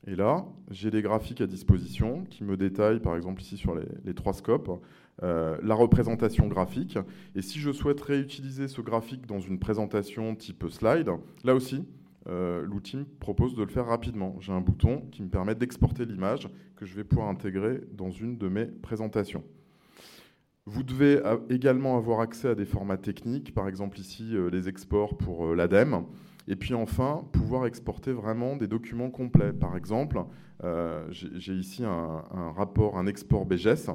Et 0.07 0.17
là, 0.17 0.45
j'ai 0.71 0.91
des 0.91 1.01
graphiques 1.01 1.41
à 1.41 1.47
disposition 1.47 2.25
qui 2.25 2.45
me 2.45 2.57
détaillent, 2.57 3.01
par 3.01 3.17
exemple 3.17 3.41
ici 3.41 3.57
sur 3.57 3.75
les, 3.75 4.15
trois 4.15 4.35
scopes, 4.35 4.71
euh, 5.23 5.57
la 5.63 5.75
représentation 5.75 6.49
graphique. 6.49 6.99
Et 7.35 7.43
si 7.43 7.59
je 7.59 7.73
souhaite 7.73 8.01
réutiliser 8.01 8.69
ce 8.69 8.81
graphique 8.81 9.27
dans 9.27 9.41
une 9.41 9.59
présentation 9.59 10.35
type 10.35 10.67
slide, 10.69 11.11
là 11.45 11.55
aussi, 11.55 11.85
l'outil 12.27 12.97
me 12.97 13.05
propose 13.05 13.55
de 13.55 13.63
le 13.63 13.69
faire 13.69 13.85
rapidement. 13.85 14.37
J'ai 14.41 14.53
un 14.53 14.63
bouton 14.63 15.03
qui 15.13 15.23
me 15.23 15.29
permet 15.29 15.55
d'exporter 15.55 16.07
l'image 16.07 16.49
que 16.75 16.87
je 16.87 16.95
vais 16.95 17.05
pouvoir 17.05 17.29
intégrer 17.29 17.83
dans 17.93 18.11
une 18.11 18.39
de 18.39 18.49
mes 18.49 18.65
présentations. 18.65 19.45
Vous 20.65 20.83
devez 20.83 21.21
également 21.51 21.99
avoir 21.99 22.21
accès 22.21 22.49
à 22.49 22.55
des 22.55 22.65
formats 22.65 22.97
techniques, 22.97 23.53
par 23.53 23.69
exemple 23.69 24.01
ici 24.01 24.35
les 24.51 24.71
exports 24.71 25.19
pour 25.19 25.55
l'ADEME. 25.55 26.07
Et 26.47 26.57
puis 26.57 26.75
enfin, 26.75 27.25
pouvoir 27.33 27.67
exporter 27.67 28.13
vraiment 28.13 28.57
des 28.57 28.67
documents 28.67 29.11
complets. 29.11 29.53
Par 29.53 29.77
exemple, 29.77 30.23
euh, 30.63 31.07
j'ai 31.11 31.55
ici 31.55 31.85
un, 31.85 32.53
rapport, 32.55 32.99
un 32.99 33.07
export 33.07 33.47
BGS. 33.47 33.91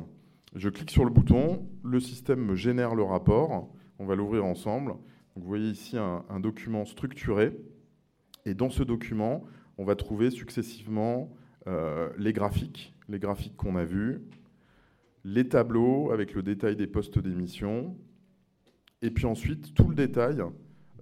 Je 0.56 0.70
clique 0.70 0.89
sur 0.89 1.06
le 1.06 1.12
bouton, 1.12 1.68
le 1.84 2.00
système 2.00 2.43
me 2.43 2.56
génère 2.56 2.95
le 2.95 3.04
rapport. 3.04 3.70
On 4.00 4.06
va 4.06 4.16
l'ouvrir 4.16 4.45
ensemble. 4.45 4.93
vous 5.36 5.47
voyez 5.47 5.70
ici 5.70 5.95
un, 5.97 6.39
document 6.39 6.86
structuré. 6.86 7.56
Et 8.45 8.56
dans 8.56 8.72
ce 8.72 8.82
document, 8.82 9.43
on 9.78 9.86
va 9.86 9.95
trouver 9.95 10.32
successivement 10.32 11.32
euh, 11.68 12.10
les 12.18 12.34
graphiques, 12.34 12.95
les 13.10 13.20
graphiques 13.20 13.56
qu'on 13.58 13.76
a 13.76 13.84
vus, 13.86 14.22
les 15.24 15.47
tableaux 15.47 16.12
avec 16.12 16.34
le 16.34 16.41
détail 16.41 16.76
des 16.76 16.88
postes 16.88 17.20
d'émission, 17.20 17.95
et 19.02 19.12
puis 19.12 19.26
ensuite 19.26 19.74
tout 19.76 19.88
le 19.88 19.95
détail 19.95 20.41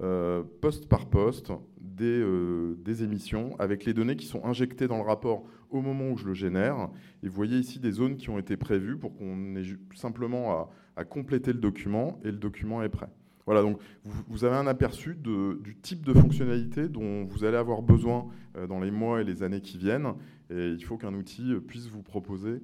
euh, 0.02 0.44
poste 0.62 0.90
par 0.90 1.06
poste 1.06 1.54
euh, 2.02 2.76
des, 2.80 3.04
émissions 3.04 3.56
avec 3.60 3.86
les 3.86 3.94
données 3.94 4.16
qui 4.16 4.26
sont 4.26 4.44
injectées 4.46 4.88
dans 4.88 4.98
le 4.98 5.04
rapport 5.04 5.44
au 5.70 5.82
moment 5.82 6.12
où 6.12 6.18
je 6.18 6.26
le 6.26 6.34
génère. 6.34 6.90
Et 7.24 7.28
vous 7.28 7.36
voyez 7.36 7.58
ici 7.58 7.80
des 7.80 7.92
zones 7.92 8.16
qui 8.16 8.30
ont 8.30 8.40
été 8.40 8.58
prévues 8.58 8.98
pour 8.98 9.16
qu'on 9.16 9.56
ait 9.56 9.64
simplement 9.96 10.70
à, 10.96 11.06
compléter 11.06 11.54
le 11.54 11.60
document 11.60 12.20
et 12.24 12.32
le 12.32 12.38
document 12.38 12.82
est 12.82 12.90
prêt. 12.90 13.10
Voilà, 13.46 13.62
donc 13.62 13.80
vous, 14.04 14.44
avez 14.44 14.56
un 14.56 14.68
aperçu 14.68 15.16
du 15.16 15.78
type 15.82 16.04
de 16.04 16.14
fonctionnalité 16.14 16.90
dont 16.90 17.24
vous 17.24 17.44
allez 17.44 17.56
avoir 17.56 17.82
besoin 17.82 18.28
euh, 18.58 18.68
dans 18.68 18.80
les 18.80 18.92
mois 18.92 19.22
et 19.22 19.24
les 19.24 19.44
années 19.44 19.62
qui 19.62 19.78
viennent. 19.78 20.14
Et 20.50 20.70
il 20.70 20.84
faut 20.84 20.98
qu'un 20.98 21.14
outil 21.14 21.54
puisse 21.68 21.88
vous 21.88 22.02
proposer 22.02 22.62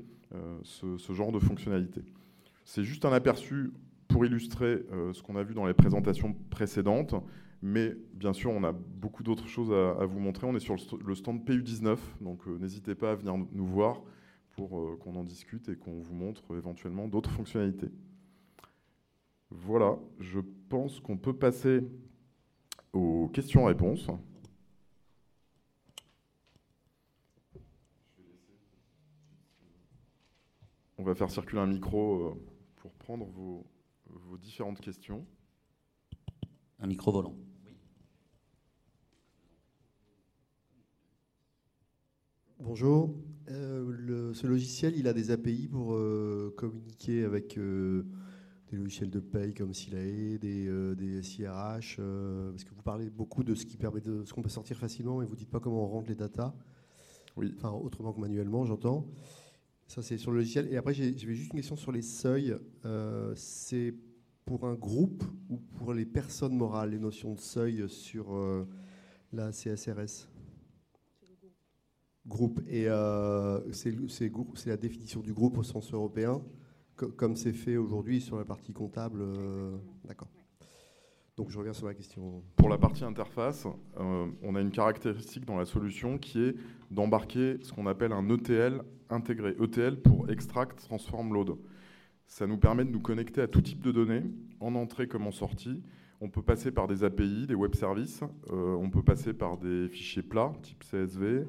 ce, 0.64 1.14
genre 1.14 1.32
de 1.32 1.40
fonctionnalité. 1.40 2.02
C'est 2.66 2.84
juste 2.84 3.06
un 3.06 3.14
aperçu 3.14 3.72
pour 4.14 4.26
illustrer 4.26 4.86
euh, 4.92 5.12
ce 5.12 5.24
qu'on 5.24 5.36
a 5.36 5.44
vu 5.44 5.54
dans 5.54 5.66
les 5.66 5.74
présentations 5.74 6.36
précédentes. 6.52 7.16
Mais 7.66 7.96
bien 8.14 8.34
sûr, 8.34 8.52
on 8.52 8.66
a 8.66 8.74
beaucoup 8.74 9.24
d'autres 9.24 9.48
choses 9.48 9.72
à, 9.72 10.06
vous 10.06 10.20
montrer. 10.20 10.46
On 10.46 10.54
est 10.54 10.60
sur 10.60 10.76
le 11.02 11.16
stand 11.16 11.46
PU19, 11.46 11.98
donc 12.20 12.46
euh, 12.46 12.58
n'hésitez 12.58 12.94
pas 12.94 13.12
à 13.12 13.16
venir 13.16 13.38
nous 13.38 13.66
voir 13.66 14.02
pour 14.52 14.78
euh, 14.78 14.98
qu'on 14.98 15.16
en 15.16 15.24
discute 15.24 15.70
et 15.70 15.78
qu'on 15.78 16.02
vous 16.02 16.14
montre 16.14 16.58
éventuellement 16.58 17.08
d'autres 17.08 17.32
fonctionnalités. 17.32 17.90
Voilà, 19.50 19.98
je 20.20 20.42
pense 20.68 21.00
qu'on 21.00 21.16
peut 21.16 21.32
passer 21.32 21.88
aux 22.92 23.30
questions-réponses. 23.30 24.10
On 30.98 31.04
va 31.04 31.16
faire 31.16 31.32
circuler 31.32 31.62
un 31.62 31.68
micro 31.68 32.38
pour 32.76 32.92
prendre 32.96 33.26
vos 33.26 33.66
différentes 34.38 34.82
questions. 34.82 35.26
Un 36.80 36.88
micro 36.88 37.14
volant. 37.14 37.34
Bonjour. 42.66 43.14
Euh, 43.50 44.34
ce 44.34 44.48
logiciel, 44.48 44.96
il 44.96 45.10
a 45.10 45.14
des 45.14 45.32
API 45.32 45.68
pour 45.68 45.96
euh, 45.96 46.54
communiquer 46.56 47.26
avec 47.26 47.58
euh, 47.58 48.06
des 48.72 48.78
logiciels 48.78 49.10
de 49.10 49.20
paye 49.20 49.54
comme 49.54 49.74
Silae, 49.74 50.40
des, 50.40 50.96
des 50.96 51.22
SIRH, 51.22 51.98
parce 51.98 52.64
que 52.64 52.74
vous 52.74 52.82
parlez 52.82 53.10
beaucoup 53.10 53.44
de 53.44 53.54
ce 53.54 53.66
qui 53.66 53.76
permet 53.76 54.00
de 54.00 54.24
ce 54.24 54.34
qu'on 54.34 54.42
peut 54.42 54.48
sortir 54.48 54.78
facilement, 54.78 55.22
et 55.22 55.26
vous 55.26 55.36
dites 55.36 55.50
pas 55.50 55.60
comment 55.60 55.84
on 55.84 55.88
rentre 55.88 56.08
les 56.08 56.16
datas. 56.16 56.56
Oui. 57.36 57.54
Enfin, 57.58 57.72
autrement 57.72 58.14
que 58.14 58.22
manuellement, 58.22 58.64
j'entends. 58.64 59.10
Ça, 59.86 60.02
c'est 60.02 60.18
sur 60.18 60.32
le 60.32 60.38
logiciel. 60.38 60.72
Et 60.72 60.78
après, 60.78 60.94
j'ai 60.94 61.18
juste 61.18 61.52
une 61.52 61.60
question 61.60 61.76
sur 61.76 61.92
les 61.92 62.02
seuils. 62.02 62.56
C'est 63.36 63.94
pour 64.46 64.66
un 64.66 64.76
groupe 64.76 65.26
ou 65.50 65.58
pour 65.58 65.94
les 65.94 66.06
personnes 66.06 66.56
morales, 66.56 66.92
les 66.92 67.00
notions 67.00 67.34
de 67.34 67.42
seuil 67.42 67.90
sur 67.90 68.34
la 69.34 69.52
CSRS 69.52 70.33
Groupe. 72.28 72.62
Et 72.68 72.88
euh, 72.88 73.60
c'est 73.72 73.96
la 74.66 74.78
définition 74.78 75.22
du 75.22 75.34
groupe 75.34 75.58
au 75.58 75.64
sens 75.64 75.94
européen, 75.94 76.42
comme 76.96 77.36
c'est 77.36 77.54
fait 77.54 77.78
aujourd'hui 77.78 78.22
sur 78.22 78.38
la 78.38 78.46
partie 78.46 78.74
comptable. 78.74 79.24
D'accord. 80.06 80.30
Donc 81.36 81.50
je 81.50 81.58
reviens 81.58 81.74
sur 81.74 81.88
ma 81.88 81.96
question. 81.96 82.44
Pour 82.56 82.70
la 82.70 82.78
partie 82.78 83.04
interface, 83.04 83.66
euh, 84.00 84.28
on 84.44 84.56
a 84.56 84.62
une 84.62 84.70
caractéristique 84.70 85.46
dans 85.46 85.58
la 85.58 85.66
solution 85.66 86.20
qui 86.20 86.40
est 86.40 86.56
d'embarquer 86.92 87.58
ce 87.64 87.74
qu'on 87.74 87.88
appelle 87.88 88.12
un 88.12 88.30
ETL 88.30 88.84
intégré. 89.10 89.56
ETL 89.60 89.96
pour 89.96 90.30
Extract 90.30 90.78
Transform 90.84 91.34
Load. 91.34 91.58
Ça 92.28 92.46
nous 92.46 92.58
permet 92.58 92.86
de 92.86 92.92
nous 92.92 93.00
connecter 93.00 93.42
à 93.42 93.48
tout 93.48 93.62
type 93.62 93.82
de 93.82 93.92
données, 93.92 94.24
en 94.60 94.76
entrée 94.76 95.08
comme 95.08 95.26
en 95.26 95.32
sortie. 95.32 95.82
On 96.22 96.30
peut 96.30 96.44
passer 96.44 96.72
par 96.72 96.88
des 96.88 97.04
API, 97.04 97.48
des 97.48 97.56
web 97.56 97.74
services, 97.74 98.22
euh, 98.52 98.76
on 98.76 98.92
peut 98.92 99.04
passer 99.04 99.34
par 99.34 99.58
des 99.58 99.90
fichiers 99.90 100.24
plats, 100.24 100.54
type 100.62 100.84
CSV, 100.84 101.26
euh, 101.26 101.46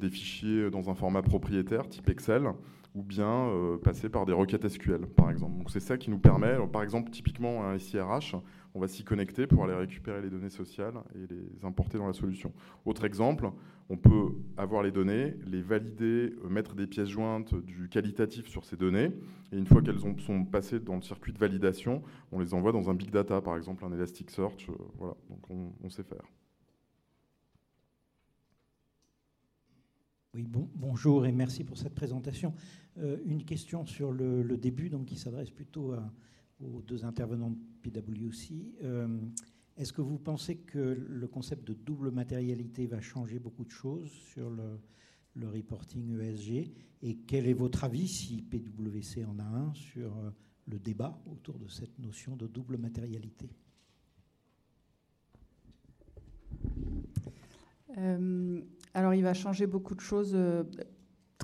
des 0.00 0.10
fichiers 0.10 0.70
dans 0.70 0.90
un 0.90 0.94
format 0.94 1.22
propriétaire, 1.22 1.88
type 1.88 2.08
Excel, 2.08 2.48
ou 2.94 3.02
bien 3.02 3.50
passer 3.82 4.08
par 4.08 4.24
des 4.24 4.32
requêtes 4.32 4.68
SQL, 4.68 5.06
par 5.06 5.30
exemple. 5.30 5.58
Donc 5.58 5.70
c'est 5.70 5.80
ça 5.80 5.98
qui 5.98 6.10
nous 6.10 6.18
permet, 6.18 6.56
par 6.72 6.82
exemple, 6.82 7.10
typiquement 7.10 7.64
un 7.64 7.78
SIRH, 7.78 8.36
on 8.74 8.80
va 8.80 8.88
s'y 8.88 9.04
connecter 9.04 9.46
pour 9.46 9.64
aller 9.64 9.74
récupérer 9.74 10.20
les 10.20 10.30
données 10.30 10.50
sociales 10.50 10.94
et 11.14 11.32
les 11.32 11.64
importer 11.64 11.96
dans 11.96 12.08
la 12.08 12.12
solution. 12.12 12.52
Autre 12.84 13.04
exemple, 13.04 13.50
on 13.88 13.96
peut 13.96 14.32
avoir 14.56 14.82
les 14.82 14.90
données, 14.90 15.34
les 15.46 15.62
valider, 15.62 16.34
euh, 16.44 16.48
mettre 16.48 16.74
des 16.74 16.86
pièces 16.86 17.08
jointes 17.08 17.54
du 17.54 17.88
qualitatif 17.88 18.48
sur 18.48 18.64
ces 18.64 18.76
données, 18.76 19.12
et 19.52 19.58
une 19.58 19.66
fois 19.66 19.80
qu'elles 19.82 20.00
sont 20.00 20.44
passées 20.44 20.80
dans 20.80 20.96
le 20.96 21.02
circuit 21.02 21.32
de 21.32 21.38
validation, 21.38 22.02
on 22.32 22.40
les 22.40 22.54
envoie 22.54 22.72
dans 22.72 22.90
un 22.90 22.94
big 22.94 23.10
data, 23.10 23.40
par 23.40 23.56
exemple 23.56 23.84
un 23.84 23.92
Elasticsearch. 23.92 24.68
Euh, 24.68 24.72
voilà, 24.98 25.14
donc 25.28 25.38
on, 25.50 25.88
sait 25.90 26.02
faire. 26.02 26.24
Oui, 30.34 30.48
bon, 30.48 30.68
bonjour 30.74 31.26
et 31.26 31.32
merci 31.32 31.62
pour 31.62 31.78
cette 31.78 31.94
présentation. 31.94 32.54
Euh, 32.98 33.18
une 33.24 33.44
question 33.44 33.86
sur 33.86 34.10
le, 34.10 34.56
début, 34.56 34.88
donc 34.88 35.06
qui 35.06 35.14
s'adresse 35.14 35.50
plutôt 35.50 35.94
aux 36.60 36.82
deux 36.82 37.04
intervenants 37.04 37.50
de 37.50 37.90
PwC. 37.90 38.74
Euh, 38.82 39.06
est-ce 39.76 39.92
que 39.92 40.00
vous 40.00 40.18
pensez 40.18 40.56
que 40.56 41.06
le 41.08 41.28
concept 41.28 41.64
de 41.68 41.72
double 41.72 42.10
matérialité 42.10 42.88
va 42.88 43.00
changer 43.00 43.38
beaucoup 43.38 43.64
de 43.64 43.70
choses 43.70 44.10
sur 44.10 44.50
le, 44.50 44.80
reporting 45.48 46.18
ESG 46.18 46.72
Et 47.02 47.16
quel 47.28 47.46
est 47.46 47.52
votre 47.52 47.84
avis, 47.84 48.08
si 48.08 48.42
PwC 48.42 49.24
en 49.24 49.38
a 49.38 49.44
un, 49.44 49.72
sur 49.72 50.16
euh, 50.16 50.30
le 50.66 50.80
débat 50.80 51.22
autour 51.30 51.60
de 51.60 51.68
cette 51.68 51.96
notion 52.00 52.34
de 52.34 52.48
double 52.48 52.76
matérialité? 52.76 53.50
Alors, 58.94 59.12
il 59.12 59.22
va 59.22 59.34
changer 59.34 59.66
beaucoup 59.66 59.94
de 59.96 60.00
choses 60.00 60.36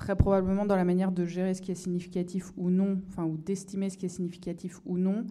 très 0.01 0.15
probablement 0.15 0.65
dans 0.65 0.75
la 0.75 0.83
manière 0.83 1.11
de 1.11 1.25
gérer 1.25 1.53
ce 1.53 1.61
qui 1.61 1.71
est 1.71 1.75
significatif 1.75 2.51
ou 2.57 2.71
non, 2.71 2.99
enfin, 3.09 3.23
ou 3.23 3.37
d'estimer 3.37 3.91
ce 3.91 3.97
qui 3.97 4.07
est 4.07 4.09
significatif 4.09 4.81
ou 4.87 4.97
non. 4.97 5.25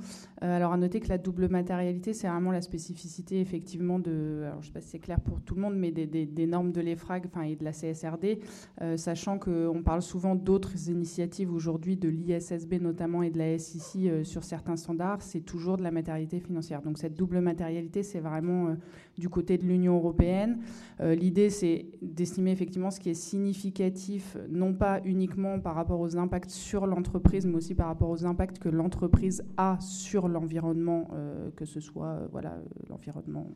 Euh, 0.44 0.56
alors, 0.56 0.72
à 0.72 0.76
noter 0.76 1.00
que 1.00 1.08
la 1.08 1.18
double 1.18 1.48
matérialité, 1.48 2.12
c'est 2.12 2.28
vraiment 2.28 2.52
la 2.52 2.62
spécificité, 2.62 3.40
effectivement, 3.40 3.98
de, 3.98 4.44
alors, 4.44 4.62
je 4.62 4.68
ne 4.68 4.72
sais 4.72 4.72
pas 4.72 4.80
si 4.80 4.90
c'est 4.90 5.00
clair 5.00 5.20
pour 5.20 5.40
tout 5.40 5.56
le 5.56 5.60
monde, 5.62 5.74
mais 5.76 5.90
des, 5.90 6.46
normes 6.46 6.70
de 6.70 6.80
l'EFRAG 6.80 7.26
enfin, 7.26 7.42
et 7.42 7.56
de 7.56 7.64
la 7.64 7.72
CSRD, 7.72 8.38
euh, 8.80 8.96
sachant 8.96 9.40
qu'on 9.40 9.82
parle 9.84 10.02
souvent 10.02 10.36
d'autres 10.36 10.88
initiatives 10.88 11.52
aujourd'hui, 11.52 11.96
de 11.96 12.08
l'ISSB 12.08 12.74
notamment 12.80 13.24
et 13.24 13.30
de 13.30 13.38
la 13.38 13.58
SIC 13.58 14.06
euh, 14.06 14.22
sur 14.22 14.44
certains 14.44 14.76
standards, 14.76 15.22
c'est 15.22 15.40
toujours 15.40 15.78
de 15.78 15.82
la 15.82 15.90
matérialité 15.90 16.38
financière. 16.38 16.80
Donc, 16.80 16.98
cette 16.98 17.16
double 17.16 17.40
matérialité, 17.40 18.04
c'est 18.04 18.20
vraiment 18.20 18.76
du 19.18 19.28
côté 19.28 19.58
de 19.58 19.66
l'Union 19.66 19.96
européenne. 19.96 20.60
L'idée, 21.00 21.50
c'est 21.50 21.86
d'estimer 22.00 22.52
effectivement 22.52 22.90
ce 22.90 23.00
qui 23.00 23.10
est 23.10 23.14
significatif 23.14 24.36
pas 24.74 25.00
uniquement 25.04 25.60
par 25.60 25.74
rapport 25.74 26.00
aux 26.00 26.16
impacts 26.16 26.50
sur 26.50 26.86
l'entreprise, 26.86 27.46
mais 27.46 27.56
aussi 27.56 27.74
par 27.74 27.86
rapport 27.86 28.10
aux 28.10 28.24
impacts 28.24 28.58
que 28.58 28.68
l'entreprise 28.68 29.42
a 29.56 29.76
sur 29.80 30.28
l'environnement, 30.28 31.08
euh, 31.12 31.50
que 31.56 31.64
ce 31.64 31.80
soit 31.80 32.06
euh, 32.06 32.28
voilà 32.30 32.52
euh, 32.52 32.64
l'environnement. 32.88 33.50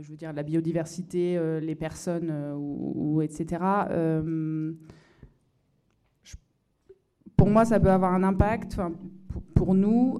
je 0.00 0.10
veux 0.10 0.16
dire 0.16 0.32
la 0.32 0.42
biodiversité, 0.42 1.38
les 1.60 1.74
personnes, 1.74 2.30
etc. 3.22 3.64
pour 7.36 7.48
moi, 7.48 7.64
ça 7.64 7.80
peut 7.80 7.90
avoir 7.90 8.12
un 8.12 8.22
impact. 8.22 8.78
Pour 9.54 9.74
nous, 9.74 10.18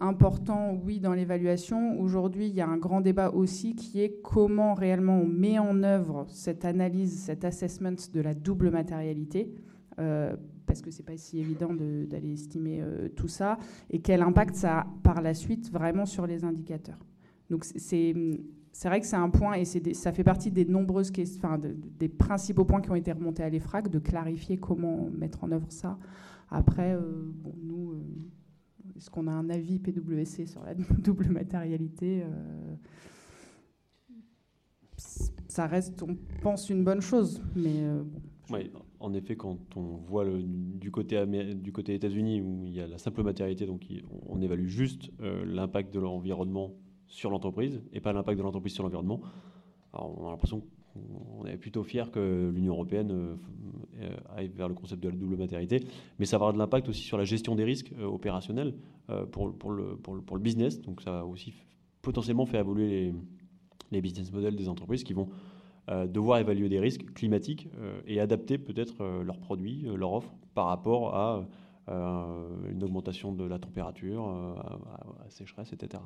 important, 0.00 0.80
oui, 0.84 0.98
dans 0.98 1.12
l'évaluation. 1.12 2.00
Aujourd'hui, 2.00 2.48
il 2.48 2.54
y 2.54 2.60
a 2.60 2.68
un 2.68 2.78
grand 2.78 3.00
débat 3.00 3.30
aussi 3.30 3.74
qui 3.74 4.00
est 4.00 4.20
comment 4.22 4.74
réellement 4.74 5.18
on 5.20 5.26
met 5.26 5.58
en 5.58 5.82
œuvre 5.82 6.26
cette 6.28 6.64
analyse, 6.64 7.22
cet 7.22 7.44
assessment 7.44 7.96
de 8.12 8.20
la 8.20 8.34
double 8.34 8.70
matérialité. 8.70 9.54
Euh, 9.98 10.34
parce 10.66 10.80
que 10.80 10.90
c'est 10.90 11.02
pas 11.02 11.16
si 11.16 11.38
évident 11.38 11.74
d'aller 11.74 12.32
estimer 12.32 12.80
euh, 12.80 13.08
tout 13.14 13.28
ça, 13.28 13.58
et 13.90 14.00
quel 14.00 14.22
impact 14.22 14.54
ça 14.54 14.78
a 14.80 14.86
par 15.02 15.20
la 15.20 15.34
suite 15.34 15.70
vraiment 15.70 16.06
sur 16.06 16.26
les 16.26 16.44
indicateurs. 16.44 16.98
Donc 17.50 17.64
c'est 17.64 18.14
c'est 18.74 18.88
vrai 18.88 19.00
que 19.00 19.06
c'est 19.06 19.16
un 19.16 19.28
point, 19.28 19.52
et 19.52 19.64
des, 19.80 19.92
ça 19.92 20.12
fait 20.12 20.24
partie 20.24 20.50
des 20.50 20.64
nombreuses 20.64 21.12
enfin, 21.36 21.60
des 21.60 22.08
principaux 22.08 22.64
points 22.64 22.80
qui 22.80 22.90
ont 22.90 22.94
été 22.94 23.12
remontés 23.12 23.42
à 23.42 23.50
l'EFRAC, 23.50 23.90
de 23.90 23.98
clarifier 23.98 24.56
comment 24.56 25.10
mettre 25.10 25.44
en 25.44 25.52
œuvre 25.52 25.70
ça. 25.70 25.98
Après, 26.54 26.96
bon, 26.96 27.54
nous, 27.62 27.94
est-ce 28.96 29.10
qu'on 29.10 29.26
a 29.26 29.32
un 29.32 29.48
avis 29.48 29.78
PWC 29.78 30.46
sur 30.46 30.62
la 30.62 30.74
double 30.98 31.28
matérialité 31.30 32.22
Ça 35.48 35.66
reste, 35.66 36.02
on 36.02 36.16
pense, 36.42 36.68
une 36.68 36.84
bonne 36.84 37.00
chose, 37.00 37.42
mais 37.56 37.84
en 39.00 39.14
effet, 39.14 39.36
quand 39.36 39.58
on 39.76 39.96
voit 39.96 40.24
le, 40.24 40.42
du 40.42 40.90
côté, 40.90 41.24
du 41.54 41.72
côté 41.72 41.94
États-Unis 41.94 42.40
où 42.40 42.64
il 42.66 42.72
y 42.72 42.80
a 42.80 42.86
la 42.86 42.98
simple 42.98 43.22
matérialité, 43.22 43.66
donc 43.66 43.86
on, 44.28 44.40
évalue 44.40 44.66
juste 44.66 45.10
euh, 45.20 45.44
l'impact 45.44 45.92
de 45.92 46.00
l'environnement 46.00 46.72
sur 47.06 47.30
l'entreprise 47.30 47.82
et 47.92 48.00
pas 48.00 48.12
l'impact 48.12 48.38
de 48.38 48.42
l'entreprise 48.42 48.74
sur 48.74 48.82
l'environnement. 48.82 49.20
on 49.92 50.26
a 50.26 50.30
l'impression 50.30 50.62
qu'on 50.92 51.46
est 51.46 51.56
plutôt 51.56 51.82
fier 51.82 52.10
que 52.10 52.50
l'Union 52.54 52.74
européenne 52.74 53.10
euh, 53.10 53.34
euh, 54.00 54.16
aille 54.36 54.50
vers 54.54 54.68
le 54.68 54.74
concept 54.74 55.02
de 55.02 55.08
la 55.08 55.16
double 55.16 55.36
matérialité, 55.36 55.84
mais 56.18 56.26
ça 56.26 56.36
va 56.38 56.46
avoir 56.46 56.52
de 56.52 56.58
l'impact 56.58 56.88
aussi 56.88 57.02
sur 57.02 57.18
la 57.18 57.24
gestion 57.24 57.54
des 57.54 57.64
risques 57.64 57.92
opérationnels 58.02 58.74
pour, 59.30 59.52
pour, 59.56 59.72
le, 59.72 60.38
business. 60.38 60.80
Donc 60.80 61.02
ça 61.02 61.20
a 61.20 61.24
aussi 61.24 61.52
potentiellement 62.00 62.46
fait 62.46 62.58
évoluer 62.58 63.12
les, 63.90 64.00
business 64.00 64.32
models 64.32 64.56
des 64.56 64.68
entreprises 64.68 65.04
qui 65.04 65.12
vont 65.12 65.28
euh, 65.90 66.06
devoir 66.06 66.38
évaluer 66.38 66.68
des 66.68 66.78
risques 66.78 67.12
climatiques 67.12 67.68
euh, 67.80 68.00
et 68.06 68.20
adapter 68.20 68.56
peut-être 68.56 69.00
euh, 69.00 69.24
leurs 69.24 69.40
produits, 69.40 69.84
leur 69.96 70.12
offre 70.12 70.32
par 70.54 70.66
rapport 70.66 71.14
à 71.14 71.44
une 71.88 72.84
augmentation 72.84 73.32
de 73.32 73.44
la 73.44 73.58
température, 73.58 74.28
à, 74.28 75.26
à 75.26 75.30
sécheresse, 75.30 75.72
etc. 75.72 76.00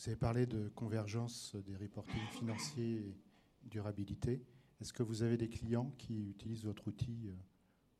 Vous 0.00 0.08
avez 0.08 0.16
parlé 0.16 0.46
de 0.46 0.70
convergence 0.74 1.54
des 1.66 1.76
reportings 1.76 2.26
financiers 2.30 3.04
et 3.04 3.68
durabilité. 3.68 4.40
Est-ce 4.80 4.94
que 4.94 5.02
vous 5.02 5.22
avez 5.22 5.36
des 5.36 5.50
clients 5.50 5.92
qui 5.98 6.30
utilisent 6.30 6.64
votre 6.64 6.88
outil 6.88 7.28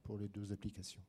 pour 0.02 0.16
les 0.16 0.26
deux 0.28 0.50
applications? 0.50 1.02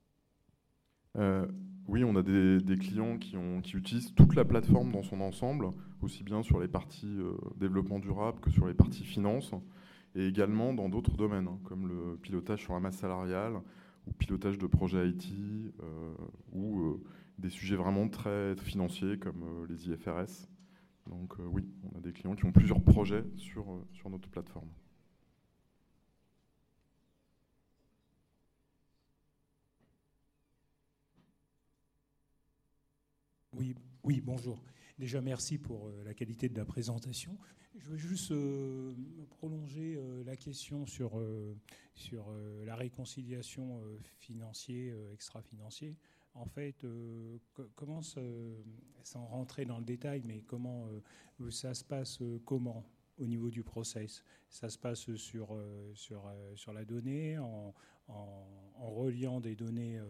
Euh, 1.17 1.47
oui, 1.87 2.03
on 2.03 2.13
a 2.17 2.23
des, 2.23 2.77
clients 2.77 3.17
qui, 3.17 3.37
utilisent 3.73 4.13
toute 4.15 4.35
la 4.35 4.43
plateforme 4.43 4.91
dans 4.91 5.01
son 5.01 5.21
ensemble, 5.21 5.69
aussi 6.01 6.25
bien 6.25 6.43
sur 6.43 6.59
les 6.59 6.67
parties 6.67 7.19
euh, 7.19 7.37
développement 7.55 7.99
durable 7.99 8.41
que 8.41 8.51
sur 8.51 8.67
les 8.67 8.73
parties 8.73 9.05
finance, 9.05 9.53
et 10.15 10.27
également 10.27 10.73
dans 10.73 10.89
d'autres 10.89 11.15
domaines, 11.15 11.47
hein, 11.47 11.59
comme 11.63 11.87
le 11.87 12.17
pilotage 12.17 12.63
sur 12.63 12.73
la 12.73 12.81
masse 12.81 12.97
salariale, 12.97 13.61
ou 14.07 14.11
pilotage 14.11 14.57
de 14.57 14.67
projets 14.67 15.07
IT, 15.07 15.31
euh, 15.81 16.13
ou 16.51 17.01
des 17.37 17.49
sujets 17.49 17.77
vraiment 17.77 18.09
très 18.09 18.57
financiers 18.57 19.17
comme 19.17 19.65
les 19.69 19.87
IFRS. 19.87 20.49
Donc 21.07 21.33
oui, 21.39 21.67
on 21.91 21.97
a 21.97 22.01
des 22.01 22.13
clients 22.13 22.35
qui 22.35 22.45
ont 22.45 22.51
plusieurs 22.51 22.81
projets 22.81 23.23
sur 23.37 24.09
notre 24.09 24.29
plateforme. 24.29 24.69
Oui, 33.53 33.75
oui, 34.03 34.21
bonjour. 34.21 34.63
Déjà, 34.97 35.19
merci 35.19 35.57
pour 35.57 35.87
euh, 35.87 36.03
la 36.05 36.13
qualité 36.13 36.47
de 36.47 36.57
la 36.57 36.63
présentation. 36.63 37.37
Je 37.75 37.89
veux 37.89 37.97
juste 37.97 38.31
euh, 38.31 38.93
prolonger 39.29 39.95
euh, 39.97 40.23
la 40.23 40.37
question 40.37 40.85
sur, 40.85 41.21
sur 41.95 42.33
la 42.65 42.75
réconciliation 42.75 43.81
financier, 44.19 44.93
extra-financier. 45.13 45.97
En 46.34 46.45
fait, 46.45 46.86
comment, 47.75 48.01
sans 48.01 49.25
rentrer 49.25 49.65
dans 49.65 49.79
le 49.79 49.86
détail, 49.86 50.21
mais 50.25 50.41
comment 50.41 50.88
ça 51.49 51.73
se 51.73 51.84
passe 51.84 52.19
comment 52.45 52.86
au 53.17 53.27
niveau 53.27 53.49
du 53.49 53.63
process? 53.63 54.23
Ça 54.49 54.69
se 54.69 54.77
passe 54.77 54.99
sur, 55.15 55.55
sur, 55.93 56.34
sur 56.55 56.73
la 56.73 56.86
donnée, 56.86 57.38
en, 57.38 57.73
en 58.07 58.89
reliant 58.89 59.39
des 59.41 59.55
données 59.55 60.01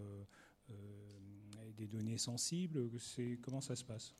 des 1.75 1.87
données 1.87 2.17
sensibles? 2.17 2.89
Comment 3.41 3.61
ça 3.61 3.75
se 3.75 3.83
passe? 3.83 4.13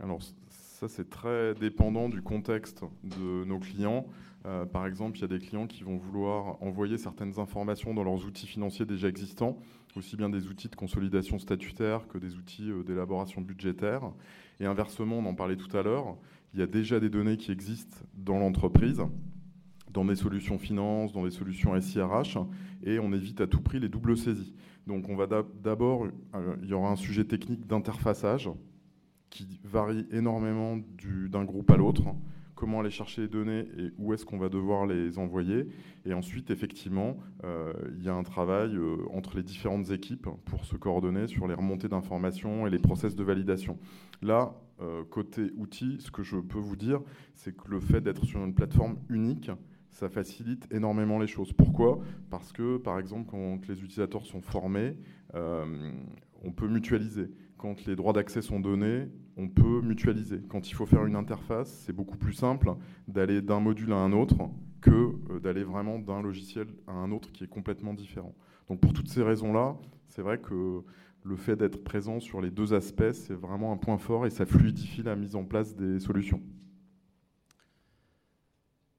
Alors 0.00 0.20
ça 0.48 0.88
c'est 0.88 1.08
très 1.08 1.54
dépendant 1.54 2.08
du 2.08 2.22
contexte 2.22 2.84
de 3.04 3.44
nos 3.44 3.58
clients. 3.58 4.06
Euh, 4.46 4.66
par 4.66 4.86
exemple, 4.86 5.16
il 5.16 5.22
y 5.22 5.24
a 5.24 5.28
des 5.28 5.38
clients 5.38 5.66
qui 5.66 5.84
vont 5.84 5.96
vouloir 5.96 6.62
envoyer 6.62 6.98
certaines 6.98 7.38
informations 7.38 7.94
dans 7.94 8.04
leurs 8.04 8.26
outils 8.26 8.46
financiers 8.46 8.84
déjà 8.84 9.08
existants, 9.08 9.56
aussi 9.96 10.16
bien 10.16 10.28
des 10.28 10.48
outils 10.48 10.68
de 10.68 10.76
consolidation 10.76 11.38
statutaire 11.38 12.06
que 12.08 12.18
des 12.18 12.36
outils 12.36 12.70
euh, 12.70 12.82
d'élaboration 12.82 13.40
budgétaire. 13.40 14.02
Et 14.60 14.66
inversement, 14.66 15.18
on 15.18 15.26
en 15.26 15.34
parlait 15.34 15.56
tout 15.56 15.74
à 15.74 15.82
l'heure, 15.82 16.16
il 16.52 16.60
y 16.60 16.62
a 16.62 16.66
déjà 16.66 17.00
des 17.00 17.08
données 17.08 17.38
qui 17.38 17.52
existent 17.52 17.96
dans 18.14 18.38
l'entreprise, 18.38 19.02
dans 19.90 20.04
des 20.04 20.16
solutions 20.16 20.58
finance, 20.58 21.12
dans 21.12 21.24
des 21.24 21.30
solutions 21.30 21.80
SIRH, 21.80 22.36
et 22.82 22.98
on 22.98 23.12
évite 23.12 23.40
à 23.40 23.46
tout 23.46 23.62
prix 23.62 23.80
les 23.80 23.88
doubles 23.88 24.16
saisies. 24.16 24.54
Donc 24.86 25.08
on 25.08 25.16
va 25.16 25.26
d'abord, 25.26 26.06
euh, 26.34 26.56
il 26.62 26.68
y 26.68 26.74
aura 26.74 26.90
un 26.90 26.96
sujet 26.96 27.24
technique 27.24 27.66
d'interfaçage 27.66 28.50
qui 29.34 29.60
varie 29.64 30.06
énormément 30.12 30.78
d'un 31.28 31.44
groupe 31.44 31.68
à 31.70 31.76
l'autre. 31.76 32.04
Comment 32.54 32.80
aller 32.80 32.90
chercher 32.90 33.22
les 33.22 33.28
données 33.28 33.66
et 33.76 33.90
où 33.98 34.14
est-ce 34.14 34.24
qu'on 34.24 34.38
va 34.38 34.48
devoir 34.48 34.86
les 34.86 35.18
envoyer. 35.18 35.66
Et 36.06 36.14
ensuite, 36.14 36.52
effectivement, 36.52 37.16
euh, 37.42 37.72
il 37.96 38.04
y 38.04 38.08
a 38.08 38.14
un 38.14 38.22
travail 38.22 38.76
euh, 38.76 38.96
entre 39.12 39.36
les 39.36 39.42
différentes 39.42 39.90
équipes 39.90 40.28
pour 40.44 40.64
se 40.64 40.76
coordonner 40.76 41.26
sur 41.26 41.48
les 41.48 41.54
remontées 41.54 41.88
d'informations 41.88 42.68
et 42.68 42.70
les 42.70 42.78
process 42.78 43.16
de 43.16 43.24
validation. 43.24 43.76
Là, 44.22 44.54
côté 45.10 45.50
outils, 45.56 45.96
ce 46.00 46.10
que 46.10 46.22
je 46.22 46.36
peux 46.36 46.58
vous 46.58 46.76
dire, 46.76 47.00
c'est 47.34 47.56
que 47.56 47.68
le 47.68 47.80
fait 47.80 48.00
d'être 48.00 48.24
sur 48.24 48.44
une 48.44 48.54
plateforme 48.54 48.96
unique, 49.08 49.50
ça 49.94 50.08
facilite 50.08 50.66
énormément 50.72 51.18
les 51.18 51.28
choses. 51.28 51.52
Pourquoi? 51.52 52.00
Parce 52.28 52.52
que, 52.52 52.78
par 52.78 52.98
exemple, 52.98 53.30
quand 53.30 53.66
les 53.68 53.78
utilisateurs 53.82 54.26
sont 54.26 54.40
formés, 54.40 54.96
euh, 55.34 55.92
on 56.42 56.50
peut 56.50 56.68
mutualiser. 56.68 57.30
Quand 57.56 57.86
les 57.86 57.94
droits 57.94 58.12
d'accès 58.12 58.42
sont 58.42 58.58
donnés, 58.58 59.08
on 59.36 59.48
peut 59.48 59.80
mutualiser. 59.82 60.40
Quand 60.48 60.68
il 60.68 60.74
faut 60.74 60.86
faire 60.86 61.04
une 61.06 61.16
interface, 61.16 61.82
c'est 61.84 61.92
beaucoup 61.92 62.16
plus 62.16 62.34
simple 62.34 62.74
d'aller 63.08 63.42
d'un 63.42 63.60
module 63.60 63.92
à 63.92 63.96
un 63.96 64.12
autre 64.12 64.36
que 64.80 64.90
euh, 64.90 65.40
d'aller 65.40 65.64
vraiment 65.64 65.98
d'un 65.98 66.22
logiciel 66.22 66.68
à 66.86 66.92
un 66.92 67.10
autre 67.10 67.32
qui 67.32 67.44
est 67.44 67.48
complètement 67.48 67.94
différent. 67.94 68.34
Donc 68.68 68.80
pour 68.80 68.92
toutes 68.92 69.08
ces 69.08 69.22
raisons-là, 69.22 69.76
c'est 70.08 70.22
vrai 70.22 70.38
que 70.38 70.82
le 71.24 71.36
fait 71.36 71.56
d'être 71.56 71.82
présent 71.82 72.20
sur 72.20 72.40
les 72.40 72.50
deux 72.50 72.74
aspects, 72.74 73.12
c'est 73.12 73.34
vraiment 73.34 73.72
un 73.72 73.76
point 73.76 73.98
fort 73.98 74.26
et 74.26 74.30
ça 74.30 74.46
fluidifie 74.46 75.02
la 75.02 75.16
mise 75.16 75.36
en 75.36 75.44
place 75.44 75.74
des 75.74 75.98
solutions. 75.98 76.42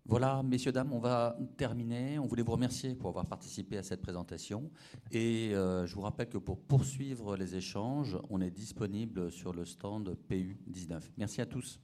Voilà, 0.07 0.43
messieurs, 0.43 0.71
dames, 0.71 0.93
on 0.93 0.99
va 0.99 1.35
terminer. 1.57 2.19
On 2.19 2.27
voulait 2.27 2.43
vous 2.43 2.51
remercier 2.51 2.93
pour 2.93 3.09
avoir 3.09 3.25
participé 3.25 3.77
à 3.77 3.83
cette 3.83 4.01
présentation. 4.01 4.69
Et 5.11 5.51
euh, 5.53 5.87
je 5.87 5.95
vous 5.95 6.01
rappelle 6.01 6.29
que 6.29 6.37
pour 6.37 6.59
poursuivre 6.59 7.35
les 7.35 7.55
échanges, 7.55 8.17
on 8.29 8.39
est 8.39 8.51
disponible 8.51 9.31
sur 9.31 9.51
le 9.51 9.65
stand 9.65 10.15
PU19. 10.29 11.01
Merci 11.17 11.41
à 11.41 11.47
tous. 11.47 11.79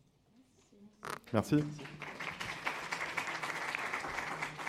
Merci. 1.34 1.58